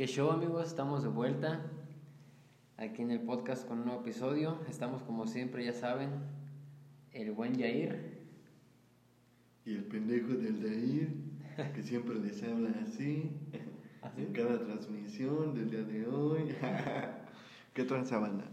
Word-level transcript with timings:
¿Qué 0.00 0.06
show 0.06 0.30
amigos? 0.30 0.66
Estamos 0.66 1.02
de 1.02 1.10
vuelta 1.10 1.60
aquí 2.78 3.02
en 3.02 3.10
el 3.10 3.20
podcast 3.20 3.68
con 3.68 3.80
un 3.80 3.84
nuevo 3.84 4.00
episodio. 4.00 4.58
Estamos 4.66 5.02
como 5.02 5.26
siempre, 5.26 5.62
ya 5.62 5.74
saben, 5.74 6.08
el 7.12 7.32
buen 7.32 7.52
Yair. 7.58 8.18
Y 9.66 9.74
el 9.74 9.84
pendejo 9.84 10.28
del 10.28 10.58
Yair, 10.58 11.12
que 11.74 11.82
siempre 11.82 12.14
les 12.18 12.42
habla 12.42 12.70
así, 12.82 13.30
¿Así? 14.00 14.22
en 14.22 14.32
cada 14.32 14.58
transmisión 14.64 15.52
del 15.54 15.68
día 15.68 15.82
de 15.82 16.06
hoy. 16.06 16.54
¿Qué 17.74 17.84
tranza 17.84 18.18
banda? 18.20 18.46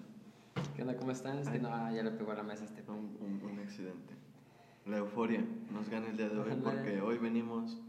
¿Qué 0.75 0.81
onda? 0.81 0.97
¿Cómo 0.97 1.11
están? 1.11 1.37
Es 1.37 1.47
que 1.47 1.59
no, 1.59 1.69
ah, 1.71 1.93
ya 1.93 2.03
le 2.03 2.11
pegó 2.11 2.33
a 2.33 2.35
la 2.35 2.43
mesa 2.43 2.65
este. 2.65 2.83
Un, 2.91 3.15
un- 3.21 3.39
un 3.49 3.59
accidente. 3.59 4.15
La 4.85 4.97
euforia 4.97 5.45
nos 5.71 5.87
gana 5.89 6.09
el 6.09 6.17
día 6.17 6.27
de 6.27 6.39
hoy 6.39 6.59
porque 6.61 6.99
hoy 6.99 7.17
venimos, 7.17 7.81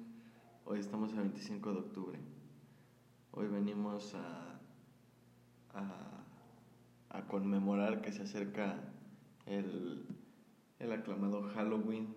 hoy 0.65 0.79
estamos 0.79 1.11
el 1.11 1.23
25 1.23 1.73
de 1.73 1.79
octubre. 1.81 2.19
Hoy 3.33 3.47
venimos 3.49 4.15
a, 4.15 4.61
a, 5.75 6.25
a 7.11 7.27
conmemorar 7.27 8.01
que 8.03 8.13
se 8.13 8.23
acerca 8.23 8.77
el, 9.47 10.07
el 10.79 10.93
aclamado 10.93 11.43
Halloween 11.55 12.15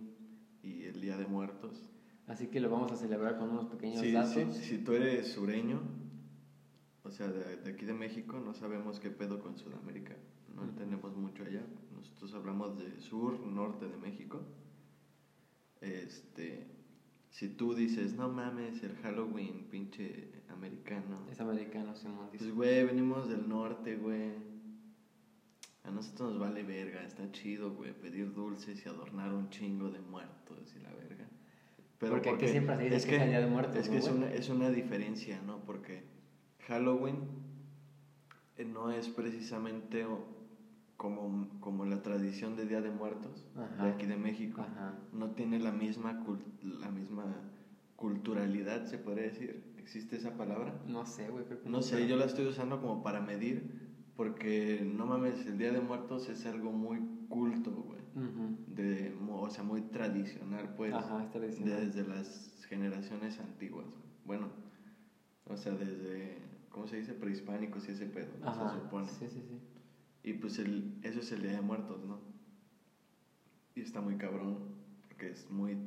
y 0.63 0.83
el 0.83 1.01
Día 1.01 1.17
de 1.17 1.25
Muertos. 1.27 1.89
Así 2.27 2.47
que 2.47 2.59
lo 2.59 2.69
vamos 2.69 2.91
a 2.91 2.95
celebrar 2.95 3.37
con 3.37 3.49
unos 3.49 3.65
pequeños 3.67 3.99
Sí, 4.01 4.11
datos. 4.13 4.31
sí, 4.33 4.45
si 4.53 4.77
tú 4.77 4.93
eres 4.93 5.31
sureño, 5.33 5.81
o 7.03 7.11
sea, 7.11 7.27
de, 7.27 7.57
de 7.57 7.71
aquí 7.71 7.85
de 7.85 7.93
México, 7.93 8.39
no 8.39 8.53
sabemos 8.53 8.99
qué 8.99 9.09
pedo 9.09 9.39
con 9.41 9.57
Sudamérica. 9.57 10.15
No 10.55 10.63
Ujú. 10.63 10.71
tenemos 10.73 11.15
mucho 11.15 11.43
allá. 11.43 11.63
Nosotros 11.95 12.33
hablamos 12.33 12.77
de 12.77 12.99
sur, 12.99 13.39
norte 13.45 13.87
de 13.87 13.97
México. 13.97 14.41
Este, 15.81 16.67
si 17.31 17.49
tú 17.49 17.73
dices, 17.73 18.13
no 18.13 18.29
mames, 18.29 18.83
el 18.83 18.95
Halloween, 18.97 19.67
pinche 19.69 20.40
americano. 20.51 21.17
Es 21.31 21.39
americano, 21.39 21.95
Simón. 21.95 22.27
dice. 22.31 22.43
Pues, 22.45 22.55
güey, 22.55 22.85
venimos 22.85 23.29
del 23.29 23.47
norte, 23.47 23.95
güey. 23.97 24.31
A 25.83 25.89
nosotros 25.91 26.31
nos 26.33 26.39
vale 26.39 26.61
verga, 26.63 27.03
está 27.03 27.31
chido, 27.31 27.71
güey, 27.73 27.91
pedir 27.93 28.33
dulces 28.33 28.85
y 28.85 28.89
adornar 28.89 29.33
un 29.33 29.49
chingo 29.49 29.89
de 29.89 29.99
muertos 29.99 30.75
y 30.77 30.79
la 30.83 30.93
verga. 30.93 31.27
Porque 31.99 32.29
aquí 32.29 32.47
siempre 32.47 32.77
se 32.77 32.83
dice 32.83 33.07
que 33.09 33.15
es 33.15 33.21
el 33.23 33.29
Día 33.29 33.39
de 33.41 33.47
Muertos, 33.47 33.75
Es 33.77 33.87
¿no, 33.87 33.91
que 33.93 33.97
es 33.99 34.07
una, 34.07 34.31
es 34.33 34.49
una 34.49 34.69
diferencia, 34.69 35.41
¿no? 35.45 35.57
Porque 35.65 36.03
Halloween 36.67 37.17
eh, 38.57 38.65
no 38.65 38.91
es 38.91 39.07
precisamente 39.09 40.05
como, 40.97 41.47
como 41.59 41.85
la 41.85 42.01
tradición 42.03 42.55
de 42.55 42.65
Día 42.67 42.81
de 42.81 42.91
Muertos 42.91 43.47
Ajá. 43.55 43.85
de 43.85 43.91
aquí 43.91 44.05
de 44.05 44.17
México. 44.17 44.61
Ajá. 44.61 44.93
No 45.13 45.31
tiene 45.31 45.59
la 45.59 45.71
misma, 45.71 46.23
cul- 46.25 46.43
la 46.61 46.89
misma 46.91 47.25
culturalidad, 47.95 48.85
se 48.85 48.97
podría 48.97 49.23
decir. 49.25 49.63
¿Existe 49.81 50.15
esa 50.15 50.37
palabra? 50.37 50.79
No 50.87 51.05
sé, 51.05 51.29
güey. 51.29 51.43
No 51.65 51.81
sé, 51.81 52.07
yo 52.07 52.15
la 52.15 52.25
estoy 52.25 52.45
usando 52.45 52.79
como 52.79 53.03
para 53.03 53.19
medir, 53.19 53.91
porque 54.15 54.81
no 54.85 55.05
mames, 55.05 55.45
el 55.47 55.57
Día 55.57 55.71
de 55.71 55.81
Muertos 55.81 56.29
es 56.29 56.45
algo 56.45 56.71
muy 56.71 56.99
culto, 57.27 57.71
güey. 57.71 58.01
De, 58.67 59.13
o 59.29 59.49
sea, 59.49 59.63
muy 59.63 59.81
tradicional, 59.81 60.75
pues. 60.75 60.93
Ajá, 60.93 61.23
es 61.23 61.31
tradicional. 61.31 61.85
Desde 61.85 62.07
las 62.07 62.65
generaciones 62.67 63.39
antiguas, 63.39 63.87
güey. 63.87 64.01
Bueno, 64.25 64.49
o 65.47 65.57
sea, 65.57 65.73
desde, 65.73 66.37
¿cómo 66.69 66.87
se 66.87 66.97
dice? 66.97 67.13
Prehispánicos 67.13 67.87
y 67.87 67.91
ese 67.91 68.05
pedo, 68.05 68.31
se 68.33 68.79
supone. 68.79 69.07
Sí, 69.07 69.27
sí, 69.29 69.41
sí. 69.41 69.59
Y 70.23 70.33
pues 70.33 70.59
el, 70.59 70.99
eso 71.01 71.19
es 71.21 71.31
el 71.31 71.41
Día 71.41 71.53
de 71.53 71.61
Muertos, 71.61 72.03
¿no? 72.03 72.19
Y 73.75 73.81
está 73.81 74.01
muy 74.01 74.17
cabrón, 74.17 74.75
porque 75.07 75.29
es 75.31 75.49
muy... 75.49 75.77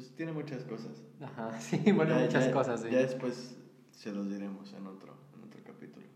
Pues 0.00 0.14
tiene 0.16 0.32
muchas 0.32 0.64
cosas. 0.64 0.92
Ajá, 1.20 1.52
sí, 1.60 1.92
bueno, 1.92 2.14
Ya- 2.16 2.24
muchas 2.24 2.46
ya- 2.46 2.52
cosas, 2.52 2.80
sí. 2.80 2.88
Ya 2.90 2.98
después 3.00 3.54
se 3.90 4.12
los 4.12 4.30
diremos 4.30 4.72
en 4.72 4.86
otro, 4.86 5.14
en 5.36 5.44
otro 5.44 5.60
capítulo. 5.62 6.06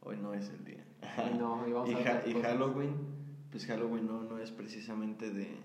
Hoy 0.00 0.16
no 0.18 0.34
es 0.34 0.50
el 0.50 0.64
día. 0.64 0.84
No, 1.38 1.66
y 1.68 1.72
vamos 1.72 1.90
y, 1.90 1.94
a 1.94 2.02
Ja- 2.02 2.22
y. 2.26 2.32
Halloween, 2.42 2.96
pues 3.52 3.66
Halloween 3.66 4.06
no, 4.08 4.24
no 4.24 4.38
es 4.38 4.50
precisamente 4.50 5.30
de, 5.30 5.56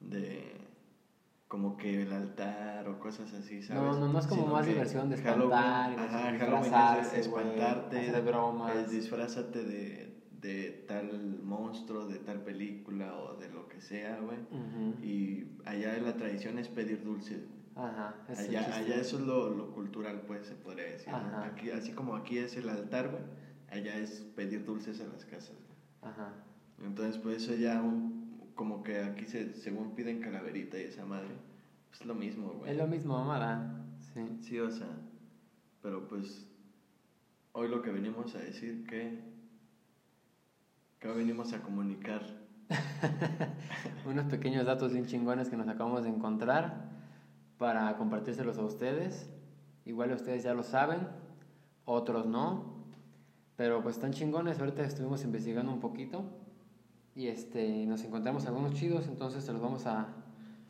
de 0.00 0.56
como 1.48 1.76
que 1.76 2.00
el 2.02 2.12
altar 2.14 2.88
o 2.88 2.98
cosas 2.98 3.32
así, 3.34 3.62
¿sabes? 3.62 3.82
No, 3.82 3.98
no, 4.00 4.08
no 4.08 4.18
es 4.18 4.26
como 4.26 4.42
Sino 4.42 4.52
más 4.54 4.66
diversión 4.66 5.10
de 5.10 5.16
Halloween- 5.18 5.52
espantar 5.52 5.92
y 5.92 5.96
de 5.96 6.02
ajá, 6.02 6.32
disfrazarse, 6.32 6.70
Halloween 6.78 7.04
es 7.04 7.26
espantarte, 7.26 8.08
hacer 8.08 8.22
bromas. 8.22 8.76
es 8.76 8.90
disfrázate 8.90 9.64
de, 9.64 10.24
de 10.30 10.70
tal 10.88 11.40
monstruo, 11.42 12.06
de 12.06 12.18
tal 12.20 12.40
película 12.42 13.14
o 13.18 13.34
de 13.34 13.50
lo 13.50 13.68
que 13.68 13.73
sea, 13.84 14.18
güey. 14.20 14.38
Ujú. 14.50 15.04
Y 15.04 15.46
allá 15.64 15.96
la 15.98 16.16
tradición 16.16 16.58
es 16.58 16.68
pedir 16.68 17.02
dulces. 17.04 17.38
güey. 17.46 17.86
Ajá, 17.88 18.14
es 18.28 18.38
Allá, 18.38 18.76
allá 18.76 18.96
eso 18.96 19.18
es 19.18 19.24
lo, 19.24 19.50
lo 19.50 19.72
cultural, 19.72 20.22
pues, 20.26 20.46
se 20.46 20.54
podría 20.54 20.84
decir. 20.84 21.12
¿no? 21.12 21.38
Aquí, 21.44 21.70
así 21.70 21.92
como 21.92 22.14
aquí 22.16 22.38
es 22.38 22.56
el 22.56 22.68
altar, 22.68 23.10
güey, 23.10 23.22
allá 23.70 23.96
es 23.98 24.20
pedir 24.36 24.64
dulces 24.64 25.00
a 25.00 25.06
las 25.06 25.24
casas. 25.24 25.56
güey. 25.56 26.12
Ajá. 26.12 26.32
Entonces, 26.84 27.18
pues 27.18 27.42
eso 27.42 27.54
ya, 27.54 27.80
un- 27.82 28.52
como 28.54 28.82
que 28.84 29.00
aquí 29.00 29.26
se, 29.26 29.52
según 29.54 29.94
piden 29.96 30.20
calaverita 30.20 30.78
y 30.78 30.82
esa 30.84 31.04
madre, 31.04 31.30
es 31.92 32.04
lo 32.06 32.14
mismo, 32.14 32.52
güey. 32.52 32.70
Es 32.70 32.76
lo 32.76 32.86
mismo, 32.86 33.18
mamada. 33.18 33.84
Sí. 34.14 34.20
Sí, 34.40 34.58
o 34.60 34.70
sea, 34.70 34.86
pero 35.82 36.06
pues, 36.06 36.46
hoy 37.52 37.68
lo 37.68 37.82
que 37.82 37.90
venimos 37.90 38.34
a 38.36 38.38
decir 38.38 38.84
que, 38.86 39.18
que 41.00 41.08
hoy 41.08 41.16
venimos 41.18 41.52
a 41.52 41.60
comunicar. 41.62 42.22
Unos 44.06 44.26
pequeños 44.26 44.64
datos 44.66 44.92
bien 44.92 45.06
chingones 45.06 45.48
que 45.48 45.56
nos 45.56 45.68
acabamos 45.68 46.04
de 46.04 46.10
encontrar 46.10 46.90
para 47.58 47.96
compartírselos 47.96 48.58
a 48.58 48.62
ustedes. 48.64 49.30
Igual 49.84 50.12
ustedes 50.12 50.42
ya 50.42 50.54
lo 50.54 50.62
saben, 50.62 51.06
otros 51.84 52.26
no. 52.26 52.74
Pero 53.56 53.82
pues 53.82 53.96
están 53.96 54.12
chingones, 54.12 54.58
ahorita 54.58 54.82
estuvimos 54.82 55.22
investigando 55.24 55.72
un 55.72 55.80
poquito 55.80 56.24
y 57.14 57.28
este 57.28 57.86
nos 57.86 58.02
encontramos 58.02 58.46
algunos 58.46 58.74
chidos, 58.74 59.06
entonces 59.06 59.44
se 59.44 59.52
los 59.52 59.62
vamos 59.62 59.86
a 59.86 60.08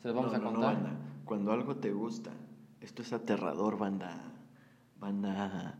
se 0.01 0.07
los 0.09 0.15
vamos 0.15 0.31
No, 0.31 0.37
a 0.37 0.39
no, 0.39 0.45
no, 0.45 0.51
contar. 0.51 0.75
banda. 0.75 0.91
Cuando 1.25 1.51
algo 1.51 1.77
te 1.77 1.91
gusta, 1.91 2.29
esto 2.81 3.01
es 3.01 3.11
aterrador, 3.13 3.77
banda. 3.79 4.21
Banda, 4.99 5.79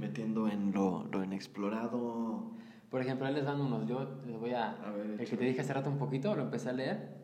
metiendo 0.00 0.48
en 0.48 0.72
lo, 0.72 1.04
lo 1.12 1.22
inexplorado. 1.22 2.50
Por 2.90 3.00
ejemplo, 3.00 3.26
ahí 3.26 3.34
les 3.34 3.44
dan 3.44 3.60
unos, 3.60 3.86
yo 3.88 4.20
les 4.26 4.38
voy 4.38 4.52
a, 4.52 4.72
A 4.72 4.90
ver, 4.92 5.06
el 5.18 5.28
que 5.28 5.36
te 5.36 5.44
dije 5.44 5.60
hace 5.60 5.72
rato 5.72 5.90
un 5.90 5.98
poquito, 5.98 6.34
lo 6.34 6.42
empecé 6.42 6.70
a 6.70 6.72
leer. 6.72 7.16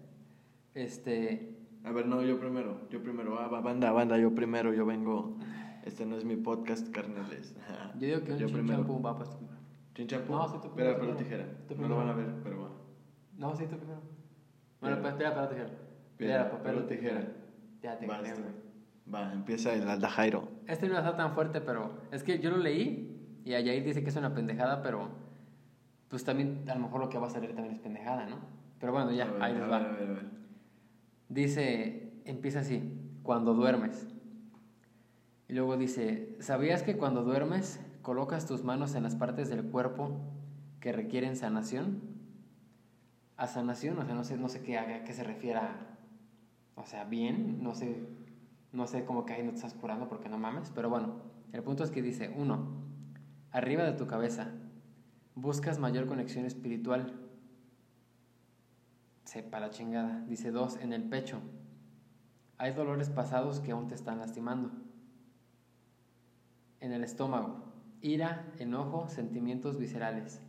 Este, 0.75 1.57
A 1.85 1.93
ver, 1.93 2.07
no, 2.07 2.23
yo 2.23 2.39
primero, 2.39 2.89
yo 2.91 3.03
primero. 3.03 3.39
Ah, 3.39 3.49
va, 3.49 3.61
banda, 3.61 3.93
banda, 3.93 4.19
yo 4.19 4.35
primero, 4.35 4.73
yo 4.73 4.87
vengo. 4.87 5.37
Este 5.85 6.07
no 6.07 6.17
es 6.17 6.25
mi 6.25 6.37
podcast, 6.37 6.91
carnales. 6.91 7.55
yo 7.99 8.07
digo 8.07 8.25
que 8.25 8.33
un 8.33 8.39
Yo 8.39 8.47
chin 8.47 8.57
primero. 8.57 8.79
champú 8.79 9.03
va 9.03 9.17
pues 9.17 9.31
tú 9.31 9.37
primero. 9.37 9.59
¿Chinchampú? 9.95 10.33
No, 10.33 10.49
sí, 10.49 10.57
tú 10.63 10.69
Espera, 10.69 10.97
primero, 10.97 10.99
pero 11.01 11.13
tú 11.13 11.19
tijera. 11.19 11.47
No 11.79 11.89
lo 11.89 11.97
van 11.97 12.09
a 12.09 12.13
ver, 12.15 12.27
pero 12.43 12.63
va. 12.63 12.69
No, 13.37 13.55
sí, 13.55 13.65
tú 13.67 13.77
primero. 13.77 14.01
Bueno, 14.81 14.99
pues 15.01 15.15
piedra, 15.15 15.35
papel, 15.35 15.49
tijera. 15.57 15.71
Piedra, 16.17 16.51
papel, 16.51 16.79
o 16.79 16.85
tijera. 16.85 17.29
Ya 17.83 17.99
te 17.99 18.07
creo, 18.07 18.23
este. 18.23 18.43
Va, 19.13 19.33
empieza 19.33 19.75
el 19.75 19.89
Aldajairo. 19.89 20.49
Este 20.67 20.89
no 20.89 20.97
está 20.97 21.17
tan 21.17 21.33
fuerte, 21.35 21.61
pero 21.61 21.91
es 22.13 22.23
que 22.23 22.39
yo 22.39 22.51
lo 22.51 22.57
leí 22.59 23.41
y 23.45 23.55
Ayair 23.55 23.85
dice 23.85 24.03
que 24.05 24.11
es 24.11 24.17
una 24.17 24.33
pendejada, 24.35 24.83
pero 24.83 25.09
pues 26.13 26.25
también 26.25 26.69
a 26.69 26.75
lo 26.75 26.81
mejor 26.83 27.01
lo 27.01 27.09
que 27.09 27.17
va 27.17 27.27
a 27.27 27.31
salir 27.31 27.55
también 27.55 27.75
es 27.75 27.81
pendejada, 27.81 28.27
¿no? 28.27 28.37
Pero 28.79 28.93
bueno, 28.93 29.13
ya, 29.13 29.25
ver, 29.25 29.43
ahí 29.43 29.55
les 29.55 29.63
va. 29.63 29.79
a 29.79 29.81
ver, 29.81 30.11
a 30.11 30.13
ver. 30.13 30.27
Dice, 31.31 32.21
empieza 32.27 32.61
así, 32.61 32.83
cuando 33.23 33.55
duermes. 33.55 34.07
Y 35.49 35.55
luego 35.55 35.79
dice, 35.79 36.37
¿sabías 36.39 36.83
que 36.83 36.99
cuando 36.99 37.23
duermes 37.23 37.81
colocas 38.03 38.45
tus 38.45 38.63
manos 38.63 38.95
en 38.95 39.05
las 39.05 39.17
partes 39.17 39.49
del 39.49 39.65
cuerpo 39.65 40.21
que 40.81 40.93
requieren 40.93 41.35
sanación? 41.35 42.03
A 43.39 43.47
sanación, 43.47 43.99
o 43.99 44.05
sea, 44.05 44.15
no 44.15 44.25
sé, 44.25 44.37
no 44.37 44.51
sé 44.51 44.63
qué, 44.63 44.77
a 44.77 45.05
qué 45.05 45.15
se 45.15 45.25
refiera, 45.25 45.97
o 46.75 46.85
sea, 46.85 47.05
bien, 47.05 47.63
no 47.63 47.75
sé, 47.75 48.07
no 48.71 48.87
sé 48.87 49.07
cómo 49.07 49.25
que 49.25 49.33
ahí 49.33 49.43
no 49.43 49.53
te 49.53 49.57
estás 49.57 49.73
curando 49.73 50.11
porque 50.11 50.29
no 50.29 50.37
mames, 50.37 50.71
pero 50.75 50.91
bueno, 50.91 51.23
el 51.53 51.63
punto 51.63 51.83
es 51.83 51.91
que 51.91 52.03
dice, 52.03 52.31
uno, 52.37 52.67
arriba 53.51 53.85
de 53.85 53.93
tu 53.93 54.07
cabeza, 54.07 54.53
buscas 55.35 55.79
mayor 55.79 56.07
conexión 56.07 56.45
espiritual, 56.45 57.13
sepa 59.25 59.61
la 59.61 59.71
chingada. 59.71 60.25
Dice 60.29 60.51
dos, 60.51 60.77
en 60.77 60.93
el 60.93 61.05
pecho. 61.05 61.41
Hay 62.59 62.73
dolores 62.73 63.11
pasados 63.11 63.61
que 63.61 63.73
aún 63.73 63.89
te 63.89 63.95
están 63.95 64.19
lastimando. 64.19 64.71
En 66.81 66.93
el 66.93 67.03
estómago. 67.03 67.65
Ira, 68.01 68.53
enojo, 68.59 69.09
sentimientos 69.09 69.79
viscerales. 69.79 70.41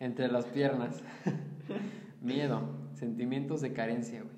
Entre 0.00 0.28
las 0.28 0.46
piernas. 0.46 1.02
Miedo, 2.20 2.62
sentimientos 2.94 3.60
de 3.60 3.72
carencia, 3.72 4.22
güey. 4.22 4.34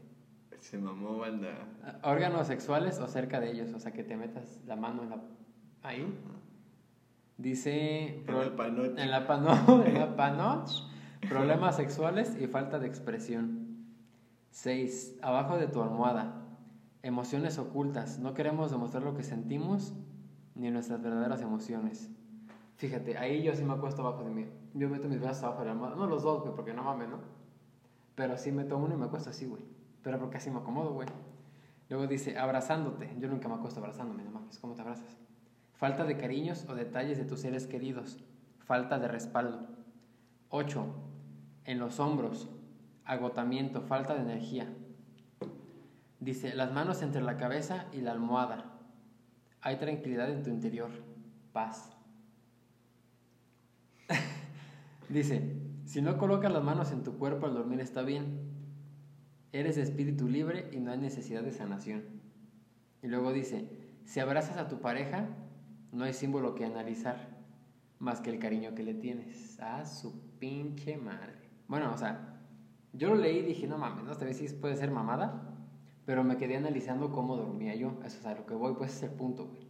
Se 0.61 0.79
mamó, 0.79 1.19
banda. 1.19 1.69
Órganos 2.03 2.49
sexuales 2.49 2.99
o 2.99 3.07
cerca 3.07 3.39
de 3.39 3.53
ellos, 3.53 3.73
o 3.73 3.79
sea, 3.79 3.93
que 3.93 4.03
te 4.03 4.17
metas 4.17 4.61
la 4.67 4.75
mano 4.75 5.05
en 5.05 5.11
la... 5.11 5.23
ahí. 5.83 6.05
Dice... 7.39 8.25
En 8.27 8.35
el 8.35 8.53
panoche. 8.53 9.03
En 9.03 9.11
la, 9.11 9.27
pano, 9.27 9.85
en 9.87 9.95
la 9.95 10.17
panoche. 10.17 10.85
Problemas 11.29 11.77
sexuales 11.77 12.37
y 12.41 12.47
falta 12.47 12.79
de 12.79 12.87
expresión. 12.87 13.67
6. 14.51 15.19
Abajo 15.23 15.57
de 15.59 15.67
tu 15.67 15.83
almohada. 15.83 16.47
Emociones 17.03 17.59
ocultas. 17.59 18.19
No 18.19 18.33
queremos 18.33 18.71
demostrar 18.71 19.03
lo 19.03 19.15
que 19.15 19.23
sentimos 19.23 19.95
ni 20.55 20.71
nuestras 20.71 21.03
verdaderas 21.03 21.43
emociones. 21.43 22.11
Fíjate, 22.77 23.19
ahí 23.19 23.43
yo 23.43 23.55
sí 23.55 23.65
me 23.65 23.75
acuesto 23.75 24.03
abajo 24.03 24.25
de 24.25 24.31
mí. 24.31 24.47
Yo 24.75 24.89
meto 24.89 25.09
mis 25.09 25.21
brazos 25.21 25.45
abajo 25.45 25.61
de 25.61 25.67
la 25.67 25.73
almohada. 25.73 25.97
No 25.97 26.07
los 26.07 26.23
dos, 26.23 26.43
güey, 26.43 26.55
porque 26.55 26.73
no 26.73 26.83
mames, 26.83 27.09
¿no? 27.09 27.19
Pero 28.15 28.39
sí 28.39 28.51
meto 28.51 28.79
uno 28.79 28.95
y 28.95 28.99
me 28.99 29.07
acuesto 29.07 29.31
así, 29.31 29.47
güey. 29.47 29.63
Pero 30.03 30.19
porque 30.19 30.39
así 30.39 30.51
me 30.51 30.59
acomodo, 30.59 30.93
güey. 30.93 31.09
Luego 31.89 32.07
dice, 32.07 32.39
abrazándote. 32.39 33.15
Yo 33.19 33.29
nunca 33.29 33.49
me 33.49 33.55
acuesto 33.55 33.81
abrazándome, 33.81 34.25
no 34.25 34.31
mames. 34.31 34.59
¿Cómo 34.59 34.75
te 34.75 34.83
abrazas? 34.83 35.26
Falta 35.77 36.05
de 36.05 36.17
cariños 36.17 36.65
o 36.69 36.75
detalles 36.75 37.19
de 37.19 37.25
tus 37.25 37.41
seres 37.41 37.67
queridos. 37.67 38.19
Falta 38.65 38.99
de 38.99 39.09
respaldo. 39.09 39.69
8. 40.49 40.87
En 41.67 41.79
los 41.79 42.01
hombros. 42.01 42.49
Agotamiento, 43.05 43.83
falta 43.83 44.15
de 44.15 44.23
energía. 44.23 44.73
Dice, 46.19 46.55
las 46.55 46.73
manos 46.73 47.03
entre 47.03 47.21
la 47.21 47.37
cabeza 47.37 47.87
y 47.93 48.01
la 48.01 48.13
almohada. 48.13 48.73
Hay 49.61 49.77
tranquilidad 49.77 50.31
en 50.31 50.43
tu 50.43 50.51
interior. 50.51 50.91
Paz. 51.53 51.95
Dice, 55.11 55.57
si 55.85 56.01
no 56.01 56.17
colocas 56.17 56.53
las 56.53 56.65
manos 56.65 56.91
en 56.91 57.03
tu 57.03 57.19
cuerpo 57.19 57.47
al 57.47 57.55
dormir 57.55 57.81
está 57.81 58.03
bien. 58.03 58.41
Eres 59.53 59.77
espíritu 59.77 60.27
libre 60.27 60.69
y 60.73 60.81
no 60.81 60.91
hay 60.91 60.99
necesidad 60.99 61.43
de 61.43 61.53
sanación. 61.53 62.05
Y 63.03 63.09
luego 63.09 63.33
dice, 63.33 63.69
si 64.05 64.21
abrazas 64.21 64.57
a 64.57 64.69
tu 64.69 64.81
pareja, 64.81 65.29
no 65.97 66.05
hay 66.05 66.13
símbolo 66.13 66.55
que 66.55 66.65
analizar 66.65 67.17
más 67.99 68.21
que 68.21 68.29
el 68.29 68.39
cariño 68.39 68.75
que 68.75 68.83
le 68.83 68.93
tienes. 68.93 69.59
A 69.61 69.87
su 69.87 70.21
pinche 70.39 70.99
madre. 70.99 71.33
Bueno, 71.69 71.91
o 71.93 71.97
sea, 71.97 72.39
yo 72.93 73.09
lo 73.09 73.15
leí 73.17 73.39
y 73.39 73.43
dije, 73.43 73.67
no 73.67 73.79
mames, 73.79 74.05
no, 74.05 74.13
esta 74.13 74.27
vez 74.27 74.37
sí 74.37 74.47
puede 74.61 74.77
ser 74.77 74.91
mamada, 74.91 75.55
pero 76.05 76.23
me 76.23 76.37
quedé 76.37 76.59
analizando 76.59 77.11
cómo 77.11 77.37
dormía 77.37 77.75
yo. 77.75 77.95
Eso 78.05 78.19
es 78.19 78.27
a 78.27 78.35
lo 78.35 78.45
que 78.45 78.55
voy, 78.55 78.75
pues 78.75 78.95
es 78.95 79.03
el 79.05 79.11
punto, 79.11 79.47
güey. 79.47 79.67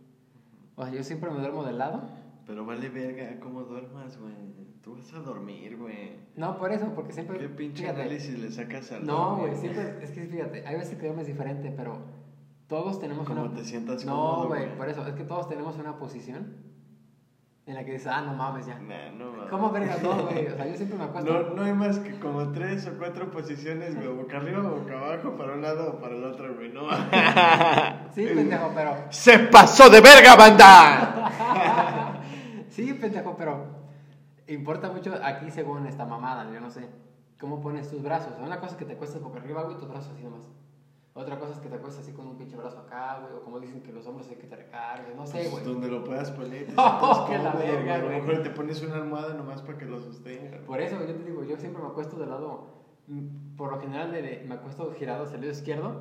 O 0.75 0.85
sea, 0.85 0.93
yo 0.93 1.05
siempre 1.05 1.31
me 1.31 1.39
duermo 1.39 1.63
de 1.63 1.73
lado. 1.73 2.03
Pero 2.45 2.67
vale 2.67 2.89
verga 2.89 3.39
cómo 3.41 3.63
duermas, 3.63 4.19
güey. 4.19 4.35
Tú 4.83 4.97
vas 4.97 5.13
a 5.15 5.21
dormir, 5.21 5.77
güey. 5.77 6.17
No, 6.35 6.59
por 6.59 6.73
eso, 6.73 6.93
porque 6.95 7.13
siempre... 7.13 7.39
¿Qué 7.39 7.49
pinche 7.49 7.83
fíjate, 7.83 8.03
análisis 8.03 8.39
le 8.39 8.51
sacas 8.51 8.91
al 8.93 9.07
No, 9.07 9.37
güey, 9.39 9.55
siempre, 9.55 10.03
es 10.03 10.11
que 10.11 10.23
fíjate, 10.27 10.67
hay 10.67 10.77
veces 10.77 10.97
que 10.97 11.07
duermes 11.07 11.27
diferente, 11.29 11.73
pero 11.77 11.99
todos 12.69 13.01
tenemos 13.01 13.27
Como 13.27 13.43
una... 13.43 13.55
te 13.55 13.65
sientas 13.65 14.05
No, 14.05 14.47
güey, 14.49 14.77
por 14.77 14.89
eso, 14.89 15.07
es 15.07 15.15
que 15.15 15.25
todos 15.25 15.49
tenemos 15.49 15.77
una 15.77 15.99
posición 15.99 16.67
en 17.67 17.75
la 17.75 17.85
que 17.85 17.93
dices, 17.93 18.07
ah, 18.07 18.23
no 18.23 18.33
mames, 18.35 18.67
ya. 18.67 18.79
Nah, 18.79 19.11
no 19.11 19.33
mames. 19.33 19.51
¿Cómo 19.51 19.71
vergas 19.71 20.01
no, 20.01 20.23
güey? 20.23 20.47
O 20.47 20.57
sea, 20.57 20.69
yo 20.69 20.77
siempre 20.77 20.97
me 20.99 21.05
acuesto... 21.05 21.33
No, 21.33 21.55
no 21.55 21.63
hay 21.63 21.73
más 21.73 21.99
que 21.99 22.17
como 22.21 22.53
tres 22.53 22.87
o 22.87 22.97
cuatro 22.97 23.29
posiciones, 23.33 23.97
güey. 23.97 24.07
Boca 24.07 24.37
arriba, 24.37 24.63
boca 24.63 24.97
abajo, 24.97 25.37
para 25.37 25.55
un 25.55 25.63
lado 25.63 25.95
o 25.95 26.01
para 26.01 26.15
el 26.15 26.23
otro, 26.23 26.55
güey. 26.55 26.73
No 26.73 26.83
Sí, 28.15 28.25
pendejo, 28.25 28.71
pero... 28.73 28.97
¡Se 29.11 29.41
pasó 29.41 29.91
de 29.91 30.01
verga, 30.01 30.37
banda! 30.37 32.23
sí, 32.69 32.95
pendejo, 32.95 33.35
pero 33.37 33.67
importa 34.47 34.93
mucho 34.93 35.13
aquí 35.21 35.51
según 35.51 35.87
esta 35.87 36.07
mamada, 36.07 36.49
yo 36.53 36.61
no 36.61 36.71
sé. 36.71 36.89
¿Cómo 37.41 37.61
pones 37.61 37.91
tus 37.91 38.01
brazos? 38.01 38.33
Una 38.41 38.61
cosa 38.61 38.73
es 38.73 38.79
que 38.79 38.85
te 38.85 38.93
acuestas 38.93 39.21
boca 39.21 39.41
arriba, 39.41 39.65
güey, 39.65 39.77
tus 39.77 39.89
brazos 39.89 40.13
así 40.15 40.23
nomás. 40.23 40.43
Otra 41.17 41.39
cosa 41.39 41.53
es 41.55 41.61
que 41.61 41.69
te 41.71 41.77
acuestas 41.77 42.05
así 42.05 42.13
con 42.13 42.27
un 42.27 42.37
pinche 42.37 42.57
brazo 42.57 42.79
acá, 42.81 43.21
güey, 43.23 43.33
o 43.35 43.43
como 43.43 43.59
dicen 43.59 43.83
que 43.83 43.91
los 43.91 44.07
hombros 44.07 44.29
hay 44.29 44.37
que 44.37 44.47
te 44.47 44.55
recargues, 44.55 45.17
no 45.17 45.27
sé, 45.27 45.49
güey. 45.49 45.65
Donde 45.65 45.89
lo 45.89 46.05
puedas 46.05 46.31
poner. 46.31 46.67
No, 46.77 47.27
sientas 47.27 47.29
que 47.31 47.39
la 47.39 47.53
verga, 47.53 47.95
A 47.95 47.99
lo 47.99 48.07
güey. 48.09 48.21
mejor 48.21 48.43
te 48.43 48.51
pones 48.51 48.83
una 48.83 48.97
almohada 48.97 49.33
nomás 49.35 49.63
para 49.63 49.79
que 49.79 49.87
lo 49.87 49.99
sostenga. 49.99 50.59
Por 50.67 50.79
eso 50.81 50.99
yo 51.01 51.15
te 51.15 51.25
digo, 51.25 51.43
yo 51.43 51.57
siempre 51.57 51.83
me 51.83 51.89
acuesto 51.89 52.17
de 52.19 52.27
lado, 52.27 52.67
mm, 53.09 53.57
por 53.57 53.73
lo 53.73 53.81
general 53.81 54.13
de- 54.13 54.45
me 54.47 54.55
acuesto 54.57 54.93
girado 54.93 55.25
hacia 55.25 55.37
el 55.37 55.41
lado 55.41 55.53
izquierdo, 55.53 56.01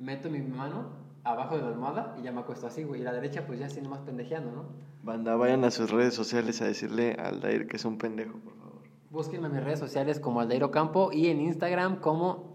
meto 0.00 0.28
mi 0.28 0.40
mano 0.40 0.98
abajo 1.22 1.54
de 1.56 1.62
la 1.62 1.68
almohada 1.68 2.16
y 2.18 2.22
ya 2.22 2.32
me 2.32 2.40
acuesto 2.40 2.66
así, 2.66 2.82
güey. 2.82 3.02
Y 3.02 3.04
la 3.04 3.12
derecha 3.12 3.46
pues 3.46 3.60
ya 3.60 3.66
así 3.66 3.80
nomás 3.80 4.00
pendejeando, 4.00 4.50
¿no? 4.50 4.64
Banda, 5.04 5.36
vayan 5.36 5.64
a 5.64 5.70
sus 5.70 5.90
redes 5.92 6.14
sociales 6.14 6.60
a 6.60 6.64
decirle 6.64 7.12
al 7.14 7.40
Dair 7.40 7.68
que 7.68 7.76
es 7.76 7.84
un 7.84 7.98
pendejo, 7.98 8.38
por 8.40 8.54
favor. 8.56 8.80
Búsquenme 9.10 9.46
en 9.46 9.54
mis 9.54 9.62
redes 9.64 9.78
sociales 9.78 10.18
como 10.18 10.40
Aldairo 10.40 10.70
Campo 10.72 11.10
y 11.12 11.28
en 11.28 11.40
Instagram 11.40 12.00
como 12.00 12.49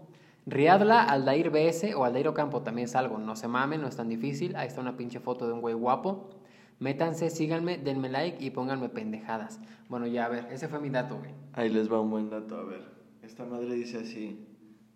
Riadla 0.46 1.02
Aldair 1.02 1.50
BS 1.50 1.96
o 1.96 2.04
Aldairo 2.04 2.32
Campo 2.32 2.62
también 2.62 2.86
salgo. 2.86 3.18
No 3.18 3.34
se 3.34 3.48
mamen, 3.48 3.80
no 3.80 3.88
es 3.88 3.96
tan 3.96 4.08
difícil. 4.08 4.54
Ahí 4.54 4.68
está 4.68 4.80
una 4.80 4.96
pinche 4.96 5.18
foto 5.18 5.46
de 5.48 5.52
un 5.52 5.60
güey 5.60 5.74
guapo. 5.74 6.30
Métanse, 6.78 7.30
síganme, 7.30 7.78
denme 7.78 8.08
like 8.08 8.44
y 8.44 8.50
pónganme 8.50 8.88
pendejadas. 8.88 9.58
Bueno, 9.88 10.06
ya 10.06 10.26
a 10.26 10.28
ver, 10.28 10.46
ese 10.52 10.68
fue 10.68 10.78
mi 10.78 10.90
dato, 10.90 11.18
güey. 11.18 11.32
Ahí 11.52 11.68
les 11.68 11.90
va 11.90 12.00
un 12.00 12.10
buen 12.10 12.30
dato, 12.30 12.56
a 12.56 12.64
ver. 12.64 12.82
Esta 13.22 13.44
madre 13.44 13.74
dice 13.74 13.98
así. 13.98 14.46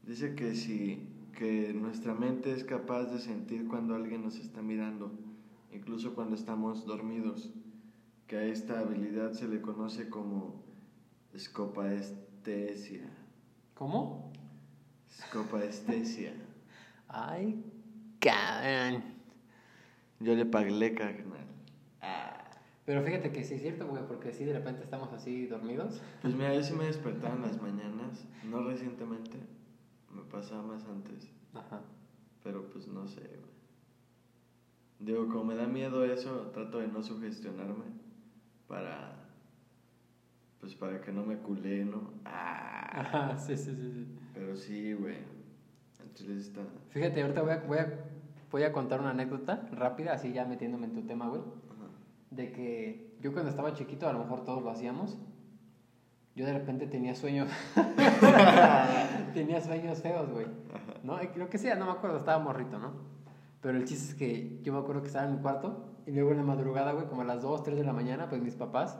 Dice 0.05 0.37
que 0.37 0.55
si 0.55 1.08
que 1.32 1.73
nuestra 1.73 2.14
mente 2.14 2.53
es 2.53 2.62
capaz 2.62 3.06
de 3.06 3.19
sentir 3.19 3.67
cuando 3.67 3.94
alguien 3.94 4.23
nos 4.23 4.37
está 4.37 4.62
mirando, 4.62 5.11
incluso 5.73 6.14
cuando 6.14 6.37
estamos 6.37 6.87
dormidos. 6.87 7.53
Que 8.29 8.37
a 8.37 8.44
esta 8.44 8.79
habilidad 8.79 9.32
se 9.32 9.49
le 9.49 9.61
conoce 9.61 10.08
como 10.08 10.62
escopaestesia. 11.32 13.11
¿Cómo? 13.75 14.30
Escopaestesia. 15.11 16.33
Ay, 17.09 17.62
cabrón. 18.21 19.03
Yo 20.21 20.35
le 20.35 20.47
pagué, 20.47 20.95
carnal. 20.95 21.47
Ah. 22.01 22.45
Pero 22.85 23.03
fíjate 23.03 23.33
que 23.33 23.45
sí 23.45 23.55
es 23.55 23.62
cierto, 23.62 23.87
güey, 23.87 24.07
porque 24.07 24.33
si 24.33 24.45
de 24.45 24.53
repente 24.53 24.83
estamos 24.83 25.12
así 25.12 25.47
dormidos. 25.47 26.01
Pues 26.23 26.35
mira, 26.35 26.55
yo 26.55 26.62
sí 26.62 26.75
me 26.75 26.85
despertaba 26.85 27.35
en 27.35 27.43
las 27.43 27.61
mañanas, 27.61 28.27
no 28.45 28.62
recientemente, 28.62 29.39
me 30.15 30.23
pasaba 30.23 30.62
más 30.62 30.85
antes. 30.87 31.31
Ajá. 31.55 31.83
Pero 32.43 32.71
pues 32.71 32.89
no 32.89 33.06
sé, 33.06 33.21
güey. 33.21 33.51
Digo, 34.99 35.29
como 35.29 35.45
me 35.45 35.55
da 35.55 35.67
miedo 35.67 36.05
eso, 36.05 36.51
trato 36.53 36.79
de 36.79 36.89
no 36.89 37.03
sugestionarme 37.03 37.85
para. 38.69 39.17
Pues 40.61 40.75
para 40.75 41.01
que 41.01 41.11
no 41.11 41.25
me 41.25 41.39
culé, 41.39 41.85
¿no? 41.87 42.13
Ah. 42.25 43.01
Ajá, 43.01 43.39
sí, 43.39 43.56
sí, 43.56 43.75
sí. 43.75 43.93
sí. 43.93 44.19
Pero 44.41 44.57
sí, 44.57 44.95
güey. 44.95 45.17
Entonces 46.03 46.47
está. 46.47 46.63
Fíjate, 46.89 47.21
ahorita 47.21 47.43
voy 47.43 47.51
a, 47.53 47.57
voy, 47.59 47.79
a, 47.79 47.93
voy 48.51 48.63
a 48.63 48.73
contar 48.73 48.99
una 49.01 49.11
anécdota 49.11 49.69
rápida, 49.71 50.15
así 50.15 50.33
ya 50.33 50.47
metiéndome 50.47 50.87
en 50.87 50.95
tu 50.95 51.03
tema, 51.03 51.29
güey. 51.29 51.43
Ajá. 51.43 51.91
De 52.31 52.51
que 52.51 53.13
yo 53.21 53.35
cuando 53.35 53.51
estaba 53.51 53.75
chiquito, 53.75 54.09
a 54.09 54.15
lo 54.15 54.21
mejor 54.21 54.47
todos 54.47 54.63
lo 54.63 54.71
hacíamos. 54.71 55.19
Yo 56.35 56.47
de 56.47 56.55
repente 56.55 56.87
tenía 56.87 57.15
sueños. 57.15 57.51
tenía 59.35 59.61
sueños 59.61 60.01
feos, 60.01 60.31
güey. 60.31 60.47
¿No? 61.03 61.19
Creo 61.35 61.51
que 61.51 61.59
sí, 61.59 61.69
no 61.79 61.85
me 61.85 61.93
acuerdo, 61.93 62.17
estaba 62.17 62.43
morrito, 62.43 62.79
¿no? 62.79 62.93
Pero 63.61 63.77
el 63.77 63.85
chiste 63.85 64.13
es 64.13 64.15
que 64.15 64.61
yo 64.63 64.73
me 64.73 64.79
acuerdo 64.79 65.03
que 65.03 65.09
estaba 65.09 65.27
en 65.27 65.37
mi 65.37 65.43
cuarto 65.43 65.99
y 66.07 66.13
luego 66.13 66.31
en 66.31 66.39
la 66.39 66.45
madrugada, 66.45 66.93
güey, 66.93 67.06
como 67.09 67.20
a 67.20 67.25
las 67.27 67.43
2, 67.43 67.63
3 67.63 67.77
de 67.77 67.85
la 67.85 67.93
mañana, 67.93 68.31
pues 68.31 68.41
mis 68.41 68.55
papás, 68.55 68.99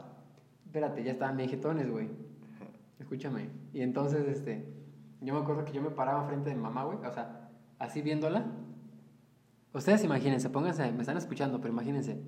espérate, 0.67 1.03
ya 1.03 1.13
estaban 1.13 1.35
viejetones, 1.35 1.89
güey. 1.89 2.09
Escúchame. 2.99 3.49
Y 3.73 3.81
entonces, 3.81 4.27
este, 4.27 4.80
yo 5.21 5.33
me 5.35 5.39
acuerdo 5.39 5.63
que 5.65 5.71
yo 5.71 5.81
me 5.81 5.91
paraba 5.91 6.23
frente 6.25 6.49
de 6.49 6.55
mi 6.55 6.61
mamá, 6.61 6.83
güey, 6.83 6.97
o 6.97 7.11
sea, 7.11 7.49
así 7.79 8.01
viéndola. 8.01 8.45
Ustedes 9.73 10.03
imagínense, 10.03 10.49
pónganse, 10.49 10.91
me 10.91 11.01
están 11.01 11.17
escuchando, 11.17 11.61
pero 11.61 11.73
imagínense. 11.73 12.21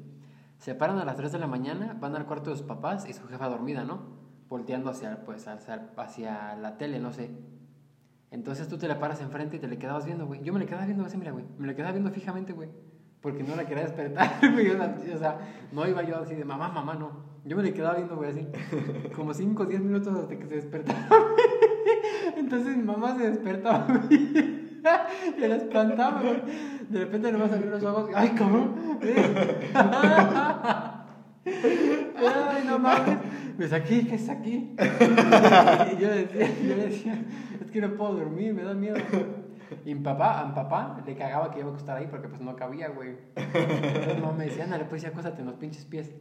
Se 0.59 0.75
paran 0.75 0.99
a 0.99 1.05
las 1.05 1.17
3 1.17 1.31
de 1.31 1.39
la 1.39 1.47
mañana, 1.47 1.97
van 1.99 2.15
al 2.15 2.25
cuarto 2.25 2.51
de 2.51 2.55
sus 2.55 2.65
papás 2.65 3.09
y 3.09 3.13
su 3.13 3.27
jefa 3.27 3.49
dormida, 3.49 3.83
¿no? 3.83 3.99
Volteando 4.47 4.91
hacia, 4.91 5.25
pues, 5.25 5.47
hacia, 5.47 5.89
hacia 5.97 6.55
la 6.55 6.77
tele, 6.77 6.99
no 6.99 7.11
sé. 7.11 7.31
Entonces 8.31 8.67
tú 8.67 8.77
te 8.77 8.87
la 8.87 8.99
paras 8.99 9.21
enfrente 9.21 9.57
y 9.57 9.59
te 9.59 9.67
le 9.67 9.77
quedabas 9.77 10.05
viendo, 10.05 10.25
güey. 10.25 10.41
Yo 10.41 10.53
me 10.53 10.59
le 10.59 10.65
quedaba 10.65 10.85
viendo 10.85 11.03
así, 11.05 11.17
mira, 11.17 11.31
güey. 11.31 11.45
Me 11.57 11.67
le 11.67 11.75
quedaba 11.75 11.91
viendo 11.91 12.11
fijamente, 12.11 12.53
güey. 12.53 12.69
Porque 13.21 13.43
no 13.43 13.55
la 13.55 13.65
quería 13.65 13.83
despertar, 13.83 14.29
güey. 14.53 14.69
O 14.69 15.17
sea, 15.17 15.39
no 15.71 15.87
iba 15.87 16.03
yo 16.03 16.17
así 16.17 16.35
de 16.35 16.45
mamá, 16.45 16.69
mamá, 16.69 16.93
no. 16.93 17.33
Yo 17.45 17.57
me 17.57 17.63
le 17.63 17.73
quedaba 17.73 17.95
viendo, 17.95 18.15
güey, 18.15 18.31
así. 18.31 18.47
Como 19.15 19.33
5 19.33 19.63
o 19.63 19.65
10 19.65 19.81
minutos 19.81 20.15
hasta 20.15 20.37
que 20.37 20.47
se 20.47 20.55
despertaba, 20.55 21.07
güey. 21.09 21.52
Entonces 22.43 22.75
mi 22.75 22.83
mamá 22.83 23.15
se 23.17 23.29
despertaba. 23.29 23.87
Y 24.11 25.39
la 25.39 25.55
espantaba. 25.55 26.21
De 26.21 26.99
repente 26.99 27.31
nomás 27.31 27.53
abrió 27.53 27.71
los 27.71 27.83
ojos. 27.83 28.09
¡Ay, 28.13 28.31
cabrón! 28.31 28.99
¡Ay, 31.45 32.63
no 32.65 32.79
mames! 32.79 33.17
Pues 33.55 33.71
aquí, 33.71 34.05
¿qué 34.05 34.15
es 34.15 34.27
aquí? 34.29 34.75
Y 34.77 35.97
yo 36.01 36.09
decía, 36.09 36.49
yo 36.67 36.75
decía, 36.75 37.23
es 37.63 37.71
que 37.71 37.79
no 37.81 37.95
puedo 37.95 38.15
dormir, 38.15 38.53
me 38.53 38.63
da 38.63 38.73
miedo. 38.73 38.97
Y 39.85 39.95
mi 39.95 40.01
papá, 40.01 40.41
a 40.41 40.45
mi 40.45 40.53
papá 40.53 41.01
le 41.05 41.15
cagaba 41.15 41.49
que 41.51 41.59
yo 41.59 41.65
me 41.65 41.71
acostara 41.71 41.99
ahí 41.99 42.07
porque 42.09 42.27
pues 42.27 42.41
no 42.41 42.57
cabía, 42.57 42.89
güey. 42.89 43.15
Entonces 43.35 44.19
mamá 44.19 44.33
me 44.33 44.45
decía, 44.45 44.65
ándale, 44.65 44.83
pues 44.85 45.01
ya 45.01 45.09
acóstate 45.09 45.41
en 45.41 45.47
los 45.47 45.55
pinches 45.55 45.85
pies. 45.85 46.11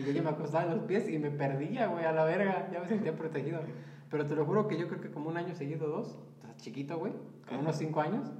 Y 0.00 0.04
yo 0.04 0.12
ya 0.12 0.22
me 0.22 0.30
acostaba 0.30 0.64
en 0.64 0.70
los 0.70 0.80
pies 0.86 1.08
y 1.10 1.18
me 1.18 1.30
perdía, 1.30 1.88
güey, 1.88 2.06
a 2.06 2.12
la 2.12 2.24
verga. 2.24 2.70
Ya 2.72 2.80
me 2.80 2.88
sentía 2.88 3.14
protegido. 3.14 3.60
Pero 4.10 4.26
te 4.26 4.34
lo 4.34 4.46
juro 4.46 4.66
que 4.66 4.78
yo 4.78 4.88
creo 4.88 5.00
que 5.00 5.10
como 5.10 5.28
un 5.28 5.36
año 5.36 5.54
seguido, 5.54 5.86
dos, 5.88 6.18
chiquito, 6.56 6.98
güey, 6.98 7.12
como 7.46 7.60
unos 7.60 7.76
cinco 7.76 8.00
años, 8.00 8.32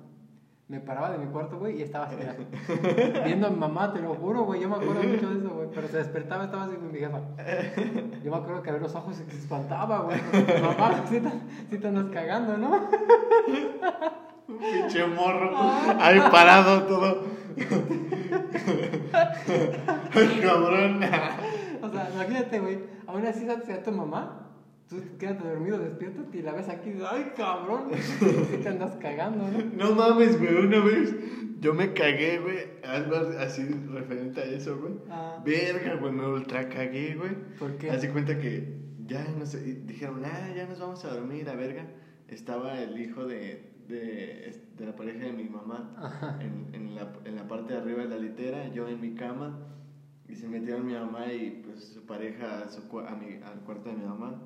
me 0.66 0.80
paraba 0.80 1.10
de 1.10 1.18
mi 1.18 1.26
cuarto, 1.26 1.58
güey, 1.58 1.78
y 1.78 1.82
estaba 1.82 2.06
así, 2.06 2.16
viendo 3.24 3.46
a 3.46 3.50
mi 3.50 3.56
mamá, 3.56 3.92
te 3.92 4.00
lo 4.00 4.14
juro, 4.14 4.44
güey, 4.44 4.60
yo 4.60 4.68
me 4.68 4.76
acuerdo 4.76 5.02
mucho 5.02 5.30
de 5.30 5.38
eso, 5.38 5.50
güey, 5.50 5.68
pero 5.74 5.88
se 5.88 5.98
despertaba, 5.98 6.44
estaba 6.44 6.64
así 6.64 6.76
con 6.76 6.90
mi 6.90 6.98
jefa. 6.98 7.20
Yo 8.24 8.30
me 8.30 8.36
acuerdo 8.36 8.62
que 8.62 8.70
abría 8.70 8.82
los 8.82 8.94
ojos 8.94 9.20
y 9.20 9.30
se 9.30 9.38
espantaba, 9.38 10.00
güey. 10.00 10.18
Mamá, 10.60 11.04
te, 11.08 11.22
sí 11.70 11.78
te 11.78 11.88
andas 11.88 12.06
cagando, 12.12 12.56
¿no? 12.56 12.88
Un 14.48 14.58
pinche 14.58 15.06
morro. 15.06 15.50
Ahí 16.00 16.20
parado 16.30 16.82
todo. 16.84 17.24
Ay, 20.14 20.40
cabrón. 20.42 21.00
O 21.82 21.88
sea, 21.88 22.10
imagínate, 22.14 22.60
güey. 22.60 22.78
Aún 23.06 23.26
así 23.26 23.46
sea 23.66 23.82
tu 23.82 23.92
mamá. 23.92 24.50
Tú 24.88 24.96
quédate 25.18 25.48
dormido, 25.48 25.78
despierto 25.78 26.26
y 26.32 26.42
la 26.42 26.52
ves 26.52 26.68
aquí. 26.68 26.92
Ay, 27.08 27.32
cabrón. 27.36 27.90
Y 28.52 28.56
te 28.56 28.68
andas 28.68 28.96
cagando, 28.96 29.44
¿no? 29.48 29.88
No 29.88 29.94
mames, 29.94 30.38
güey. 30.38 30.54
Una 30.56 30.80
vez 30.80 31.14
yo 31.60 31.74
me 31.74 31.92
cagué, 31.92 32.40
güey. 32.40 32.58
Algo 32.82 33.16
así 33.38 33.62
referente 33.92 34.40
a 34.40 34.44
eso, 34.44 34.78
güey. 34.78 34.94
Ah. 35.08 35.40
Verga, 35.44 35.94
güey. 35.94 36.12
Me 36.12 36.26
ultra 36.26 36.68
cagué, 36.68 37.14
güey. 37.14 37.36
¿Por 37.58 37.76
qué? 37.76 37.90
Haz 37.90 38.02
de 38.02 38.10
cuenta 38.10 38.38
que 38.38 38.80
ya 39.06 39.24
no 39.38 39.46
sé. 39.46 39.60
Dijeron, 39.86 40.24
ah, 40.24 40.52
ya 40.56 40.66
nos 40.66 40.80
vamos 40.80 41.04
a 41.04 41.14
dormir, 41.14 41.48
a 41.48 41.54
verga. 41.54 41.86
Estaba 42.26 42.80
el 42.80 43.00
hijo 43.00 43.26
de, 43.26 43.69
de, 43.90 44.66
de 44.76 44.86
la 44.86 44.96
pareja 44.96 45.26
de 45.26 45.32
mi 45.32 45.44
mamá 45.44 46.38
en, 46.40 46.74
en, 46.74 46.94
la, 46.94 47.12
en 47.24 47.36
la 47.36 47.46
parte 47.48 47.74
de 47.74 47.80
arriba 47.80 48.02
de 48.02 48.08
la 48.08 48.18
litera, 48.18 48.68
yo 48.68 48.88
en 48.88 49.00
mi 49.00 49.14
cama. 49.14 49.58
Y 50.28 50.36
se 50.36 50.48
metieron 50.48 50.86
mi 50.86 50.94
mamá 50.94 51.32
y 51.32 51.62
pues 51.64 51.84
su 51.84 52.06
pareja 52.06 52.62
a 52.62 52.68
su, 52.68 52.82
a 53.00 53.16
mi, 53.16 53.42
al 53.42 53.60
cuarto 53.64 53.90
de 53.90 53.96
mi 53.96 54.04
mamá. 54.04 54.40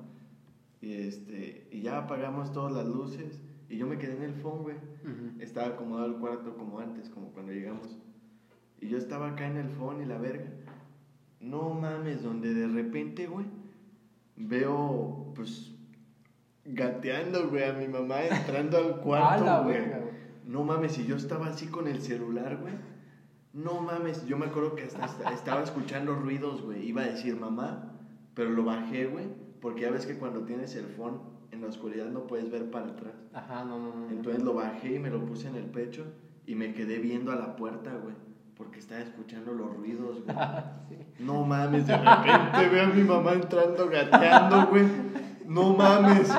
Y, 0.81 0.93
este, 0.93 1.67
y 1.71 1.81
ya 1.81 1.99
apagamos 1.99 2.51
todas 2.51 2.73
las 2.73 2.87
luces. 2.87 3.39
Y 3.69 3.77
yo 3.77 3.87
me 3.87 3.97
quedé 3.97 4.17
en 4.17 4.23
el 4.23 4.33
phone, 4.33 4.63
güey. 4.63 4.75
Estaba 5.39 5.67
acomodado 5.67 6.07
el 6.07 6.15
cuarto 6.15 6.55
como 6.55 6.79
antes, 6.79 7.09
como 7.09 7.31
cuando 7.31 7.51
llegamos. 7.51 7.99
Y 8.81 8.87
yo 8.87 8.97
estaba 8.97 9.29
acá 9.29 9.47
en 9.47 9.57
el 9.57 9.69
phone 9.69 10.01
y 10.01 10.05
la 10.05 10.17
verga. 10.17 10.51
No 11.39 11.69
mames, 11.73 12.23
donde 12.23 12.53
de 12.53 12.67
repente, 12.67 13.27
güey, 13.27 13.45
veo, 14.35 15.31
pues, 15.35 15.71
gateando, 16.65 17.49
güey, 17.49 17.63
a 17.63 17.73
mi 17.73 17.87
mamá 17.87 18.23
entrando 18.23 18.77
al 18.77 18.89
la 18.89 18.97
cuarto, 18.97 19.63
güey. 19.63 19.75
verga, 19.75 19.99
güey. 19.99 20.15
No 20.45 20.63
mames, 20.63 20.97
y 20.97 21.05
yo 21.05 21.15
estaba 21.15 21.47
así 21.47 21.67
con 21.67 21.87
el 21.87 22.01
celular, 22.01 22.57
güey. 22.57 22.73
No 23.53 23.81
mames, 23.81 24.25
yo 24.25 24.37
me 24.37 24.47
acuerdo 24.47 24.75
que 24.75 24.83
hasta, 24.83 25.05
hasta 25.05 25.33
estaba 25.33 25.63
escuchando 25.63 26.13
ruidos, 26.15 26.61
güey. 26.61 26.85
Iba 26.87 27.03
a 27.03 27.07
decir 27.07 27.35
mamá, 27.39 27.93
pero 28.33 28.49
lo 28.49 28.63
bajé, 28.65 29.05
güey. 29.07 29.27
Porque 29.61 29.81
ya 29.81 29.91
ves 29.91 30.05
que 30.05 30.17
cuando 30.17 30.41
tienes 30.41 30.75
el 30.75 30.85
phone 30.85 31.19
en 31.51 31.61
la 31.61 31.67
oscuridad 31.67 32.07
no 32.07 32.27
puedes 32.27 32.51
ver 32.51 32.69
para 32.69 32.87
atrás. 32.87 33.13
Ajá, 33.33 33.63
no, 33.63 33.79
no, 33.79 33.95
no. 33.95 34.09
Entonces 34.09 34.43
lo 34.43 34.53
bajé 34.53 34.95
y 34.95 34.99
me 34.99 35.09
lo 35.09 35.25
puse 35.25 35.47
en 35.47 35.55
el 35.55 35.65
pecho 35.65 36.05
y 36.45 36.55
me 36.55 36.73
quedé 36.73 36.99
viendo 36.99 37.31
a 37.31 37.35
la 37.35 37.55
puerta, 37.55 37.93
güey. 37.95 38.15
Porque 38.57 38.79
estaba 38.79 39.01
escuchando 39.01 39.53
los 39.53 39.75
ruidos, 39.75 40.23
güey. 40.23 40.37
Sí. 40.89 40.97
No 41.19 41.43
mames, 41.45 41.87
de 41.87 41.97
repente 41.97 42.69
veo 42.69 42.83
a 42.83 42.87
mi 42.89 43.03
mamá 43.03 43.33
entrando 43.33 43.89
gateando, 43.89 44.67
güey. 44.67 44.85
No 45.47 45.73
mames. 45.73 46.31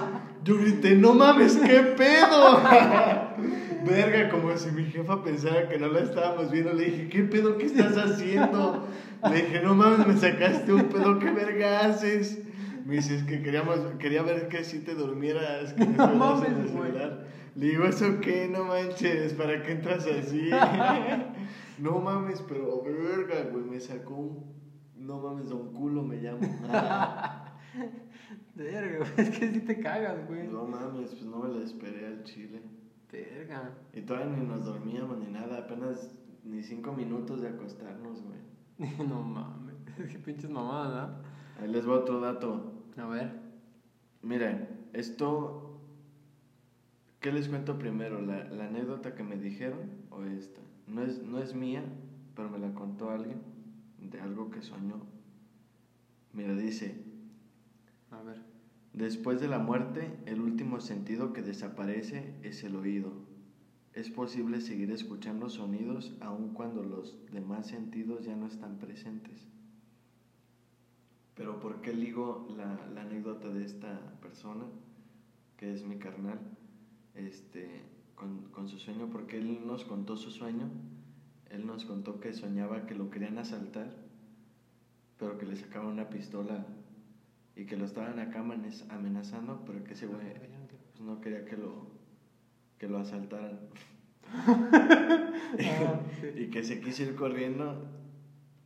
Yo 0.46 0.56
grité, 0.58 0.94
no 0.94 1.12
mames, 1.12 1.56
qué 1.56 1.80
pedo. 1.96 2.60
Verga, 3.84 4.28
como 4.30 4.56
si 4.56 4.70
mi 4.70 4.84
jefa 4.84 5.20
pensara 5.24 5.68
que 5.68 5.76
no 5.76 5.88
la 5.88 6.00
estábamos 6.00 6.52
viendo. 6.52 6.72
Le 6.72 6.84
dije, 6.84 7.08
¿qué 7.08 7.24
pedo 7.24 7.58
que 7.58 7.66
estás 7.66 7.96
haciendo? 7.96 8.86
Le 9.28 9.42
dije, 9.42 9.60
no 9.60 9.74
mames, 9.74 10.06
me 10.06 10.16
sacaste 10.16 10.72
un 10.72 10.84
pedo, 10.84 11.18
¿qué 11.18 11.32
verga 11.32 11.80
haces? 11.80 12.38
Me 12.84 12.94
dice, 12.94 13.16
es 13.16 13.24
que 13.24 13.42
queríamos, 13.42 13.80
quería 13.98 14.22
ver 14.22 14.46
que 14.46 14.62
si 14.62 14.78
te 14.78 14.94
durmieras, 14.94 15.72
que 15.72 15.84
no 15.84 16.04
estuvieras 16.04 16.42
en 16.42 16.52
el 16.52 16.58
mames, 16.58 16.70
celular. 16.70 17.26
Le 17.56 17.66
digo, 17.66 17.84
¿eso 17.84 18.20
qué? 18.20 18.48
No 18.48 18.66
manches, 18.66 19.34
¿para 19.34 19.64
qué 19.64 19.72
entras 19.72 20.06
así? 20.06 20.48
no 21.78 21.98
mames, 21.98 22.40
pero 22.46 22.84
verga, 22.84 23.50
güey, 23.50 23.64
me 23.64 23.80
sacó 23.80 24.14
un... 24.14 24.56
No 24.96 25.18
mames, 25.18 25.48
don 25.48 25.72
culo 25.72 26.04
me 26.04 26.16
llamo. 26.18 26.38
Verga. 28.56 29.06
Es 29.18 29.38
que 29.38 29.52
sí 29.52 29.60
te 29.60 29.78
cagas, 29.78 30.26
güey. 30.26 30.48
no 30.48 30.64
mames, 30.64 31.10
pues 31.10 31.25
no 31.25 31.38
me 31.40 31.48
lo 31.48 31.62
esperé 31.62 32.06
al 32.06 32.25
chile. 32.25 32.62
Verga. 33.12 33.75
Y 33.92 34.00
todavía 34.00 34.34
ni 34.36 34.46
nos 34.46 34.64
dormíamos 34.64 35.18
ni 35.18 35.26
nada, 35.26 35.58
apenas 35.58 36.10
ni 36.42 36.62
cinco 36.62 36.92
minutos 36.92 37.42
de 37.42 37.48
acostarnos, 37.48 38.22
güey. 38.22 38.38
No 39.08 39.22
mames. 39.22 39.76
Qué 40.10 40.18
pinches 40.18 40.50
mamadas, 40.50 41.10
Ahí 41.60 41.68
les 41.68 41.88
va 41.88 41.94
otro 41.94 42.20
dato. 42.20 42.72
A 42.96 43.06
ver. 43.06 43.30
Miren, 44.22 44.68
esto... 44.92 45.62
¿Qué 47.20 47.32
les 47.32 47.48
cuento 47.48 47.78
primero? 47.78 48.20
¿La, 48.20 48.44
la 48.44 48.66
anécdota 48.66 49.14
que 49.14 49.22
me 49.22 49.36
dijeron 49.36 49.90
o 50.10 50.25
esta? 50.25 50.60
No 50.86 51.02
es, 51.02 51.22
no 51.22 51.38
es 51.40 51.54
mía, 51.54 51.82
pero 52.34 52.48
me 52.50 52.58
la 52.58 52.72
contó 52.72 53.10
alguien 53.10 53.40
de 53.98 54.20
algo 54.20 54.50
que 54.50 54.62
soñó. 54.62 55.00
Mira, 56.32 56.54
dice, 56.54 57.05
A 58.16 58.23
ver. 58.23 58.40
después 58.94 59.42
de 59.42 59.49
la 59.49 59.58
muerte, 59.58 60.11
el 60.25 60.40
último 60.40 60.80
sentido 60.80 61.35
que 61.35 61.42
desaparece 61.42 62.35
es 62.42 62.64
el 62.64 62.75
oído. 62.76 63.12
Es 63.92 64.08
posible 64.08 64.62
seguir 64.62 64.90
escuchando 64.90 65.50
sonidos 65.50 66.16
aun 66.20 66.54
cuando 66.54 66.82
los 66.82 67.18
demás 67.30 67.66
sentidos 67.66 68.25
ya 68.25 68.35
no 68.35 68.46
están 68.46 68.78
presentes. 68.78 69.46
Pero 71.35 71.61
¿por 71.61 71.82
qué 71.82 71.92
ligo 71.92 72.49
la, 72.56 72.87
la 72.94 73.02
anécdota 73.02 73.49
de 73.50 73.64
esta 73.64 74.18
persona, 74.23 74.64
que 75.58 75.73
es 75.73 75.85
mi 75.85 75.99
carnal, 75.99 76.40
este, 77.14 77.82
con, 78.14 78.44
con 78.44 78.66
su 78.66 78.78
sueño? 78.78 79.11
Porque 79.11 79.37
él 79.37 79.66
nos 79.66 79.85
contó 79.85 80.16
su 80.16 80.30
sueño, 80.30 80.70
él 81.50 81.66
nos 81.66 81.85
contó 81.85 82.18
que 82.18 82.32
soñaba 82.32 82.87
que 82.87 82.94
lo 82.94 83.11
querían 83.11 83.37
asaltar, 83.37 83.94
pero 85.18 85.37
que 85.37 85.44
le 85.44 85.56
sacaban 85.56 85.88
una 85.88 86.08
pistola 86.08 86.66
y 87.56 87.64
que 87.64 87.76
lo 87.76 87.86
estaban 87.86 88.18
acá 88.18 88.40
amenaz- 88.44 88.88
amenazando, 88.90 89.64
pero 89.66 89.82
que 89.82 89.94
ese 89.94 90.06
güey 90.06 90.20
pues, 90.34 91.00
no 91.00 91.20
quería 91.20 91.44
que 91.44 91.56
lo, 91.56 91.86
que 92.78 92.88
lo 92.88 92.98
asaltaran. 92.98 93.58
Ah, 95.58 96.00
sí. 96.20 96.42
y 96.42 96.46
que 96.50 96.64
se 96.64 96.80
quiso 96.80 97.04
ir 97.04 97.14
corriendo, 97.14 97.86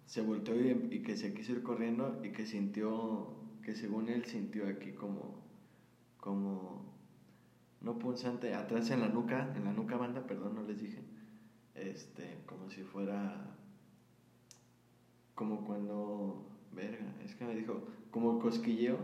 se 0.06 0.23
volteó 0.23 0.54
y, 0.59 0.70
y 0.90 1.02
que 1.02 1.16
se 1.16 1.35
quiso 1.35 1.52
ir 1.52 1.62
corriendo 1.62 2.20
y 2.25 2.30
que 2.32 2.47
sintió, 2.47 3.35
que 3.62 3.75
según 3.75 4.09
él 4.09 4.25
sintió 4.25 4.66
aquí 4.66 4.92
como, 4.92 5.44
como, 6.16 6.82
no 7.82 7.99
punzante, 7.99 8.54
atrás 8.54 8.90
en 8.90 9.00
la 9.00 9.09
nuca, 9.09 9.52
en 9.54 9.64
la 9.64 9.73
nuca 9.73 9.97
banda, 9.97 10.26
perdón, 10.26 10.54
no 10.54 10.62
les 10.62 10.80
dije, 10.80 11.02
este, 11.75 12.38
como 12.47 12.70
si 12.70 12.82
fuera, 12.82 13.54
como 15.35 15.64
cuando, 15.64 16.47
verga, 16.72 17.14
es 17.24 17.34
que 17.34 17.44
me 17.44 17.54
dijo, 17.54 17.82
como 18.10 18.38
cosquilleo, 18.38 18.98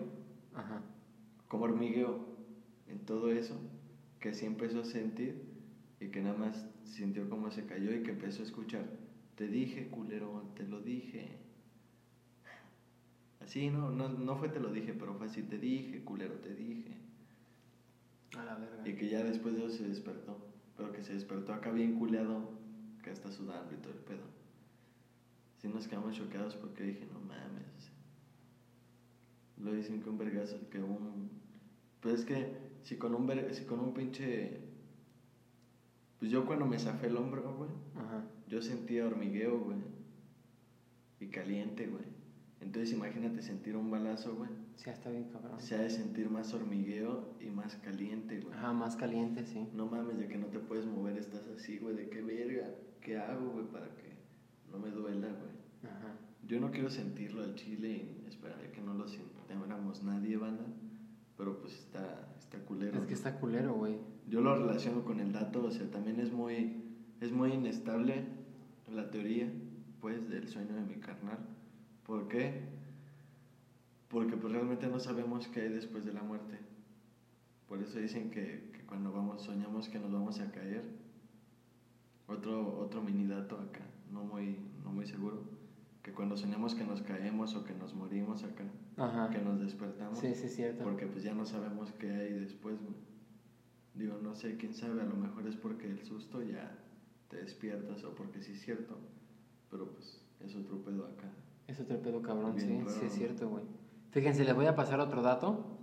Ajá. 0.55 0.83
como 1.49 1.65
hormigueo 1.65 2.27
en 2.89 2.99
todo 3.01 3.31
eso, 3.31 3.57
que 4.21 4.35
sí 4.35 4.47
empezó 4.47 4.81
a 4.81 4.85
sentir 4.85 5.43
y 6.01 6.09
que 6.09 6.21
nada 6.21 6.37
más 6.37 6.67
sintió 6.85 7.29
cómo 7.29 7.51
se 7.51 7.67
cayó 7.67 7.95
y 7.95 8.03
que 8.03 8.13
empezó 8.13 8.43
a 8.43 8.47
escuchar, 8.47 8.85
te 9.37 9.49
dije, 9.49 9.89
culero, 9.89 10.43
te 10.55 10.65
lo 10.65 10.81
dije. 10.81 11.39
Así, 13.41 13.71
no, 13.71 13.91
no, 13.91 14.09
no 14.09 14.37
fue 14.37 14.49
te 14.49 14.61
lo 14.61 14.73
dije, 14.73 14.93
pero 14.93 15.15
fue 15.15 15.27
así, 15.27 15.43
te 15.43 15.59
dije, 15.59 16.03
culero, 16.03 16.35
te 16.35 16.55
dije. 16.55 16.97
A 18.37 18.45
la 18.45 18.57
verga. 18.57 18.89
Y 18.89 18.95
que 18.95 19.09
ya 19.09 19.23
después 19.23 19.55
de 19.55 19.67
eso 19.67 19.77
se 19.77 19.89
despertó, 19.89 20.37
pero 20.77 20.93
que 20.93 21.03
se 21.03 21.15
despertó 21.15 21.53
acá 21.53 21.71
bien 21.71 21.99
culeado, 21.99 22.51
que 23.03 23.11
está 23.11 23.31
sudando 23.31 23.73
y 23.73 23.77
todo 23.77 23.93
el 23.93 24.01
pedo. 24.01 24.36
Sí 25.67 25.73
nos 25.75 25.89
quedamos 25.89 26.15
chocados 26.17 26.55
porque 26.55 26.85
dije, 26.85 27.07
no 27.13 27.19
mames. 27.21 27.67
o 27.77 27.81
sea, 27.81 29.65
Lo 29.65 29.73
dicen 29.73 30.01
que 30.01 30.09
un 30.09 30.19
vergazo, 30.19 30.57
que 30.71 30.81
un... 30.81 31.31
Pues 32.01 32.21
es 32.21 32.25
que 32.25 32.57
si 32.85 32.97
con 32.97 33.15
un, 33.15 33.27
ver- 33.27 33.53
si 33.55 33.65
con 33.65 33.81
un 33.81 33.93
pinche... 33.93 34.61
Pues 36.21 36.31
yo 36.31 36.47
cuando 36.47 36.67
me 36.67 36.79
zafé 36.79 37.09
el 37.09 37.17
hombro, 37.17 37.57
güey, 37.57 37.71
Ajá. 37.97 38.25
yo 38.49 38.63
sentía 38.63 39.07
hormigueo, 39.07 39.59
güey. 39.61 39.79
Y 41.21 41.27
caliente, 41.29 41.87
güey. 41.89 42.05
Entonces 42.61 42.93
imagínate 42.95 43.43
sentir 43.43 43.77
un 43.77 43.91
balazo, 43.91 44.35
güey. 44.37 44.51
Sí, 44.77 44.89
está 44.91 45.11
bien 45.11 45.25
cabrón. 45.31 45.59
Se 45.61 45.75
ha 45.75 45.81
de 45.81 45.91
sentir 45.91 46.31
más 46.31 46.55
hormigueo 46.55 47.35
y 47.41 47.51
más 47.51 47.75
caliente, 47.77 48.41
güey. 48.41 48.55
Ajá, 48.55 48.73
más 48.73 48.95
caliente, 48.97 49.45
sí. 49.45 49.67
No 49.75 49.87
mames, 49.87 50.17
de 50.19 50.29
que 50.29 50.39
no 50.39 50.47
te 50.47 50.59
puedes 50.61 50.87
mover, 50.87 51.19
estás 51.19 51.47
así, 51.49 51.79
güey, 51.79 51.97
de 51.97 52.09
qué 52.09 52.23
verga, 52.23 52.71
qué 53.01 53.19
hago, 53.19 53.51
güey, 53.51 53.67
para 53.67 53.89
que 53.97 54.15
no 54.71 54.79
me 54.79 54.91
duela, 54.91 55.29
güey. 55.29 55.56
Ajá. 55.87 56.15
Yo 56.47 56.61
no 56.61 56.71
quiero 56.71 56.91
sentirlo 56.91 57.43
al 57.43 57.55
chile 57.55 57.89
y 57.89 58.29
esperaré 58.29 58.71
que 58.71 58.81
no 58.81 58.95
lo 58.95 59.09
sintiéramos 59.09 60.03
nadie, 60.03 60.37
banda, 60.37 60.65
pero 61.37 61.59
pues 61.61 61.75
está, 61.75 62.29
está 62.39 62.59
culero. 62.59 63.01
Es 63.01 63.07
que 63.07 63.15
está 63.15 63.39
culero, 63.39 63.75
güey. 63.75 63.97
Yo 64.29 64.41
lo 64.41 64.57
relaciono 64.57 65.05
con 65.05 65.21
el 65.21 65.33
dato, 65.33 65.65
o 65.65 65.71
sea, 65.71 65.91
también 65.91 66.21
es 66.21 66.33
muy, 66.33 66.83
es 67.21 67.33
muy 67.33 67.53
inestable 67.53 68.25
la 68.93 69.11
teoría, 69.11 69.51
pues, 70.01 70.29
del 70.29 70.49
sueño 70.49 70.75
de 70.75 70.83
mi 70.83 70.97
carnal. 70.97 71.39
¿Por 72.05 72.29
qué? 72.29 72.63
Porque 74.09 74.37
pues 74.37 74.53
realmente 74.53 74.87
no 74.87 75.01
sabemos 75.01 75.49
qué 75.49 75.63
hay 75.63 75.69
después 75.69 76.05
de 76.05 76.13
la 76.13 76.23
muerte. 76.23 76.59
Por 77.69 77.83
eso 77.83 77.99
dicen 77.99 78.31
que, 78.31 78.71
que 78.73 78.81
cuando 78.87 79.13
vamos, 79.13 79.43
soñamos 79.43 79.89
que 79.89 79.99
nos 79.99 80.13
vamos 80.13 80.41
a 80.41 80.51
caer. 80.53 80.85
Otro, 82.29 82.79
otro 82.79 83.03
mini 83.03 83.25
dato 83.27 83.57
acá, 83.59 83.85
no 84.13 84.25
muy, 84.25 84.59
no 84.83 84.91
muy 84.91 85.07
seguro. 85.07 85.45
Que 86.07 86.13
cuando 86.13 86.37
soñamos 86.37 86.77
que 86.77 86.85
nos 86.85 87.03
caemos 87.03 87.57
o 87.57 87.65
que 87.65 87.75
nos 87.75 87.93
morimos 87.93 88.45
acá, 88.45 88.63
Ajá. 88.97 89.29
que 89.29 89.41
nos 89.41 89.59
despertamos. 89.59 90.21
Sí, 90.21 90.37
sí, 90.37 90.47
es 90.47 90.55
cierto. 90.55 90.85
Porque 90.85 91.09
pues 91.09 91.25
ya 91.25 91.35
no 91.35 91.45
sabemos 91.45 91.91
qué 91.99 92.09
hay 92.09 92.33
después, 92.33 92.81
güey. 92.81 92.95
Digo, 93.95 94.17
no 94.23 94.33
sé, 94.37 94.57
quién 94.57 94.73
sabe, 94.73 95.03
a 95.03 95.05
lo 95.05 95.17
mejor 95.17 95.49
es 95.49 95.57
porque 95.57 95.91
el 95.91 96.05
susto 96.05 96.43
ya 96.43 96.79
te 97.29 97.39
despiertas 97.39 98.05
o 98.05 98.15
porque 98.15 98.41
sí 98.41 98.53
es 98.53 98.61
cierto. 98.61 98.97
Pero 99.69 99.91
pues 99.91 100.25
es 100.39 100.55
otro 100.55 100.81
pedo 100.85 101.07
acá. 101.07 101.29
Es 101.67 101.81
otro 101.81 102.01
pedo 102.01 102.23
cabrón, 102.23 102.55
Bien 102.55 102.69
sí, 102.69 102.79
raro, 102.85 102.91
sí 103.01 103.07
es 103.07 103.13
cierto, 103.13 103.49
güey. 103.49 103.65
Fíjense, 104.13 104.45
les 104.45 104.55
voy 104.55 104.67
a 104.67 104.77
pasar 104.77 105.01
otro 105.01 105.23
dato. 105.23 105.77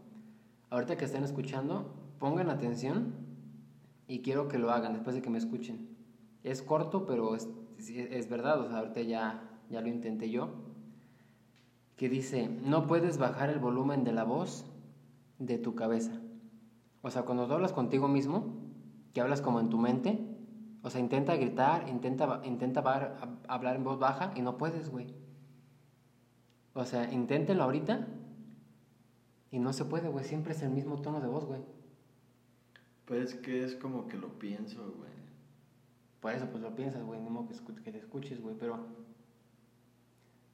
Ahorita 0.70 0.96
que 0.96 1.03
estén 1.03 1.25
escuchando, 1.25 1.94
pongan 2.20 2.50
atención 2.50 3.13
y 4.08 4.22
quiero 4.22 4.48
que 4.48 4.58
lo 4.58 4.72
hagan 4.72 4.94
después 4.94 5.18
de 5.18 5.22
que 5.22 5.30
me 5.30 5.38
escuchen. 5.38 5.98
Es 6.44 6.62
corto, 6.62 7.06
pero 7.06 7.36
es, 7.36 7.50
sí, 7.77 8.00
es 8.00 8.30
verdad, 8.30 8.62
o 8.62 8.70
sea, 8.70 8.77
ahorita 8.77 9.01
ya, 9.01 9.50
ya 9.70 9.82
lo 9.82 9.88
intenté 9.88 10.29
yo. 10.29 10.50
Que 11.96 12.10
dice, 12.10 12.48
no 12.50 12.88
puedes 12.88 13.17
bajar 13.17 13.50
el 13.50 13.60
volumen 13.60 14.03
de 14.03 14.12
la 14.13 14.24
voz 14.24 14.65
de 15.39 15.58
tu 15.58 15.75
cabeza. 15.75 16.12
O 17.01 17.10
sea, 17.12 17.24
cuando 17.24 17.48
tú 17.48 17.53
hablas 17.53 17.74
contigo 17.74 18.08
mismo, 18.08 18.46
que 19.13 19.22
hablas 19.22 19.41
como 19.41 19.60
en 19.60 19.70
tu 19.70 19.77
mente, 19.77 20.20
o 20.82 20.89
sea, 20.89 21.00
intenta 21.00 21.36
gritar, 21.36 21.88
intenta, 21.88 22.41
intenta 22.43 22.82
bar- 22.82 23.17
hablar 23.48 23.75
en 23.75 23.84
voz 23.84 24.00
baja 24.00 24.34
y 24.36 24.41
no 24.41 24.58
puedes, 24.58 24.89
güey. 24.89 25.08
O 26.74 26.86
sea, 26.86 27.12
inténtenlo 27.13 27.63
ahorita 27.63 28.08
y 29.51 29.60
no 29.60 29.72
se 29.74 29.86
puede, 29.86 30.10
güey. 30.10 30.25
Siempre 30.25 30.53
es 30.53 30.62
el 30.63 30.72
mismo 30.72 31.01
tono 31.01 31.22
de 31.22 31.27
voz, 31.27 31.46
güey. 31.46 31.62
Pero 33.05 33.22
es 33.22 33.36
que 33.36 33.63
es 33.63 33.75
como 33.75 34.08
que 34.08 34.17
lo 34.17 34.39
pienso, 34.39 34.82
güey. 34.98 35.12
Por 36.20 36.34
eso, 36.34 36.48
pues 36.50 36.63
lo 36.63 36.74
piensas, 36.75 37.03
güey. 37.03 37.20
Ni 37.22 37.29
modo 37.29 37.48
que, 37.50 37.82
que 37.84 37.91
te 37.91 37.98
escuches, 38.00 38.41
güey. 38.41 38.55
Pero 38.58 38.77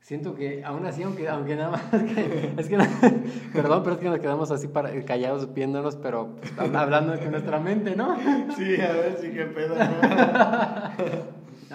siento 0.09 0.33
que 0.33 0.63
aún 0.65 0.83
así, 0.87 1.03
aunque, 1.03 1.29
aunque 1.29 1.55
nada 1.55 1.69
más. 1.69 1.83
que- 1.91 2.55
es 2.57 2.67
que, 2.67 2.77
perdón, 3.53 3.83
pero 3.83 3.93
es 3.93 4.01
que 4.01 4.09
nos 4.09 4.17
quedamos 4.19 4.49
así 4.49 4.67
para, 4.67 4.89
callados 5.05 5.53
viéndonos, 5.53 5.97
pero 5.97 6.35
pues, 6.37 6.57
hab- 6.57 6.75
hablando 6.75 7.15
con 7.19 7.29
nuestra 7.29 7.59
mente, 7.59 7.95
¿no? 7.95 8.17
Sí, 8.57 8.81
a 8.81 8.91
ver 8.91 9.17
si 9.21 9.29
qué 9.29 9.45
pedo, 9.45 9.75
¿no? 9.75 9.83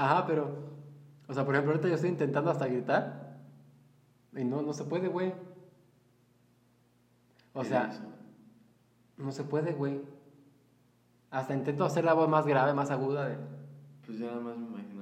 Ajá, 0.02 0.26
pero. 0.26 0.64
O 1.28 1.32
sea, 1.32 1.44
por 1.44 1.54
ejemplo, 1.54 1.72
ahorita 1.74 1.88
yo 1.88 1.94
estoy 1.94 2.10
intentando 2.10 2.50
hasta 2.50 2.66
gritar. 2.66 3.38
Y 4.36 4.42
no, 4.44 4.62
no 4.62 4.72
se 4.72 4.82
puede, 4.82 5.06
güey. 5.06 5.32
O 7.52 7.62
¿Qué 7.62 7.68
sea. 7.68 7.88
No 9.16 9.30
se 9.30 9.44
puede, 9.44 9.74
güey. 9.74 10.00
Hasta 11.30 11.54
intento 11.54 11.84
hacer 11.84 12.04
la 12.04 12.14
voz 12.14 12.28
más 12.28 12.46
grave, 12.46 12.74
más 12.74 12.90
aguda 12.90 13.28
de... 13.28 13.36
Pues 14.04 14.18
ya 14.18 14.26
nada 14.26 14.40
más 14.40 14.56
me 14.58 14.66
imagino. 14.66 14.93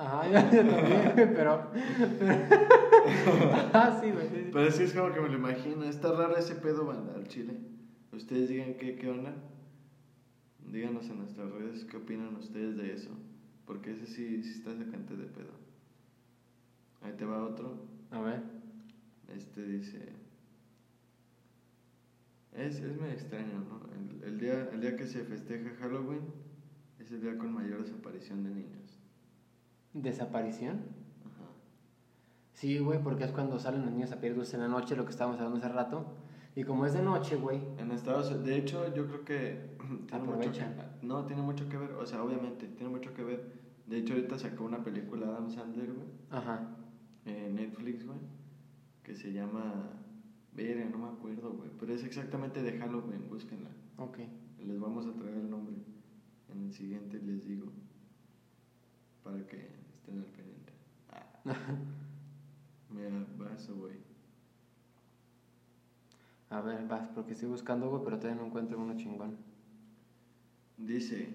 Ajá, 0.00 0.26
yo, 0.50 0.62
yo 0.62 0.70
también, 0.70 1.34
pero... 1.34 1.70
Ajá, 3.52 4.00
sí, 4.00 4.10
güey. 4.10 4.50
Pero 4.50 4.70
sí 4.70 4.84
es 4.84 4.94
como 4.94 5.12
que 5.12 5.20
me 5.20 5.28
lo 5.28 5.34
imagino. 5.34 5.84
Está 5.84 6.12
raro 6.12 6.38
ese 6.38 6.54
pedo, 6.54 6.86
banda, 6.86 7.14
al 7.14 7.28
chile. 7.28 7.58
Ustedes 8.10 8.48
digan 8.48 8.74
qué, 8.78 8.96
qué 8.96 9.10
onda. 9.10 9.34
Díganos 10.66 11.10
en 11.10 11.18
nuestras 11.18 11.50
redes 11.50 11.84
qué 11.84 11.98
opinan 11.98 12.34
ustedes 12.36 12.78
de 12.78 12.94
eso. 12.94 13.10
Porque 13.66 13.90
ese 13.90 14.06
sí, 14.06 14.42
sí 14.42 14.52
está 14.52 14.74
sacante 14.74 15.16
de 15.16 15.26
pedo. 15.26 15.52
Ahí 17.02 17.12
te 17.12 17.26
va 17.26 17.44
otro. 17.44 17.86
A 18.10 18.20
ver. 18.20 18.42
Este 19.36 19.66
dice. 19.66 20.14
Es, 22.54 22.80
es 22.80 22.98
medio 22.98 23.12
extraño, 23.12 23.66
¿no? 23.68 23.82
El, 23.92 24.24
el 24.24 24.40
día, 24.40 24.70
el 24.72 24.80
día 24.80 24.96
que 24.96 25.06
se 25.06 25.24
festeja 25.24 25.76
Halloween 25.78 26.22
es 26.98 27.12
el 27.12 27.20
día 27.20 27.36
con 27.36 27.52
mayor 27.52 27.82
desaparición 27.82 28.44
de 28.44 28.50
niños. 28.50 28.79
¿Desaparición? 29.92 30.78
Ajá. 31.24 31.50
Sí, 32.52 32.78
güey, 32.78 33.02
porque 33.02 33.24
es 33.24 33.32
cuando 33.32 33.58
salen 33.58 33.82
los 33.82 33.92
niños 33.92 34.12
a 34.12 34.20
pedir 34.20 34.36
dulce 34.36 34.56
en 34.56 34.62
la 34.62 34.68
noche, 34.68 34.96
lo 34.96 35.04
que 35.04 35.10
estábamos 35.10 35.38
hablando 35.40 35.58
hace 35.58 35.68
rato. 35.68 36.06
Y 36.56 36.64
como 36.64 36.84
es 36.86 36.92
de 36.92 37.02
noche, 37.02 37.36
güey... 37.36 37.60
En 37.78 37.90
Estados 37.92 38.26
Unidos, 38.28 38.44
de 38.46 38.56
hecho, 38.56 38.94
yo 38.94 39.06
creo 39.06 39.24
que 39.24 39.76
tiene 40.08 40.24
mucho 40.24 40.52
que, 40.52 40.60
Aprovechan. 40.62 40.74
no 41.02 41.24
tiene 41.26 41.42
mucho 41.42 41.68
que 41.68 41.76
ver, 41.76 41.92
o 41.92 42.06
sea, 42.06 42.22
obviamente 42.22 42.66
tiene 42.68 42.90
mucho 42.90 43.14
que 43.14 43.22
ver. 43.22 43.60
De 43.86 43.98
hecho, 43.98 44.14
ahorita 44.14 44.38
sacó 44.38 44.64
una 44.64 44.82
película 44.84 45.26
Adam 45.28 45.50
Sandler, 45.50 45.92
güey, 45.92 46.08
Ajá. 46.30 46.76
en 47.24 47.54
Netflix, 47.56 48.06
güey, 48.06 48.18
que 49.02 49.14
se 49.16 49.32
llama 49.32 49.90
Verga, 50.52 50.84
no 50.90 50.98
me 50.98 51.08
acuerdo, 51.08 51.52
güey, 51.52 51.70
pero 51.78 51.92
es 51.94 52.04
exactamente 52.04 52.62
de 52.62 52.78
Halloween, 52.78 53.28
búsquenla. 53.28 53.70
Ok. 53.96 54.18
Les 54.64 54.78
vamos 54.78 55.06
a 55.06 55.12
traer 55.14 55.34
el 55.38 55.50
nombre 55.50 55.74
en 56.52 56.64
el 56.66 56.72
siguiente, 56.72 57.18
les 57.20 57.46
digo, 57.46 57.66
para 59.24 59.44
que 59.46 59.79
estén 60.00 60.18
al 60.18 60.26
pendiente. 60.26 60.72
Ah. 61.10 61.44
Mira, 62.90 63.26
vaso, 63.38 63.74
güey. 63.76 63.94
A 66.50 66.60
ver, 66.60 66.86
vas, 66.88 67.08
porque 67.14 67.34
estoy 67.34 67.48
buscando, 67.48 67.88
güey, 67.88 68.02
pero 68.04 68.18
todavía 68.18 68.40
no 68.40 68.48
encuentro 68.48 68.78
uno 68.78 68.96
chingón. 68.96 69.36
Dice, 70.76 71.28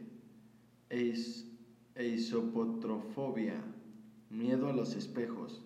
eis, 0.89 1.49
eisopotrofobia, 1.95 3.61
miedo 4.29 4.67
a 4.67 4.73
los 4.73 4.95
espejos. 4.95 5.63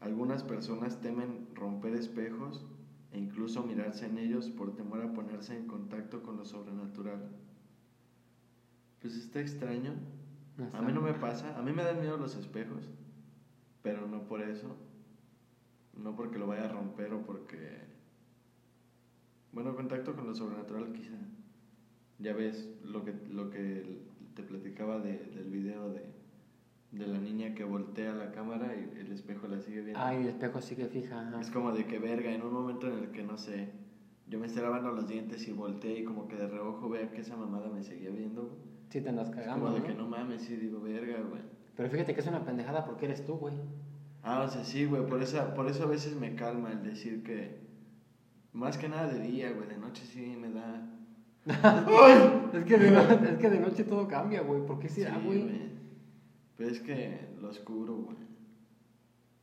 Algunas 0.00 0.42
personas 0.42 1.00
temen 1.00 1.48
romper 1.54 1.94
espejos 1.94 2.64
e 3.12 3.18
incluso 3.18 3.62
mirarse 3.62 4.06
en 4.06 4.18
ellos 4.18 4.50
por 4.50 4.74
temor 4.74 5.02
a 5.02 5.12
ponerse 5.12 5.56
en 5.56 5.66
contacto 5.66 6.22
con 6.22 6.36
lo 6.36 6.44
sobrenatural. 6.44 7.28
Pues 9.00 9.14
está 9.14 9.40
extraño. 9.40 9.94
A 10.72 10.82
mí 10.82 10.92
no 10.92 11.00
me 11.00 11.14
pasa, 11.14 11.56
a 11.56 11.62
mí 11.62 11.72
me 11.72 11.84
dan 11.84 12.00
miedo 12.00 12.16
los 12.16 12.34
espejos, 12.34 12.88
pero 13.82 14.06
no 14.08 14.26
por 14.26 14.42
eso. 14.42 14.76
No 15.94 16.16
porque 16.16 16.38
lo 16.38 16.46
vaya 16.46 16.64
a 16.64 16.68
romper 16.68 17.12
o 17.12 17.22
porque... 17.22 17.86
Bueno, 19.52 19.74
contacto 19.74 20.14
con 20.14 20.26
lo 20.26 20.34
sobrenatural 20.34 20.92
quizá. 20.92 21.16
Ya 22.18 22.32
ves 22.34 22.68
lo 22.84 23.04
que, 23.04 23.14
lo 23.30 23.50
que 23.50 24.00
te 24.34 24.42
platicaba 24.42 24.98
de, 24.98 25.18
del 25.18 25.50
video 25.50 25.90
de, 25.90 26.04
de 26.92 27.06
la 27.06 27.18
niña 27.18 27.54
que 27.54 27.64
voltea 27.64 28.12
la 28.14 28.32
cámara 28.32 28.74
y 28.74 28.98
el 28.98 29.12
espejo 29.12 29.46
la 29.46 29.60
sigue 29.60 29.82
viendo. 29.82 30.00
Ay, 30.00 30.18
el 30.18 30.28
espejo 30.28 30.60
sigue 30.60 30.86
fija, 30.86 31.20
ajá. 31.28 31.40
Es 31.40 31.50
como 31.50 31.72
de 31.72 31.86
que 31.86 31.98
verga, 31.98 32.32
en 32.32 32.42
un 32.42 32.52
momento 32.52 32.88
en 32.88 32.98
el 32.98 33.10
que 33.10 33.22
no 33.22 33.36
sé, 33.36 33.68
yo 34.26 34.38
me 34.38 34.46
esté 34.46 34.60
lavando 34.60 34.92
los 34.92 35.08
dientes 35.08 35.46
y 35.48 35.52
volteé 35.52 36.00
y 36.00 36.04
como 36.04 36.28
que 36.28 36.36
de 36.36 36.48
reojo 36.48 36.88
vea 36.88 37.10
que 37.10 37.20
esa 37.20 37.36
mamada 37.36 37.68
me 37.68 37.82
seguía 37.82 38.10
viendo. 38.10 38.56
Sí 38.90 39.00
te 39.00 39.10
Es 39.10 39.30
cagando, 39.30 39.66
como 39.66 39.74
de 39.74 39.80
¿no? 39.80 39.86
que 39.86 39.94
no 39.94 40.06
mames, 40.06 40.48
y 40.50 40.56
digo, 40.56 40.80
verga, 40.80 41.20
güey. 41.28 41.42
Pero 41.76 41.90
fíjate 41.90 42.14
que 42.14 42.20
es 42.20 42.26
una 42.26 42.44
pendejada 42.44 42.84
porque 42.84 43.04
eres 43.04 43.24
tú, 43.24 43.34
güey. 43.36 43.54
Ah, 44.22 44.42
o 44.42 44.48
sea, 44.50 44.64
sí, 44.64 44.84
güey, 44.86 45.06
por, 45.06 45.22
esa, 45.22 45.54
por 45.54 45.68
eso 45.68 45.84
a 45.84 45.86
veces 45.86 46.16
me 46.16 46.34
calma 46.34 46.72
el 46.72 46.82
decir 46.82 47.22
que, 47.22 47.60
más 48.52 48.78
que 48.78 48.88
nada 48.88 49.08
de 49.08 49.20
día, 49.20 49.52
güey, 49.52 49.68
de 49.68 49.76
noche 49.78 50.04
sí 50.04 50.36
me 50.36 50.50
da... 50.50 50.84
Es 52.52 52.64
que, 52.64 52.78
de, 52.78 52.90
no- 52.90 53.00
es 53.00 53.38
que 53.38 53.50
de 53.50 53.60
noche 53.60 53.84
todo 53.84 54.08
cambia, 54.08 54.40
güey. 54.42 54.64
¿Por 54.66 54.78
qué 54.78 54.88
será, 54.88 55.14
Sí, 55.18 55.22
güey? 55.24 55.68
Pero 56.56 56.70
es 56.70 56.80
que 56.80 57.28
lo 57.40 57.48
oscuro, 57.50 57.94
güey. 57.96 58.16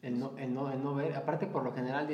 el, 0.01 0.19
no, 0.19 0.37
el, 0.37 0.53
no, 0.53 0.71
el 0.71 0.83
no 0.83 0.93
ver. 0.95 1.15
Aparte, 1.15 1.47
por 1.47 1.63
lo 1.63 1.71
general, 1.71 2.07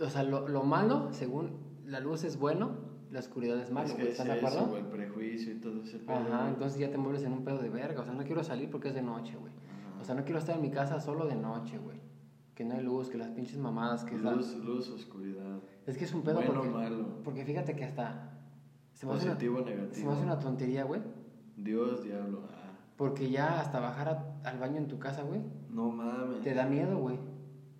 o 0.00 0.08
sea, 0.10 0.22
lo, 0.22 0.46
lo 0.48 0.62
malo, 0.62 1.08
según 1.12 1.58
la 1.84 2.00
luz 2.00 2.24
es 2.24 2.38
bueno, 2.38 2.76
la 3.10 3.18
oscuridad 3.20 3.58
es 3.60 3.70
malo, 3.70 3.88
es 3.88 3.94
que 3.94 4.08
¿Estás 4.10 4.26
de 4.26 4.36
eso, 4.38 4.46
acuerdo? 4.48 4.66
güey, 4.68 4.82
el 4.82 4.88
prejuicio 4.88 5.52
y 5.54 5.56
todo 5.60 5.82
ese 5.82 5.98
pedo, 5.98 6.16
Ajá, 6.16 6.48
entonces 6.48 6.78
ya 6.78 6.90
te 6.90 6.98
mueves 6.98 7.22
en 7.22 7.32
un 7.32 7.44
pedo 7.44 7.58
de 7.58 7.70
verga. 7.70 8.00
O 8.00 8.04
sea, 8.04 8.12
no 8.14 8.24
quiero 8.24 8.42
salir 8.44 8.70
porque 8.70 8.88
es 8.88 8.94
de 8.94 9.02
noche, 9.02 9.36
güey. 9.36 9.52
O 10.00 10.04
sea, 10.04 10.14
no 10.14 10.24
quiero 10.24 10.38
estar 10.38 10.56
en 10.56 10.62
mi 10.62 10.70
casa 10.70 11.00
solo 11.00 11.26
de 11.26 11.34
noche, 11.36 11.78
güey. 11.78 11.98
Que 12.54 12.64
no 12.64 12.74
hay 12.74 12.82
luz, 12.82 13.08
que 13.10 13.18
las 13.18 13.28
pinches 13.30 13.58
mamadas, 13.58 14.04
que 14.04 14.16
Luz, 14.16 14.54
luz, 14.56 14.88
oscuridad. 14.90 15.58
Es 15.86 15.96
que 15.98 16.04
es 16.04 16.12
un 16.14 16.22
pedo 16.22 16.36
Bueno, 16.36 16.54
porque, 16.54 16.70
malo. 16.70 17.06
porque 17.24 17.44
fíjate 17.44 17.74
que 17.76 17.84
hasta... 17.84 18.32
Se 18.94 19.04
me, 19.06 19.12
hace 19.12 19.26
una, 19.26 19.34
Positivo, 19.34 19.58
se 19.58 19.64
me 19.64 19.76
negativo. 19.76 20.12
hace 20.12 20.22
una 20.22 20.38
tontería, 20.38 20.84
güey. 20.84 21.02
Dios, 21.56 22.02
diablo. 22.02 22.42
Ah, 22.50 22.72
Porque 22.96 23.30
ya 23.30 23.60
hasta 23.60 23.78
bajar 23.80 24.08
a- 24.08 24.48
al 24.48 24.58
baño 24.58 24.78
en 24.78 24.88
tu 24.88 24.98
casa, 24.98 25.22
güey, 25.22 25.40
no 25.70 25.90
mames. 25.90 26.40
te 26.42 26.54
da 26.54 26.64
miedo, 26.66 26.96
güey. 26.98 27.18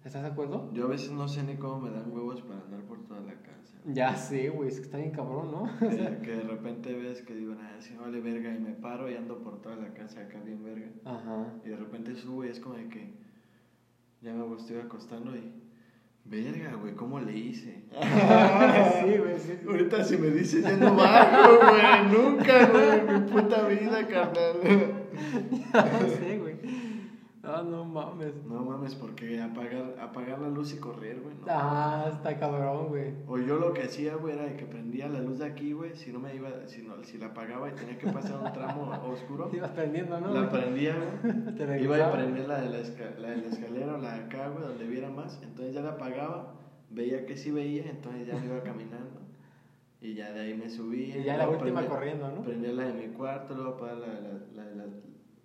¿Estás 0.04 0.22
de 0.22 0.28
acuerdo? 0.28 0.70
Yo 0.72 0.84
a 0.84 0.88
veces 0.88 1.10
no 1.10 1.26
sé 1.26 1.42
ni 1.42 1.56
cómo 1.56 1.80
me 1.80 1.90
dan 1.90 2.10
huevos 2.12 2.42
para 2.42 2.60
andar 2.60 2.82
por 2.82 3.02
toda 3.06 3.20
la 3.20 3.34
casa. 3.42 3.55
Ya 3.88 4.16
sé, 4.16 4.48
güey, 4.48 4.68
es 4.68 4.80
que 4.80 4.86
está 4.86 4.98
bien 4.98 5.12
cabrón, 5.12 5.52
¿no? 5.52 5.78
Que, 5.78 5.88
que 6.22 6.36
de 6.36 6.42
repente 6.42 6.92
ves 6.92 7.22
que 7.22 7.34
digo, 7.34 7.54
nada, 7.54 7.80
si 7.80 7.94
vale 7.94 8.20
verga, 8.20 8.52
y 8.52 8.58
me 8.58 8.72
paro 8.72 9.08
y 9.10 9.14
ando 9.14 9.42
por 9.42 9.60
toda 9.62 9.76
la 9.76 9.94
casa 9.94 10.22
acá 10.22 10.40
bien 10.44 10.62
verga. 10.64 10.88
Ajá. 11.04 11.54
Y 11.64 11.68
de 11.68 11.76
repente 11.76 12.16
subo 12.16 12.44
y 12.44 12.48
es 12.48 12.58
como 12.58 12.74
de 12.74 12.88
que 12.88 13.14
ya 14.22 14.32
me 14.32 14.56
estoy 14.56 14.78
acostando 14.78 15.36
y. 15.36 15.52
Verga, 16.28 16.74
güey, 16.74 16.94
¿cómo 16.94 17.20
le 17.20 17.38
hice? 17.38 17.84
sí, 17.92 19.18
güey, 19.18 19.38
sí. 19.38 19.58
sí. 19.60 19.68
Ahorita 19.68 20.02
si 20.02 20.16
me 20.16 20.30
dices 20.30 20.64
ya 20.64 20.76
no 20.76 20.96
bajo, 20.96 21.56
güey, 21.58 22.06
nunca, 22.10 22.66
güey, 22.66 22.98
en 22.98 23.06
mi 23.06 23.30
puta 23.30 23.68
vida, 23.68 24.08
carnal. 24.08 24.56
Ya 25.52 26.08
sé. 26.08 26.35
Ah, 27.46 27.62
no 27.64 27.84
mames. 27.84 28.34
No 28.44 28.64
mames, 28.64 28.94
porque 28.96 29.40
apagar, 29.40 29.94
apagar 30.00 30.40
la 30.40 30.48
luz 30.48 30.74
y 30.74 30.78
correr, 30.78 31.20
güey, 31.20 31.34
no. 31.36 31.44
Ah, 31.48 32.06
está 32.12 32.38
cabrón, 32.38 32.88
güey. 32.88 33.12
O 33.28 33.38
yo 33.38 33.56
lo 33.58 33.72
que 33.72 33.82
hacía, 33.84 34.16
güey, 34.16 34.34
era 34.34 34.44
de 34.46 34.56
que 34.56 34.66
prendía 34.66 35.08
la 35.08 35.20
luz 35.20 35.38
de 35.38 35.46
aquí, 35.46 35.72
güey, 35.72 35.94
si 35.94 36.12
no 36.12 36.18
me 36.18 36.34
iba, 36.34 36.48
si, 36.66 36.82
no, 36.82 37.02
si 37.04 37.18
la 37.18 37.26
apagaba 37.26 37.68
y 37.68 37.72
tenía 37.72 37.96
que 37.98 38.08
pasar 38.08 38.38
un 38.42 38.52
tramo 38.52 38.90
oscuro, 39.12 39.48
Ibas 39.52 39.70
prendiendo, 39.70 40.20
¿no? 40.20 40.34
la 40.34 40.50
prendía, 40.50 40.96
güey. 40.96 41.34
Te 41.56 41.62
Iba 41.62 41.66
regresaba. 41.66 42.12
prendía 42.12 42.46
la 42.48 42.60
de 42.60 42.68
la, 42.70 42.78
esca- 42.80 43.16
la 43.18 43.30
de 43.30 43.36
la 43.36 43.46
escalera 43.46 43.94
o 43.94 43.98
la 43.98 44.14
de 44.14 44.20
acá, 44.24 44.48
güey, 44.48 44.64
donde 44.66 44.86
viera 44.86 45.08
más. 45.10 45.40
Entonces 45.42 45.74
ya 45.74 45.82
la 45.82 45.90
apagaba, 45.90 46.54
veía 46.90 47.26
que 47.26 47.36
sí 47.36 47.50
veía, 47.52 47.84
entonces 47.90 48.26
ya 48.26 48.34
me 48.34 48.46
iba 48.46 48.62
caminando. 48.62 49.20
Y 50.00 50.14
ya 50.14 50.30
de 50.32 50.40
ahí 50.40 50.54
me 50.54 50.68
subí. 50.68 51.04
Y 51.16 51.22
ya 51.24 51.36
la 51.36 51.48
última 51.48 51.80
prendí- 51.82 51.88
corriendo, 51.88 52.30
¿no? 52.30 52.42
Prendí 52.42 52.72
la 52.72 52.84
de 52.84 52.92
mi 52.92 53.14
cuarto, 53.14 53.54
luego 53.54 53.70
apagué 53.76 53.94
la, 54.00 54.06
la, 54.08 54.30
la, 54.54 54.64
la, 54.74 54.86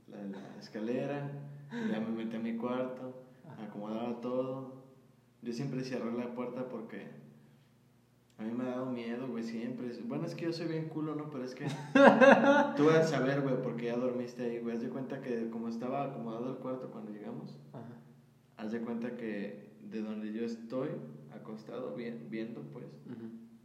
la- 0.07 0.25
la 0.39 0.57
escalera, 0.59 1.31
ya 1.71 1.99
me 1.99 2.09
metí 2.09 2.35
a 2.35 2.39
mi 2.39 2.57
cuarto, 2.57 3.23
acomodaba 3.59 4.19
todo. 4.21 4.81
Yo 5.41 5.53
siempre 5.53 5.83
cerré 5.83 6.11
la 6.13 6.33
puerta 6.33 6.67
porque 6.69 7.07
a 8.37 8.43
mí 8.43 8.51
me 8.53 8.63
ha 8.63 8.71
dado 8.71 8.85
miedo, 8.87 9.27
güey, 9.27 9.43
siempre. 9.43 9.91
Bueno, 10.03 10.25
es 10.25 10.35
que 10.35 10.45
yo 10.45 10.53
soy 10.53 10.67
bien 10.67 10.89
culo, 10.89 11.15
¿no? 11.15 11.29
Pero 11.29 11.43
es 11.43 11.55
que 11.55 11.65
tú 12.75 12.85
vas 12.85 12.97
a 12.97 13.03
saber, 13.03 13.41
güey, 13.41 13.61
porque 13.61 13.85
ya 13.85 13.95
dormiste 13.97 14.43
ahí, 14.43 14.59
güey. 14.59 14.75
Haz 14.75 14.81
de 14.81 14.89
cuenta 14.89 15.21
que 15.21 15.49
como 15.49 15.67
estaba 15.67 16.03
acomodado 16.05 16.49
el 16.51 16.57
cuarto 16.57 16.89
cuando 16.91 17.11
llegamos, 17.11 17.57
Ajá. 17.73 17.83
haz 18.57 18.71
de 18.71 18.81
cuenta 18.81 19.15
que 19.15 19.71
de 19.89 20.01
donde 20.01 20.33
yo 20.33 20.43
estoy, 20.43 20.89
acostado, 21.31 21.95
bien, 21.95 22.27
viendo, 22.29 22.61
pues, 22.73 22.85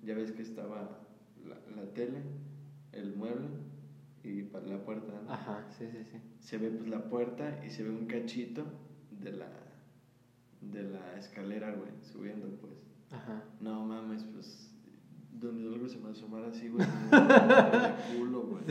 ya 0.03 0.15
ves 0.15 0.33
que 0.33 0.43
estaba 0.43 1.01
la, 1.45 1.57
la 1.75 1.93
tele, 1.93 2.23
el 2.93 3.15
mueble 3.15 3.49
y 4.27 4.43
para 4.43 4.67
la 4.67 4.85
puerta, 4.85 5.13
¿no? 5.25 5.33
Ajá, 5.33 5.65
sí, 5.71 5.87
sí, 5.91 6.05
sí. 6.05 6.21
Se 6.41 6.59
ve 6.59 6.71
pues 6.71 6.89
la 6.89 7.09
puerta 7.09 7.65
y 7.65 7.71
se 7.71 7.85
ve 7.85 7.91
un 7.91 8.07
cachito 8.07 8.65
de 9.11 9.33
la 9.33 9.49
de 10.61 10.83
la 10.83 11.17
escalera, 11.17 11.73
güey, 11.73 11.91
subiendo 12.03 12.49
pues. 12.61 12.85
Ajá. 13.13 13.45
No 13.61 13.85
mames, 13.85 14.25
pues 14.25 14.73
donde 15.33 15.75
algo 15.75 15.89
se 15.89 15.99
me 15.99 16.11
asomara 16.11 16.49
así, 16.49 16.69
güey, 16.69 16.87
de 17.11 18.19
culo, 18.19 18.43
güey. 18.43 18.65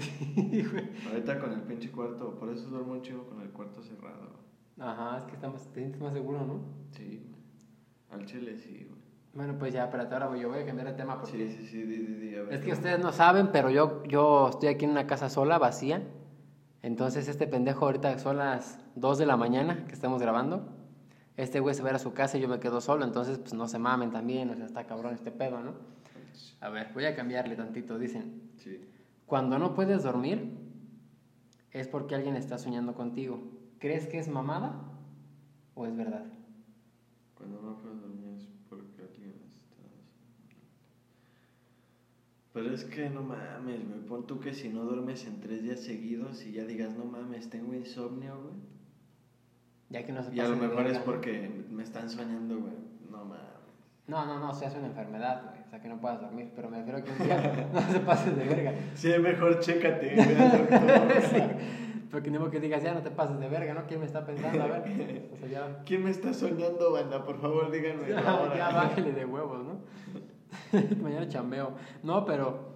Ahorita 1.07 1.39
con 1.39 1.53
el 1.53 1.61
pinche 1.61 1.91
cuarto, 1.91 2.37
por 2.37 2.49
eso 2.49 2.67
duermo 2.69 2.93
un 2.93 3.01
chingo 3.01 3.25
con 3.27 3.41
el 3.41 3.49
cuarto 3.49 3.81
cerrado. 3.81 4.39
Ajá, 4.79 5.19
es 5.19 5.25
que 5.25 5.35
estamos, 5.35 5.61
te 5.71 5.79
sientes 5.79 6.01
más 6.01 6.13
seguro, 6.13 6.45
¿no? 6.45 6.61
Sí, 6.91 7.21
güey. 7.23 7.35
Al 8.09 8.25
chile 8.25 8.57
sí, 8.57 8.87
güey. 8.89 8.94
Bueno, 9.35 9.55
pues 9.59 9.73
ya, 9.73 9.83
espérate, 9.83 10.13
ahora 10.13 10.27
voy- 10.27 10.39
yo 10.39 10.49
voy 10.49 10.59
a 10.59 10.65
cambiar 10.65 10.87
de 10.87 10.93
tema 10.93 11.19
porque... 11.19 11.49
Sí, 11.49 11.57
sí, 11.57 11.67
sí, 11.67 11.83
di, 11.83 11.97
di, 11.97 12.13
di, 12.29 12.35
a 12.35 12.43
ver, 12.43 12.53
Es 12.53 12.61
que 12.61 12.71
ustedes 12.71 12.99
no 12.99 13.11
saben, 13.11 13.49
pero 13.51 13.69
yo, 13.69 14.01
yo 14.05 14.47
estoy 14.49 14.69
aquí 14.69 14.85
en 14.85 14.91
una 14.91 15.07
casa 15.07 15.29
sola, 15.29 15.57
vacía. 15.57 16.01
Entonces 16.81 17.27
este 17.27 17.45
pendejo 17.45 17.85
ahorita 17.85 18.17
son 18.19 18.37
las 18.37 18.79
2 18.95 19.17
de 19.17 19.25
la 19.25 19.35
mañana 19.35 19.85
que 19.87 19.93
estamos 19.93 20.21
grabando. 20.21 20.65
Este 21.35 21.59
güey 21.59 21.75
se 21.75 21.81
va 21.81 21.89
a 21.89 21.91
ir 21.91 21.95
a 21.97 21.99
su 21.99 22.13
casa 22.13 22.37
y 22.37 22.41
yo 22.41 22.47
me 22.47 22.59
quedo 22.61 22.79
solo, 22.79 23.03
entonces 23.03 23.37
pues 23.39 23.53
no 23.53 23.67
se 23.67 23.77
mamen 23.77 24.11
también, 24.11 24.49
o 24.51 24.55
sea, 24.55 24.65
está 24.65 24.85
cabrón 24.85 25.13
este 25.13 25.31
pedo, 25.31 25.59
¿no? 25.59 25.73
A 26.61 26.69
ver, 26.69 26.91
voy 26.93 27.03
a 27.05 27.13
cambiarle 27.15 27.55
tantito. 27.57 27.99
Dicen, 27.99 28.51
Sí. 28.57 28.79
cuando 29.25 29.59
no 29.59 29.73
puedes 29.73 30.03
dormir 30.03 30.57
es 31.71 31.89
porque 31.89 32.15
alguien 32.15 32.37
está 32.37 32.57
soñando 32.57 32.93
contigo. 32.93 33.39
¿Crees 33.79 34.07
que 34.07 34.17
es 34.17 34.29
mamada 34.29 34.75
o 35.73 35.85
es 35.85 35.95
verdad? 35.97 36.23
Cuando 37.37 37.61
no 37.61 37.77
puedo 37.79 37.95
dormir 37.95 38.29
es 38.37 38.47
porque 38.69 39.01
alguien 39.01 39.33
está... 39.45 39.75
Pero 42.55 42.73
es 42.73 42.85
que 42.85 43.09
no 43.09 43.21
mames, 43.21 43.85
güey. 43.85 43.99
Pon 44.07 44.25
tú 44.25 44.39
que 44.39 44.53
si 44.53 44.69
no 44.69 44.83
duermes 44.85 45.27
en 45.27 45.41
tres 45.41 45.61
días 45.61 45.81
seguidos 45.81 46.45
y 46.45 46.53
ya 46.53 46.63
digas, 46.63 46.95
no 46.95 47.03
mames, 47.03 47.49
tengo 47.49 47.73
insomnio, 47.73 48.39
güey. 48.41 48.55
Ya 49.89 50.05
que 50.05 50.13
no 50.13 50.23
se 50.23 50.33
Y 50.33 50.39
a 50.39 50.47
lo 50.47 50.55
mejor 50.55 50.87
es 50.87 50.97
porque 50.99 51.51
me 51.69 51.83
están 51.83 52.09
soñando, 52.09 52.57
güey. 52.57 52.73
No 53.11 53.25
mames. 53.25 53.41
No, 54.07 54.25
no, 54.25 54.39
no, 54.39 54.51
o 54.51 54.53
sea, 54.53 54.69
es 54.69 54.75
una 54.75 54.87
enfermedad, 54.87 55.43
güey. 55.49 55.63
O 55.65 55.69
sea, 55.69 55.81
que 55.81 55.89
no 55.89 55.99
puedas 55.99 56.21
dormir, 56.21 56.53
pero 56.55 56.69
me 56.69 56.77
refiero 56.77 57.03
que 57.03 57.11
un 57.11 57.17
día 57.27 57.69
no 57.73 57.81
se 57.91 57.99
pases 57.99 58.37
de 58.37 58.45
verga. 58.45 58.73
Sí, 58.93 59.09
mejor 59.19 59.59
chécate, 59.59 60.15
güey. 60.15 60.27
Sí, 61.29 62.07
Porque 62.09 62.31
modo 62.31 62.51
que 62.51 62.61
digas, 62.61 62.81
ya 62.81 62.93
no 62.93 63.01
te 63.01 63.11
pases 63.11 63.37
de 63.37 63.49
verga, 63.49 63.73
¿no? 63.73 63.85
¿Quién 63.85 63.99
me 63.99 64.05
está 64.05 64.25
pensando? 64.25 64.63
A 64.63 64.67
ver. 64.67 65.29
O 65.33 65.35
sea, 65.35 65.49
ya. 65.49 65.83
¿Quién 65.85 66.05
me 66.05 66.11
está 66.11 66.33
soñando, 66.33 66.93
banda? 66.93 67.25
Por 67.25 67.37
favor, 67.41 67.69
díganme. 67.69 68.07
Ya, 68.09 68.55
ya 68.55 68.69
bájale 68.69 69.11
de 69.11 69.25
huevos, 69.25 69.65
¿no? 69.65 69.79
Mañana 71.01 71.27
chambeo. 71.27 71.73
No, 72.03 72.25
pero. 72.25 72.73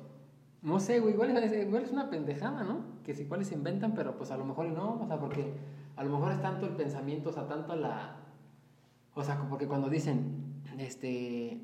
No 0.62 0.80
sé, 0.80 1.00
güey. 1.00 1.14
Igual 1.14 1.38
es, 1.38 1.54
igual 1.54 1.84
es 1.84 1.92
una 1.92 2.10
pendejada, 2.10 2.64
¿no? 2.64 2.84
Que 3.04 3.14
si 3.14 3.26
cuáles 3.26 3.48
se 3.48 3.56
inventan, 3.56 3.94
pero 3.94 4.18
pues 4.18 4.32
a 4.32 4.38
lo 4.38 4.46
mejor 4.46 4.68
no. 4.68 5.00
O 5.02 5.08
sea, 5.08 5.18
porque 5.20 5.54
a 5.96 6.04
lo 6.04 6.10
mejor 6.12 6.32
es 6.34 6.42
tanto 6.42 6.66
el 6.66 6.74
pensamiento, 6.76 7.30
o 7.30 7.34
sea, 7.34 7.48
tanto 7.48 7.76
la. 7.76 8.18
O 9.16 9.24
sea, 9.24 9.40
porque 9.50 9.68
cuando 9.68 9.90
dicen, 9.90 10.62
este. 10.78 11.62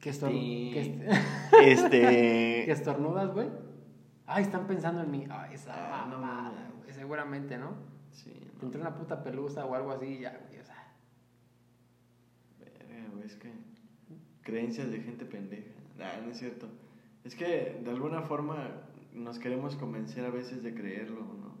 Que, 0.00 0.10
estor- 0.10 0.30
Sí. 0.30 0.70
que, 0.72 0.80
est- 0.80 1.02
Este. 1.62 2.00
que 2.64 2.72
estornudas, 2.72 3.32
güey. 3.32 3.48
Ay, 4.26 4.42
están 4.44 4.66
pensando 4.66 5.02
en 5.02 5.10
mí. 5.10 5.26
Ay, 5.30 5.54
esa 5.54 5.72
Ah, 5.74 6.06
no 6.08 6.18
mamada, 6.18 6.70
güey. 6.80 6.92
Seguramente, 6.92 7.58
¿no? 7.58 7.74
Sí, 8.10 8.32
no. 8.58 8.64
entró 8.66 8.80
una 8.80 8.94
puta 8.94 9.22
pelusa 9.22 9.66
o 9.66 9.74
algo 9.74 9.90
así 9.92 10.06
y 10.06 10.20
ya, 10.20 10.30
güey. 10.48 10.60
O 10.60 10.64
sea. 10.64 10.92
Verga, 12.58 13.08
güey, 13.12 13.24
es 13.26 13.36
que 13.36 13.52
creencias 14.50 14.90
de 14.90 15.00
gente 15.00 15.24
pendeja. 15.24 15.70
Nah, 15.98 16.20
no 16.24 16.32
es 16.32 16.38
cierto. 16.38 16.66
Es 17.24 17.34
que 17.34 17.80
de 17.84 17.90
alguna 17.90 18.22
forma 18.22 18.56
nos 19.14 19.38
queremos 19.38 19.76
convencer 19.76 20.24
a 20.24 20.30
veces 20.30 20.62
de 20.62 20.74
creerlo, 20.74 21.20
¿no? 21.20 21.54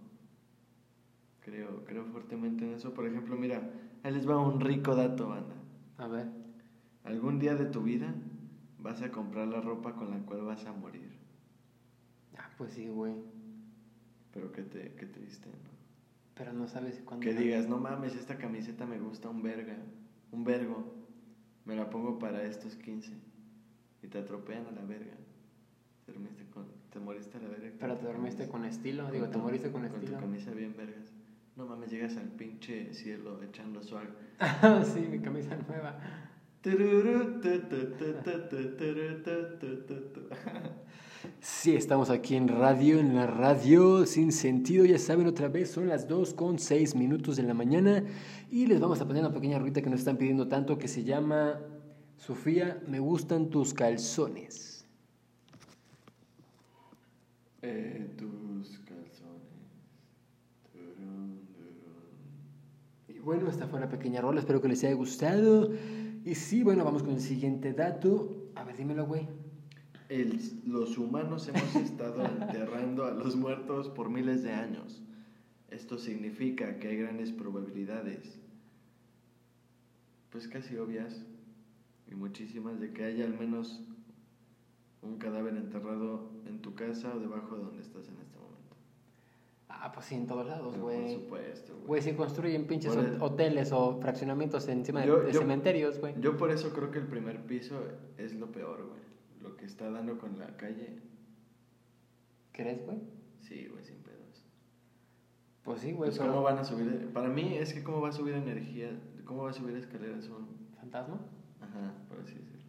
Creo, 1.40 1.84
creo 1.84 2.04
fuertemente 2.06 2.64
en 2.64 2.74
eso. 2.74 2.92
Por 2.92 3.06
ejemplo, 3.06 3.36
mira, 3.36 3.70
ahí 4.02 4.12
les 4.12 4.28
va 4.28 4.38
un 4.38 4.60
rico 4.60 4.94
dato, 4.94 5.28
banda. 5.28 5.54
A 5.98 6.08
ver. 6.08 6.26
Algún 7.04 7.38
día 7.38 7.54
de 7.54 7.66
tu 7.66 7.82
vida 7.82 8.14
vas 8.78 9.02
a 9.02 9.10
comprar 9.10 9.48
la 9.48 9.60
ropa 9.60 9.94
con 9.94 10.10
la 10.10 10.18
cual 10.20 10.42
vas 10.42 10.64
a 10.66 10.72
morir. 10.72 11.10
Ah, 12.36 12.50
pues 12.58 12.72
sí, 12.72 12.88
güey. 12.88 13.14
Pero 14.32 14.52
qué, 14.52 14.62
te, 14.62 14.94
qué 14.94 15.06
triste, 15.06 15.48
¿no? 15.48 15.70
Pero 16.34 16.52
no 16.52 16.66
sabes 16.66 17.00
cuándo. 17.04 17.24
Que 17.24 17.34
digas, 17.34 17.68
no 17.68 17.78
mames, 17.78 18.14
esta 18.14 18.38
camiseta 18.38 18.86
me 18.86 18.98
gusta 18.98 19.28
un 19.28 19.42
verga, 19.42 19.76
un 20.32 20.44
vergo. 20.44 20.99
Me 21.70 21.76
la 21.76 21.88
pongo 21.88 22.18
para 22.18 22.42
estos 22.42 22.74
15. 22.74 23.12
Y 24.02 24.08
te 24.08 24.18
atropellan 24.18 24.66
a 24.66 24.72
la 24.72 24.82
verga. 24.82 25.12
Te, 26.04 26.10
dormiste 26.12 26.44
con, 26.46 26.66
te 26.90 26.98
moriste 26.98 27.36
a 27.36 27.40
la 27.42 27.48
verga. 27.48 27.70
Pero 27.78 27.96
te 27.96 28.06
dormiste 28.06 28.48
con 28.48 28.64
estilo, 28.64 29.04
Con 29.04 29.12
digo, 29.12 29.28
te 29.28 29.38
moriste 29.38 29.70
con 29.70 29.82
Con 29.82 29.90
tu 29.92 29.96
estilo. 29.98 30.18
camisa 30.18 30.50
bien 30.50 30.74
vergas. 30.76 31.12
No 31.54 31.66
mames, 31.66 31.92
llegas 31.92 32.16
al 32.16 32.26
pinche 32.26 32.92
cielo 32.92 33.40
echando 33.44 33.84
swag. 33.84 34.08
sí, 34.84 34.98
mi 35.08 35.20
camisa 35.20 35.56
nueva. 35.68 36.00
Sí, 41.42 41.74
estamos 41.74 42.10
aquí 42.10 42.36
en 42.36 42.48
radio, 42.48 42.98
en 42.98 43.14
la 43.14 43.26
radio 43.26 44.04
sin 44.04 44.30
sentido. 44.30 44.84
Ya 44.84 44.98
saben, 44.98 45.26
otra 45.26 45.48
vez 45.48 45.70
son 45.70 45.88
las 45.88 46.06
2 46.06 46.34
con 46.34 46.58
6 46.58 46.94
minutos 46.96 47.36
de 47.36 47.44
la 47.44 47.54
mañana. 47.54 48.04
Y 48.50 48.66
les 48.66 48.78
vamos 48.78 49.00
a 49.00 49.06
poner 49.06 49.22
una 49.24 49.32
pequeña 49.32 49.58
ruita 49.58 49.80
que 49.80 49.88
nos 49.88 50.00
están 50.00 50.18
pidiendo 50.18 50.48
tanto 50.48 50.76
que 50.76 50.86
se 50.86 51.02
llama 51.02 51.58
Sofía, 52.18 52.82
me 52.86 53.00
gustan 53.00 53.48
tus 53.48 53.72
calzones. 53.72 54.84
Eh, 57.62 58.10
tus 58.18 58.78
calzones. 58.80 59.40
Y 63.08 63.18
bueno, 63.20 63.48
esta 63.48 63.66
fue 63.66 63.78
una 63.78 63.88
pequeña 63.88 64.20
rola, 64.20 64.40
espero 64.40 64.60
que 64.60 64.68
les 64.68 64.84
haya 64.84 64.94
gustado. 64.94 65.70
Y 66.22 66.34
sí, 66.34 66.62
bueno, 66.62 66.84
vamos 66.84 67.02
con 67.02 67.14
el 67.14 67.20
siguiente 67.22 67.72
dato. 67.72 68.50
A 68.54 68.64
ver, 68.64 68.76
dímelo, 68.76 69.06
güey. 69.06 69.39
El- 70.10 70.40
los 70.66 70.98
humanos 70.98 71.46
hemos 71.48 71.74
estado 71.76 72.24
enterrando 72.26 73.04
a 73.06 73.12
los 73.12 73.36
muertos 73.36 73.88
por 73.88 74.10
miles 74.10 74.42
de 74.42 74.52
años. 74.52 75.02
Esto 75.70 75.98
significa 75.98 76.78
que 76.80 76.88
hay 76.88 76.96
grandes 76.96 77.30
probabilidades, 77.30 78.40
pues 80.30 80.48
casi 80.48 80.76
obvias, 80.76 81.24
y 82.10 82.14
muchísimas, 82.16 82.80
de 82.80 82.92
que 82.92 83.04
haya 83.04 83.24
al 83.24 83.38
menos 83.38 83.80
un 85.02 85.18
cadáver 85.18 85.56
enterrado 85.56 86.28
en 86.46 86.60
tu 86.60 86.74
casa 86.74 87.14
o 87.14 87.20
debajo 87.20 87.56
de 87.56 87.62
donde 87.62 87.80
estás 87.82 88.08
en 88.08 88.16
este 88.20 88.36
momento. 88.36 88.76
Ah, 89.68 89.92
pues 89.92 90.06
sí, 90.06 90.16
en 90.16 90.26
todos 90.26 90.44
lados, 90.46 90.72
Pero 90.72 90.82
por 90.84 90.92
güey. 90.92 91.14
supuesto, 91.14 91.72
güey. 91.74 91.86
Güey, 91.86 92.02
si 92.02 92.12
construyen 92.14 92.66
pinches 92.66 92.96
el- 92.96 93.22
hoteles 93.22 93.70
o 93.70 94.00
fraccionamientos 94.00 94.66
encima 94.66 95.02
de, 95.02 95.06
Yo- 95.06 95.20
de 95.22 95.32
yo- 95.32 95.38
cementerios, 95.40 96.00
güey. 96.00 96.14
Yo 96.20 96.36
por 96.36 96.50
eso 96.50 96.72
creo 96.72 96.90
que 96.90 96.98
el 96.98 97.06
primer 97.06 97.46
piso 97.46 97.80
es 98.18 98.34
lo 98.34 98.50
peor, 98.50 98.86
güey. 98.88 99.00
Lo 99.40 99.56
que 99.56 99.64
está 99.64 99.90
dando 99.90 100.18
con 100.18 100.38
la 100.38 100.56
calle, 100.56 101.00
¿Crees, 102.52 102.84
güey? 102.84 102.98
sí, 103.40 103.66
güey, 103.70 103.84
sin 103.84 103.96
pedos. 104.02 104.44
Pues 105.62 105.80
sí, 105.80 105.92
güey, 105.92 106.10
Pues 106.10 106.18
pero... 106.18 106.30
cómo 106.32 106.42
van 106.42 106.58
a 106.58 106.64
subir, 106.64 107.10
para 107.12 107.28
mí 107.28 107.54
es 107.56 107.72
que 107.72 107.82
cómo 107.82 108.00
va 108.00 108.08
a 108.10 108.12
subir 108.12 108.34
energía, 108.34 108.90
cómo 109.24 109.44
va 109.44 109.50
a 109.50 109.54
subir 109.54 109.76
escaleras 109.76 110.28
un, 110.28 110.68
¿Fantasma? 110.78 111.20
ajá, 111.60 111.92
por 112.08 112.20
así 112.20 112.34
decirlo. 112.34 112.64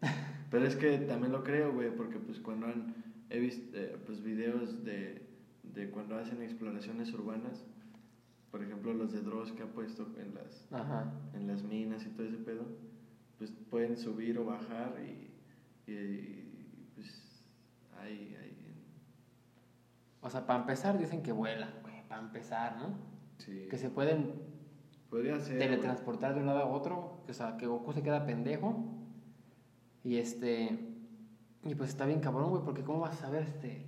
Pero 0.50 0.64
es 0.66 0.76
que 0.76 0.98
también 0.98 1.32
lo 1.32 1.42
creo, 1.44 1.72
güey, 1.72 1.94
porque 1.94 2.18
pues 2.18 2.38
cuando 2.40 2.66
han, 2.68 2.94
he 3.28 3.38
visto 3.38 3.76
eh, 3.76 3.98
pues 4.06 4.22
videos 4.22 4.84
de, 4.84 5.26
de 5.62 5.90
cuando 5.90 6.16
hacen 6.16 6.40
exploraciones 6.42 7.12
urbanas, 7.12 7.64
por 8.50 8.62
ejemplo 8.62 8.94
los 8.94 9.12
de 9.12 9.20
Dross 9.20 9.52
que 9.52 9.62
han 9.62 9.70
puesto 9.70 10.06
en 10.18 10.34
las, 10.34 10.66
Ajá. 10.72 11.12
en 11.34 11.46
las 11.46 11.62
minas 11.64 12.06
y 12.06 12.10
todo 12.10 12.26
ese 12.26 12.38
pedo, 12.38 12.64
pues 13.36 13.50
pueden 13.68 13.96
subir 13.98 14.38
o 14.38 14.44
bajar 14.46 14.94
y, 15.04 15.27
y, 15.88 16.92
pues 16.94 17.42
hay, 17.98 18.36
hay, 18.40 18.84
O 20.20 20.28
sea, 20.28 20.46
para 20.46 20.60
empezar 20.60 20.98
dicen 20.98 21.22
que 21.22 21.32
vuelan, 21.32 21.72
güey. 21.82 22.06
Para 22.08 22.22
empezar, 22.22 22.76
¿no? 22.76 22.96
sí, 23.38 23.66
Que 23.70 23.78
se 23.78 23.90
pueden 23.90 24.32
podría 25.10 25.38
ser, 25.40 25.56
güey. 25.56 25.68
teletransportar 25.68 26.34
de 26.34 26.40
un 26.40 26.46
lado 26.46 26.60
a 26.60 26.66
otro. 26.66 27.22
O 27.28 27.32
sea, 27.32 27.56
que 27.56 27.66
Goku 27.66 27.92
se 27.92 28.02
queda 28.02 28.26
pendejo. 28.26 28.84
Y 30.04 30.16
este... 30.16 30.94
Y 31.64 31.74
pues 31.74 31.90
está 31.90 32.06
bien 32.06 32.20
cabrón, 32.20 32.50
güey, 32.50 32.62
porque 32.62 32.82
¿cómo 32.82 33.00
vas 33.00 33.14
a 33.14 33.20
saber 33.22 33.42
este...? 33.42 33.86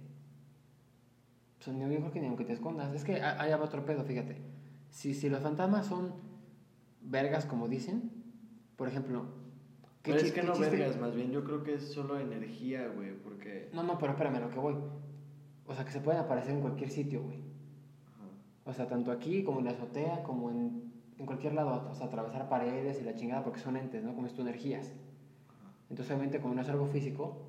Pues 1.63 1.77
yo 1.77 1.87
creo 1.87 2.11
que 2.11 2.21
ni 2.21 2.27
aunque 2.27 2.45
te 2.45 2.55
escondas. 2.55 2.93
Es 2.95 3.05
que 3.05 3.23
hay 3.23 3.53
otro 3.53 3.85
pedo, 3.85 4.03
fíjate. 4.05 4.39
Si, 4.89 5.13
si 5.13 5.29
los 5.29 5.43
fantasmas 5.43 5.87
son 5.87 6.15
vergas, 7.03 7.45
como 7.45 7.69
dicen, 7.69 8.11
por 8.77 8.89
ejemplo... 8.89 9.40
Pero 10.03 10.17
es 10.17 10.33
que 10.33 10.43
no 10.43 10.59
vergas, 10.59 10.99
más 10.99 11.15
bien 11.15 11.31
yo 11.31 11.45
creo 11.45 11.63
que 11.63 11.75
es 11.75 11.93
solo 11.93 12.19
energía, 12.19 12.89
güey, 12.89 13.13
porque... 13.23 13.69
No, 13.73 13.83
no, 13.83 13.99
pero 13.99 14.13
espérame, 14.13 14.41
lo 14.41 14.51
que 14.51 14.59
voy. 14.59 14.75
O 15.67 15.75
sea, 15.75 15.85
que 15.85 15.93
se 15.93 16.01
pueden 16.01 16.21
aparecer 16.21 16.53
en 16.55 16.63
cualquier 16.63 16.91
sitio, 16.91 17.23
güey. 17.23 17.39
O 18.65 18.73
sea, 18.73 18.87
tanto 18.87 19.13
aquí 19.13 19.43
como 19.43 19.59
en 19.59 19.67
la 19.67 19.73
azotea, 19.73 20.23
como 20.23 20.51
en, 20.51 20.93
en, 21.19 21.27
cualquier 21.27 21.55
lado. 21.55 21.89
O 21.91 21.95
sea, 21.95 22.07
atravesar 22.07 22.49
paredes 22.49 23.01
y 23.01 23.05
la 23.05 23.15
chingada 23.15 23.45
porque 23.45 23.61
son 23.61 23.77
entes, 23.77 24.03
¿no? 24.03 24.15
Como 24.15 24.27
es 24.27 24.35
tu 24.35 24.43
energías. 24.43 24.93
Entonces, 25.89 26.11
obviamente, 26.13 26.41
como 26.41 26.55
no 26.55 26.63
es 26.63 26.69
algo 26.69 26.87
físico, 26.87 27.47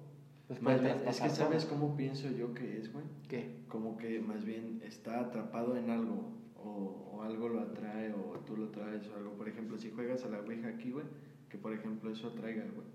pues 0.47 0.61
más 0.61 0.81
bien, 0.81 0.97
es 1.07 1.21
que 1.21 1.29
sabes 1.29 1.65
cómo 1.65 1.95
pienso 1.95 2.29
yo 2.29 2.53
que 2.53 2.77
es, 2.77 2.91
güey. 2.91 3.05
¿Qué? 3.27 3.63
Como 3.67 3.97
que 3.97 4.19
más 4.19 4.43
bien 4.43 4.81
está 4.83 5.19
atrapado 5.19 5.77
en 5.77 5.89
algo, 5.89 6.31
o, 6.57 7.11
o, 7.13 7.21
algo 7.21 7.49
lo 7.49 7.61
atrae, 7.61 8.13
o 8.13 8.39
tú 8.45 8.57
lo 8.57 8.69
traes, 8.69 9.07
o 9.09 9.15
algo. 9.15 9.31
Por 9.33 9.47
ejemplo, 9.47 9.77
si 9.77 9.91
juegas 9.91 10.25
a 10.25 10.29
la 10.29 10.39
Ouija 10.39 10.67
aquí, 10.69 10.91
güey, 10.91 11.05
que 11.51 11.57
por 11.57 11.73
ejemplo 11.73 12.09
eso 12.09 12.29
atraiga, 12.29 12.63
güey, 12.73 12.87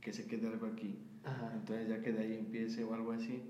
que 0.00 0.12
se 0.12 0.26
quede 0.26 0.46
algo 0.46 0.66
aquí. 0.66 0.98
Ajá. 1.24 1.50
Entonces, 1.54 1.88
ya 1.88 2.00
que 2.00 2.12
de 2.12 2.20
ahí 2.20 2.34
empiece 2.38 2.84
o 2.84 2.94
algo 2.94 3.12
así. 3.12 3.42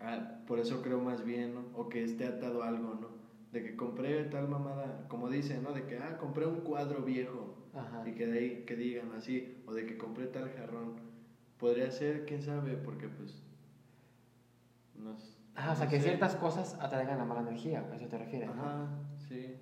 Ah, 0.00 0.40
por 0.46 0.58
eso 0.58 0.82
creo 0.82 1.00
más 1.00 1.24
bien, 1.24 1.54
¿no? 1.54 1.60
O 1.74 1.88
que 1.88 2.02
esté 2.02 2.26
atado 2.26 2.62
a 2.62 2.68
algo, 2.68 2.94
¿no? 2.94 3.08
De 3.52 3.62
que 3.62 3.76
compré 3.76 4.24
tal 4.24 4.48
mamada, 4.48 5.06
como 5.08 5.30
dicen, 5.30 5.62
¿no? 5.62 5.72
De 5.72 5.84
que, 5.84 5.98
ah, 5.98 6.18
compré 6.18 6.46
un 6.46 6.62
cuadro 6.62 7.02
viejo. 7.02 7.54
Ajá. 7.74 8.02
Y 8.08 8.12
que 8.12 8.26
de 8.26 8.38
ahí 8.38 8.64
que 8.66 8.74
digan 8.74 9.12
así, 9.12 9.62
o 9.66 9.72
de 9.72 9.86
que 9.86 9.96
compré 9.96 10.26
tal 10.26 10.50
jarrón 10.50 11.06
Podría 11.58 11.90
ser, 11.90 12.26
quién 12.26 12.42
sabe, 12.42 12.76
porque 12.76 13.08
pues. 13.08 13.42
No, 14.94 15.16
Ajá, 15.54 15.72
o 15.72 15.76
sea, 15.76 15.88
que 15.88 16.00
ciertas 16.00 16.36
cosas 16.36 16.74
atraigan 16.80 17.16
la 17.16 17.24
mala 17.24 17.40
energía, 17.40 17.80
a 17.80 17.96
eso 17.96 18.08
te 18.08 18.18
refieres, 18.18 18.54
¿no? 18.54 18.62
Ajá, 18.62 18.88
sí. 19.26 19.56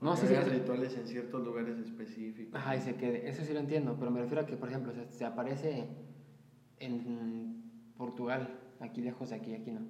No, 0.00 0.14
sí, 0.16 0.26
sí. 0.26 0.34
rituales 0.34 0.96
en 0.96 1.06
ciertos 1.06 1.42
lugares 1.42 1.78
específicos. 1.78 2.54
Ajá, 2.54 2.76
y 2.76 2.80
se 2.80 2.96
quede. 2.96 3.28
Eso 3.28 3.44
sí 3.44 3.52
lo 3.52 3.60
entiendo, 3.60 3.96
pero 3.98 4.10
me 4.10 4.20
refiero 4.20 4.42
a 4.42 4.46
que, 4.46 4.56
por 4.56 4.68
ejemplo, 4.68 4.92
se, 5.08 5.24
aparece 5.24 5.88
en 6.78 7.92
Portugal, 7.96 8.60
aquí 8.80 9.00
lejos 9.00 9.30
de 9.30 9.36
aquí, 9.36 9.54
aquí 9.54 9.70
no. 9.70 9.80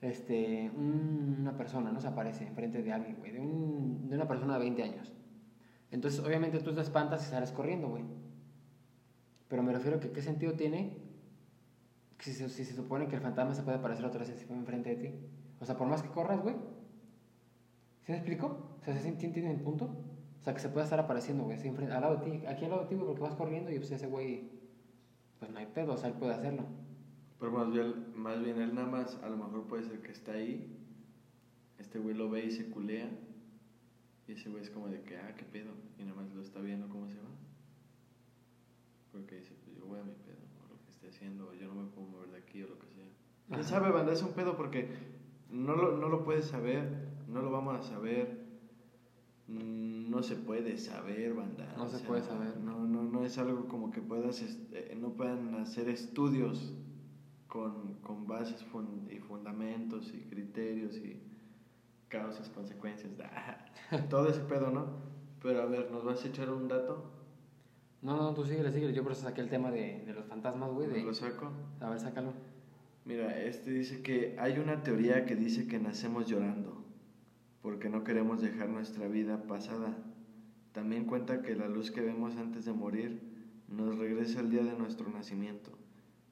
Este, 0.00 0.70
una 0.70 1.56
persona, 1.56 1.90
¿no? 1.92 2.00
Se 2.00 2.06
aparece 2.06 2.46
enfrente 2.46 2.82
de 2.82 2.92
alguien, 2.92 3.16
güey, 3.18 3.32
de, 3.32 3.40
un, 3.40 4.08
de 4.08 4.16
una 4.16 4.28
persona 4.28 4.54
de 4.54 4.60
20 4.60 4.82
años. 4.82 5.12
Entonces, 5.90 6.20
obviamente 6.20 6.60
tú 6.60 6.72
te 6.72 6.80
espantas 6.80 7.26
y 7.26 7.30
sales 7.30 7.50
corriendo, 7.50 7.88
güey. 7.88 8.04
Pero 9.48 9.62
me 9.64 9.72
refiero 9.72 9.96
a 9.96 10.00
que 10.00 10.10
qué 10.10 10.22
sentido 10.22 10.52
tiene 10.52 10.96
si, 12.20 12.32
si, 12.32 12.64
se 12.64 12.74
supone 12.74 13.08
que 13.08 13.16
el 13.16 13.22
fantasma 13.22 13.54
se 13.54 13.62
puede 13.62 13.78
aparecer 13.78 14.04
otra 14.04 14.20
vez 14.20 14.46
enfrente 14.50 14.94
de 14.94 14.96
ti. 14.96 15.14
O 15.60 15.64
sea, 15.64 15.76
por 15.76 15.88
más 15.88 16.02
que 16.02 16.08
corras, 16.10 16.40
güey. 16.40 16.54
¿Sí 18.02 18.12
me 18.12 18.18
explico? 18.18 18.76
O 18.80 18.84
sea, 18.84 18.96
¿sí 18.98 19.08
entienden 19.08 19.46
el 19.46 19.60
punto? 19.60 19.90
O 20.40 20.42
sea, 20.42 20.54
que 20.54 20.60
se 20.60 20.70
puede 20.70 20.84
estar 20.84 20.98
apareciendo, 20.98 21.44
güey, 21.44 21.58
al 21.58 22.00
lado 22.00 22.16
de 22.16 22.30
ti, 22.30 22.46
aquí 22.46 22.64
al 22.64 22.70
lado 22.70 22.82
de 22.84 22.88
ti, 22.88 22.94
güey, 22.94 23.06
porque 23.06 23.22
vas 23.22 23.34
corriendo 23.34 23.70
y 23.70 23.78
pues 23.78 23.90
ese 23.90 24.06
güey, 24.06 24.50
pues 25.38 25.50
no 25.50 25.58
hay 25.58 25.66
pedo, 25.66 25.92
o 25.92 25.96
sea, 25.98 26.08
él 26.08 26.14
puede 26.14 26.32
hacerlo. 26.32 26.64
Pero 27.38 27.52
más 27.52 27.70
bien, 27.70 28.12
más 28.16 28.42
bien 28.42 28.58
él 28.58 28.74
nada 28.74 28.86
más, 28.86 29.18
a 29.22 29.28
lo 29.28 29.36
mejor 29.36 29.66
puede 29.66 29.84
ser 29.84 30.00
que 30.00 30.12
está 30.12 30.32
ahí, 30.32 30.78
este 31.78 31.98
güey 31.98 32.14
lo 32.14 32.30
ve 32.30 32.46
y 32.46 32.50
se 32.50 32.70
culea, 32.70 33.10
y 34.26 34.32
ese 34.32 34.48
güey 34.48 34.62
es 34.62 34.70
como 34.70 34.88
de 34.88 35.02
que, 35.02 35.18
ah, 35.18 35.34
qué 35.36 35.44
pedo, 35.44 35.72
y 35.98 36.04
nada 36.04 36.14
más 36.14 36.32
lo 36.32 36.40
está 36.40 36.60
viendo 36.60 36.88
cómo 36.88 37.06
se 37.06 37.16
va. 37.16 37.28
Porque 39.12 39.36
dice, 39.36 39.54
pues 39.62 39.76
yo 39.76 39.84
voy 39.84 40.00
a 40.00 40.04
mi 40.04 40.14
pedo, 40.14 40.40
o 40.64 40.72
lo 40.72 40.82
que 40.82 40.90
esté 40.90 41.08
haciendo, 41.08 41.52
yo 41.52 41.68
no 41.68 41.82
me 41.82 41.90
puedo 41.90 42.06
mover 42.06 42.30
de 42.30 42.38
aquí 42.38 42.62
o 42.62 42.68
lo 42.68 42.78
que 42.78 42.86
sea. 42.86 43.08
¿Quién 43.48 43.64
sabe, 43.64 43.90
banda? 43.90 44.12
Es 44.12 44.22
un 44.22 44.32
pedo 44.32 44.56
porque 44.56 44.88
no 45.50 45.76
lo, 45.76 45.98
no 45.98 46.08
lo 46.08 46.24
puedes 46.24 46.46
saber, 46.46 47.09
no 47.30 47.42
lo 47.42 47.50
vamos 47.50 47.78
a 47.78 47.82
saber, 47.82 48.50
no 49.46 50.22
se 50.22 50.36
puede 50.36 50.78
saber, 50.78 51.34
banda. 51.34 51.72
No 51.76 51.88
se 51.88 51.98
puede 52.00 52.22
saber. 52.22 52.56
No, 52.58 52.86
no, 52.86 53.02
no 53.02 53.24
es 53.24 53.38
algo 53.38 53.66
como 53.68 53.90
que 53.90 54.00
puedas, 54.00 54.42
este, 54.42 54.94
no 54.96 55.10
puedan 55.10 55.54
hacer 55.56 55.88
estudios 55.88 56.72
con, 57.48 57.94
con 58.02 58.26
bases 58.26 58.64
y 59.10 59.18
fundamentos 59.18 60.12
y 60.14 60.20
criterios 60.28 60.96
y 60.96 61.20
causas, 62.08 62.48
consecuencias, 62.48 63.12
todo 64.10 64.28
ese 64.28 64.40
pedo, 64.40 64.70
¿no? 64.70 64.86
Pero 65.42 65.62
a 65.62 65.66
ver, 65.66 65.90
¿nos 65.90 66.04
vas 66.04 66.24
a 66.24 66.28
echar 66.28 66.50
un 66.50 66.68
dato? 66.68 67.12
No, 68.02 68.16
no, 68.16 68.34
tú 68.34 68.44
sigue, 68.44 68.70
sigue. 68.70 68.92
Yo 68.92 69.02
por 69.02 69.12
eso 69.12 69.22
saqué 69.22 69.40
el 69.40 69.48
tema 69.48 69.70
de, 69.70 70.04
de 70.06 70.12
los 70.12 70.26
fantasmas, 70.26 70.70
güey. 70.70 70.88
De... 70.88 71.02
¿Lo 71.02 71.14
saco? 71.14 71.50
A 71.80 71.90
ver, 71.90 72.00
sácalo. 72.00 72.32
Mira, 73.04 73.40
este 73.42 73.70
dice 73.70 74.02
que 74.02 74.36
hay 74.38 74.58
una 74.58 74.82
teoría 74.82 75.24
que 75.24 75.34
dice 75.34 75.66
que 75.66 75.78
nacemos 75.78 76.26
llorando 76.26 76.79
porque 77.62 77.88
no 77.88 78.04
queremos 78.04 78.40
dejar 78.40 78.68
nuestra 78.68 79.08
vida 79.08 79.42
pasada. 79.44 79.96
También 80.72 81.04
cuenta 81.04 81.42
que 81.42 81.54
la 81.54 81.68
luz 81.68 81.90
que 81.90 82.00
vemos 82.00 82.36
antes 82.36 82.64
de 82.64 82.72
morir 82.72 83.20
nos 83.68 83.98
regresa 83.98 84.40
el 84.40 84.50
día 84.50 84.62
de 84.62 84.76
nuestro 84.76 85.08
nacimiento. 85.10 85.72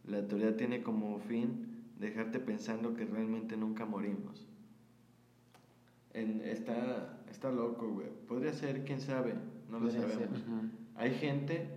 La 0.04 0.26
teoría 0.26 0.56
tiene 0.56 0.82
como 0.82 1.18
fin 1.18 1.84
dejarte 1.98 2.38
pensando 2.38 2.94
que 2.94 3.04
realmente 3.04 3.56
nunca 3.56 3.84
morimos. 3.84 4.46
En, 6.14 6.40
está, 6.40 7.20
está 7.30 7.50
loco, 7.50 7.88
güey. 7.88 8.08
Podría 8.26 8.52
ser, 8.52 8.84
quién 8.84 9.00
sabe, 9.00 9.34
no 9.70 9.80
lo 9.80 9.90
sabemos. 9.90 10.42
Hay 10.96 11.14
gente, 11.14 11.68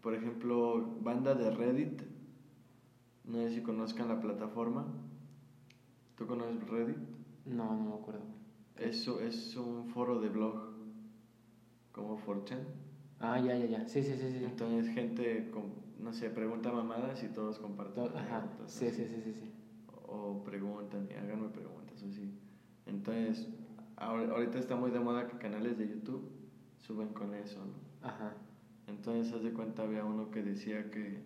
por 0.00 0.14
ejemplo, 0.14 0.96
banda 1.02 1.34
de 1.34 1.50
Reddit, 1.50 2.02
no 3.24 3.38
sé 3.38 3.54
si 3.54 3.60
conozcan 3.60 4.08
la 4.08 4.20
plataforma. 4.20 4.86
¿Tú 6.16 6.26
conoces 6.26 6.66
Reddit? 6.68 6.96
No, 7.44 7.74
no 7.74 7.84
me 7.84 7.94
acuerdo. 7.94 8.22
Eso 8.76 9.20
es 9.20 9.56
un 9.56 9.88
foro 9.88 10.20
de 10.20 10.28
blog, 10.28 10.72
como 11.92 12.16
Fortune. 12.16 12.62
Ah, 13.20 13.38
ya, 13.38 13.56
ya, 13.56 13.66
ya. 13.66 13.88
Sí, 13.88 14.02
sí, 14.02 14.14
sí, 14.16 14.30
sí. 14.30 14.44
Entonces, 14.44 14.92
gente, 14.94 15.50
no 16.00 16.12
sé, 16.12 16.30
pregunta 16.30 16.72
mamadas 16.72 17.22
y 17.22 17.28
todos 17.28 17.58
comparten. 17.58 18.16
Ajá. 18.16 18.48
Sí, 18.66 18.90
sí, 18.90 19.06
sí, 19.06 19.22
sí, 19.22 19.32
sí. 19.32 19.52
O 20.06 20.42
preguntan 20.42 21.08
y 21.10 21.14
háganme 21.14 21.48
preguntas, 21.48 22.02
así. 22.02 22.32
Entonces, 22.86 23.48
ahorita 23.96 24.58
está 24.58 24.74
muy 24.76 24.90
de 24.90 25.00
moda 25.00 25.28
que 25.28 25.38
canales 25.38 25.78
de 25.78 25.88
YouTube 25.88 26.28
suben 26.78 27.08
con 27.12 27.34
eso, 27.34 27.60
¿no? 27.64 28.08
Ajá. 28.08 28.34
Entonces, 28.88 29.32
haz 29.32 29.42
de 29.42 29.52
cuenta, 29.52 29.84
había 29.84 30.04
uno 30.04 30.30
que 30.30 30.42
decía 30.42 30.90
que. 30.90 31.22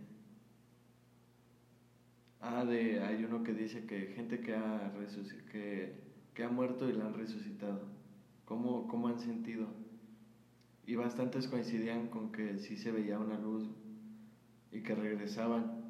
Ah, 2.40 2.64
de, 2.64 3.00
hay 3.00 3.24
uno 3.24 3.42
que 3.42 3.55
dice 3.55 3.87
que 3.87 4.09
gente 4.14 4.40
que 4.40 4.55
ha, 4.55 4.92
que, 5.50 6.05
que 6.37 6.44
ha 6.44 6.51
muerto 6.51 6.88
y 6.88 6.92
la 6.92 7.07
han 7.07 7.14
resucitado. 7.14 7.81
¿Cómo, 8.44 8.87
¿Cómo 8.88 9.09
han 9.09 9.18
sentido? 9.18 9.66
Y 10.87 10.94
bastantes 10.94 11.49
coincidían 11.49 12.09
con 12.09 12.31
que 12.31 12.59
sí 12.59 12.77
se 12.77 12.92
veía 12.92 13.18
una 13.18 13.38
luz 13.38 13.66
y 14.70 14.83
que 14.83 14.94
regresaban. 14.94 15.83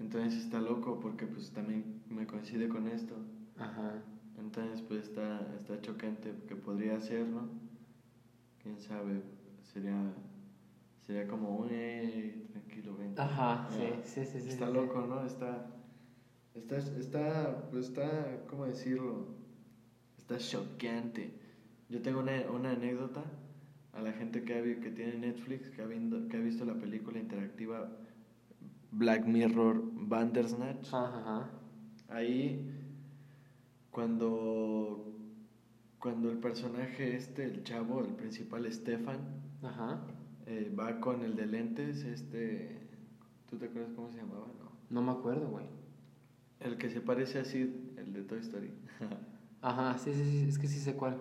Entonces 0.00 0.42
está 0.42 0.60
loco 0.60 0.98
porque 0.98 1.24
pues 1.24 1.52
también 1.52 2.02
me 2.10 2.26
coincide 2.26 2.68
con 2.68 2.88
esto. 2.88 3.14
Ajá. 3.58 4.02
Entonces, 4.36 4.82
pues 4.82 5.04
está, 5.04 5.54
está 5.56 5.80
chocante 5.80 6.34
que 6.48 6.56
podría 6.56 7.00
ser, 7.00 7.28
¿no? 7.28 7.48
Quién 8.60 8.80
sabe, 8.80 9.22
sería, 9.72 10.12
sería 11.06 11.28
como 11.28 11.56
un, 11.58 11.68
eh, 11.70 12.48
tranquilo, 12.50 12.96
ven. 12.96 13.14
Ajá, 13.16 13.68
sí, 13.70 14.24
sí, 14.24 14.40
sí, 14.40 14.48
Está 14.48 14.68
loco, 14.68 15.06
¿no? 15.06 15.24
Está, 15.24 15.70
está, 16.54 16.78
está, 16.78 17.68
pues 17.70 17.86
está, 17.86 18.44
¿cómo 18.48 18.66
decirlo? 18.66 19.26
Está 20.18 20.38
choqueante. 20.38 21.32
Yo 21.88 22.00
tengo 22.02 22.20
una, 22.20 22.50
una 22.50 22.70
anécdota 22.70 23.24
a 23.92 24.00
la 24.00 24.12
gente 24.12 24.44
que, 24.44 24.54
ha, 24.54 24.62
que 24.62 24.90
tiene 24.90 25.18
Netflix, 25.18 25.68
que 25.70 25.82
ha, 25.82 25.86
visto, 25.86 26.28
que 26.28 26.36
ha 26.36 26.40
visto 26.40 26.64
la 26.64 26.74
película 26.74 27.18
interactiva 27.18 27.90
Black 28.90 29.26
Mirror 29.26 29.82
Bandersnatch. 29.92 30.92
Ajá. 30.92 31.50
Ahí 32.08 32.72
cuando, 33.90 35.14
cuando 35.98 36.30
el 36.30 36.38
personaje 36.38 37.16
este, 37.16 37.44
el 37.44 37.62
chavo, 37.62 38.00
el 38.00 38.14
principal 38.14 38.70
Stefan, 38.72 39.18
eh, 40.46 40.74
va 40.78 40.98
con 41.00 41.22
el 41.22 41.36
de 41.36 41.46
lentes, 41.46 42.02
este, 42.04 42.88
¿tú 43.48 43.58
te 43.58 43.66
acuerdas 43.66 43.92
cómo 43.94 44.10
se 44.10 44.18
llamaba? 44.18 44.46
No, 44.58 44.72
no 44.90 45.02
me 45.02 45.12
acuerdo, 45.12 45.48
güey. 45.48 45.81
El 46.64 46.76
que 46.78 46.90
se 46.90 47.00
parece 47.00 47.38
así, 47.38 47.92
el 47.96 48.12
de 48.12 48.22
Toy 48.22 48.38
Story. 48.40 48.70
Ajá, 49.62 49.98
sí, 49.98 50.12
sí, 50.12 50.24
sí, 50.24 50.48
es 50.48 50.58
que 50.58 50.66
sí 50.66 50.78
sé 50.78 50.94
cuál. 50.94 51.18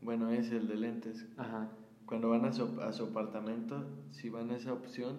Bueno, 0.00 0.30
es 0.30 0.50
el 0.52 0.68
de 0.68 0.76
lentes. 0.76 1.26
Ajá. 1.36 1.70
Cuando 2.06 2.28
van 2.28 2.44
a 2.44 2.52
su, 2.52 2.80
a 2.80 2.92
su 2.92 3.04
apartamento, 3.04 3.84
si 4.10 4.28
van 4.28 4.50
a 4.50 4.56
esa 4.56 4.72
opción, 4.72 5.16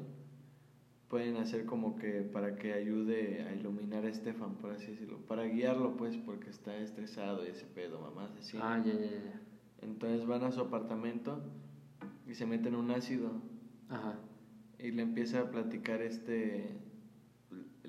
pueden 1.08 1.38
hacer 1.38 1.66
como 1.66 1.96
que 1.96 2.22
para 2.22 2.56
que 2.56 2.74
ayude 2.74 3.44
a 3.44 3.54
iluminar 3.54 4.06
a 4.06 4.10
Estefan, 4.10 4.56
por 4.56 4.72
así 4.72 4.92
decirlo, 4.92 5.20
para 5.26 5.46
guiarlo 5.46 5.96
pues 5.98 6.18
porque 6.18 6.50
está 6.50 6.76
estresado 6.78 7.46
y 7.46 7.50
ese 7.50 7.66
pedo, 7.66 8.02
mamás 8.02 8.32
así. 8.38 8.58
Ah, 8.62 8.82
ya, 8.86 8.94
ya, 8.94 9.12
ya. 9.12 9.42
Entonces 9.82 10.26
van 10.26 10.44
a 10.44 10.52
su 10.52 10.62
apartamento 10.62 11.42
y 12.28 12.34
se 12.34 12.46
meten 12.46 12.76
un 12.76 12.92
ácido. 12.92 13.32
Ajá. 13.88 14.18
y 14.80 14.90
le 14.90 15.04
empieza 15.04 15.42
a 15.42 15.52
platicar 15.52 16.02
este, 16.02 16.76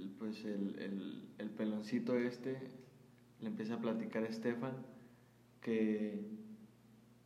el, 0.06 0.10
pues 0.18 0.44
el, 0.44 0.78
el, 0.78 1.28
el 1.38 1.50
peloncito 1.50 2.16
este, 2.16 2.58
le 3.40 3.48
empieza 3.48 3.74
a 3.74 3.80
platicar 3.80 4.24
a 4.24 4.32
Stefan 4.32 4.74
que, 5.60 6.24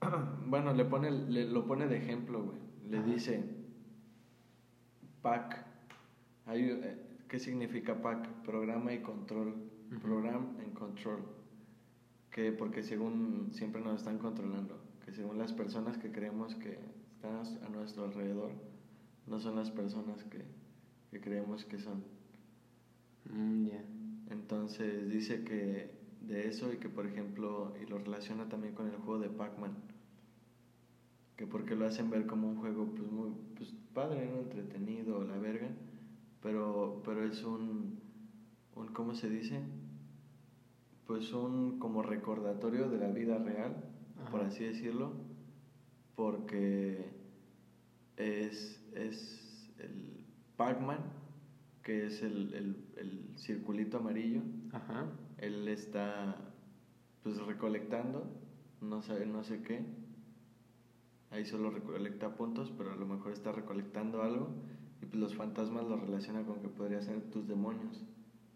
bueno, 0.47 0.73
le 0.73 0.85
pone, 0.85 1.11
le, 1.11 1.45
lo 1.49 1.67
pone 1.67 1.87
de 1.87 1.99
ejemplo, 1.99 2.43
güey. 2.43 2.59
Le 2.89 2.99
Ajá. 2.99 3.07
dice, 3.07 3.45
PAC, 5.23 5.65
hay, 6.47 6.63
eh, 6.71 6.99
¿qué 7.29 7.39
significa 7.39 8.01
PAC? 8.01 8.43
Programa 8.43 8.93
y 8.93 9.01
control, 9.01 9.55
program 10.03 10.57
and 10.59 10.73
control, 10.75 11.21
que 12.31 12.53
porque 12.53 12.83
según 12.83 13.49
siempre 13.53 13.83
nos 13.83 13.97
están 14.01 14.19
controlando, 14.19 14.81
que 15.05 15.13
según 15.13 15.39
las 15.39 15.53
personas 15.53 15.99
que 15.99 16.11
creemos 16.11 16.55
que 16.55 16.79
están 17.15 17.43
a 17.65 17.69
nuestro 17.69 18.05
alrededor, 18.05 18.53
no 19.27 19.39
son 19.39 19.57
las 19.57 19.71
personas 19.71 20.25
que, 20.25 20.45
que 21.11 21.21
creemos 21.21 21.65
que 21.65 21.79
son. 21.79 22.03
Mm, 23.25 23.67
ya. 23.67 23.85
Entonces 24.31 25.09
dice 25.11 25.45
que 25.45 25.91
de 26.21 26.49
eso 26.49 26.73
y 26.73 26.79
que 26.79 26.89
por 26.89 27.07
ejemplo, 27.07 27.75
y 27.83 27.87
lo 27.87 27.99
relaciona 27.99 28.49
también 28.49 28.75
con 28.75 28.87
el 28.87 28.97
juego 28.97 29.19
de 29.21 29.29
Pac-Man, 29.29 29.73
que 31.37 31.47
porque 31.47 31.75
lo 31.75 31.87
hacen 31.87 32.11
ver 32.11 32.27
como 32.27 32.49
un 32.49 32.57
juego 32.57 32.87
pues 32.95 33.11
muy 33.11 33.31
pues, 33.57 33.75
padre, 33.95 34.29
¿no? 34.29 34.41
entretenido, 34.41 35.25
la 35.25 35.39
verga, 35.39 35.69
pero, 36.43 37.03
pero 37.05 37.25
es 37.25 37.43
un, 37.45 37.99
un, 38.77 38.89
¿cómo 38.89 39.15
se 39.15 39.29
dice? 39.29 39.61
Pues 41.07 41.33
un 41.33 41.79
como 41.79 42.03
recordatorio 42.03 42.89
de 42.89 42.99
la 42.99 43.09
vida 43.09 43.39
real, 43.39 43.75
por 44.31 44.43
así 44.43 44.65
decirlo, 44.65 45.13
porque 46.15 47.11
es, 48.17 48.81
es 48.95 49.73
el 49.79 50.25
Pac-Man, 50.57 51.01
que 51.83 52.07
es 52.07 52.23
el, 52.23 52.53
el, 52.55 52.77
el 52.97 53.39
circulito 53.39 53.99
amarillo, 53.99 54.43
Ajá. 54.73 55.07
él 55.39 55.67
está 55.69 56.37
pues 57.23 57.39
recolectando, 57.47 58.25
no 58.81 59.03
sabe, 59.03 59.27
no 59.27 59.43
sé 59.45 59.63
qué. 59.63 59.85
Ahí 61.31 61.45
solo 61.45 61.71
recolecta 61.71 62.35
puntos, 62.35 62.73
pero 62.77 62.93
a 62.93 62.97
lo 62.97 63.07
mejor 63.07 63.33
está 63.33 63.53
recolectando 63.53 64.23
algo 64.23 64.49
y 65.01 65.07
pues 65.07 65.15
los 65.17 65.35
fantasmas 65.37 65.85
lo 65.87 65.97
relaciona 65.97 66.43
con 66.43 66.61
que 66.61 66.69
podría 66.69 67.01
ser 67.03 67.21
tus 67.31 67.47
demonios. 67.47 68.05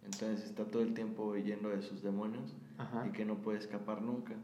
Entonces 0.03 0.45
está 0.45 0.65
todo 0.67 0.83
el 0.83 0.93
tiempo 0.93 1.35
yendo 1.37 1.69
de 1.71 1.83
sus 1.83 2.03
demonios 2.03 2.55
Ajá. 2.79 3.07
y 3.07 3.13
que 3.13 3.25
no 3.25 3.37
puede 3.37 3.59
escapar 3.59 4.03
nunca. 4.03 4.35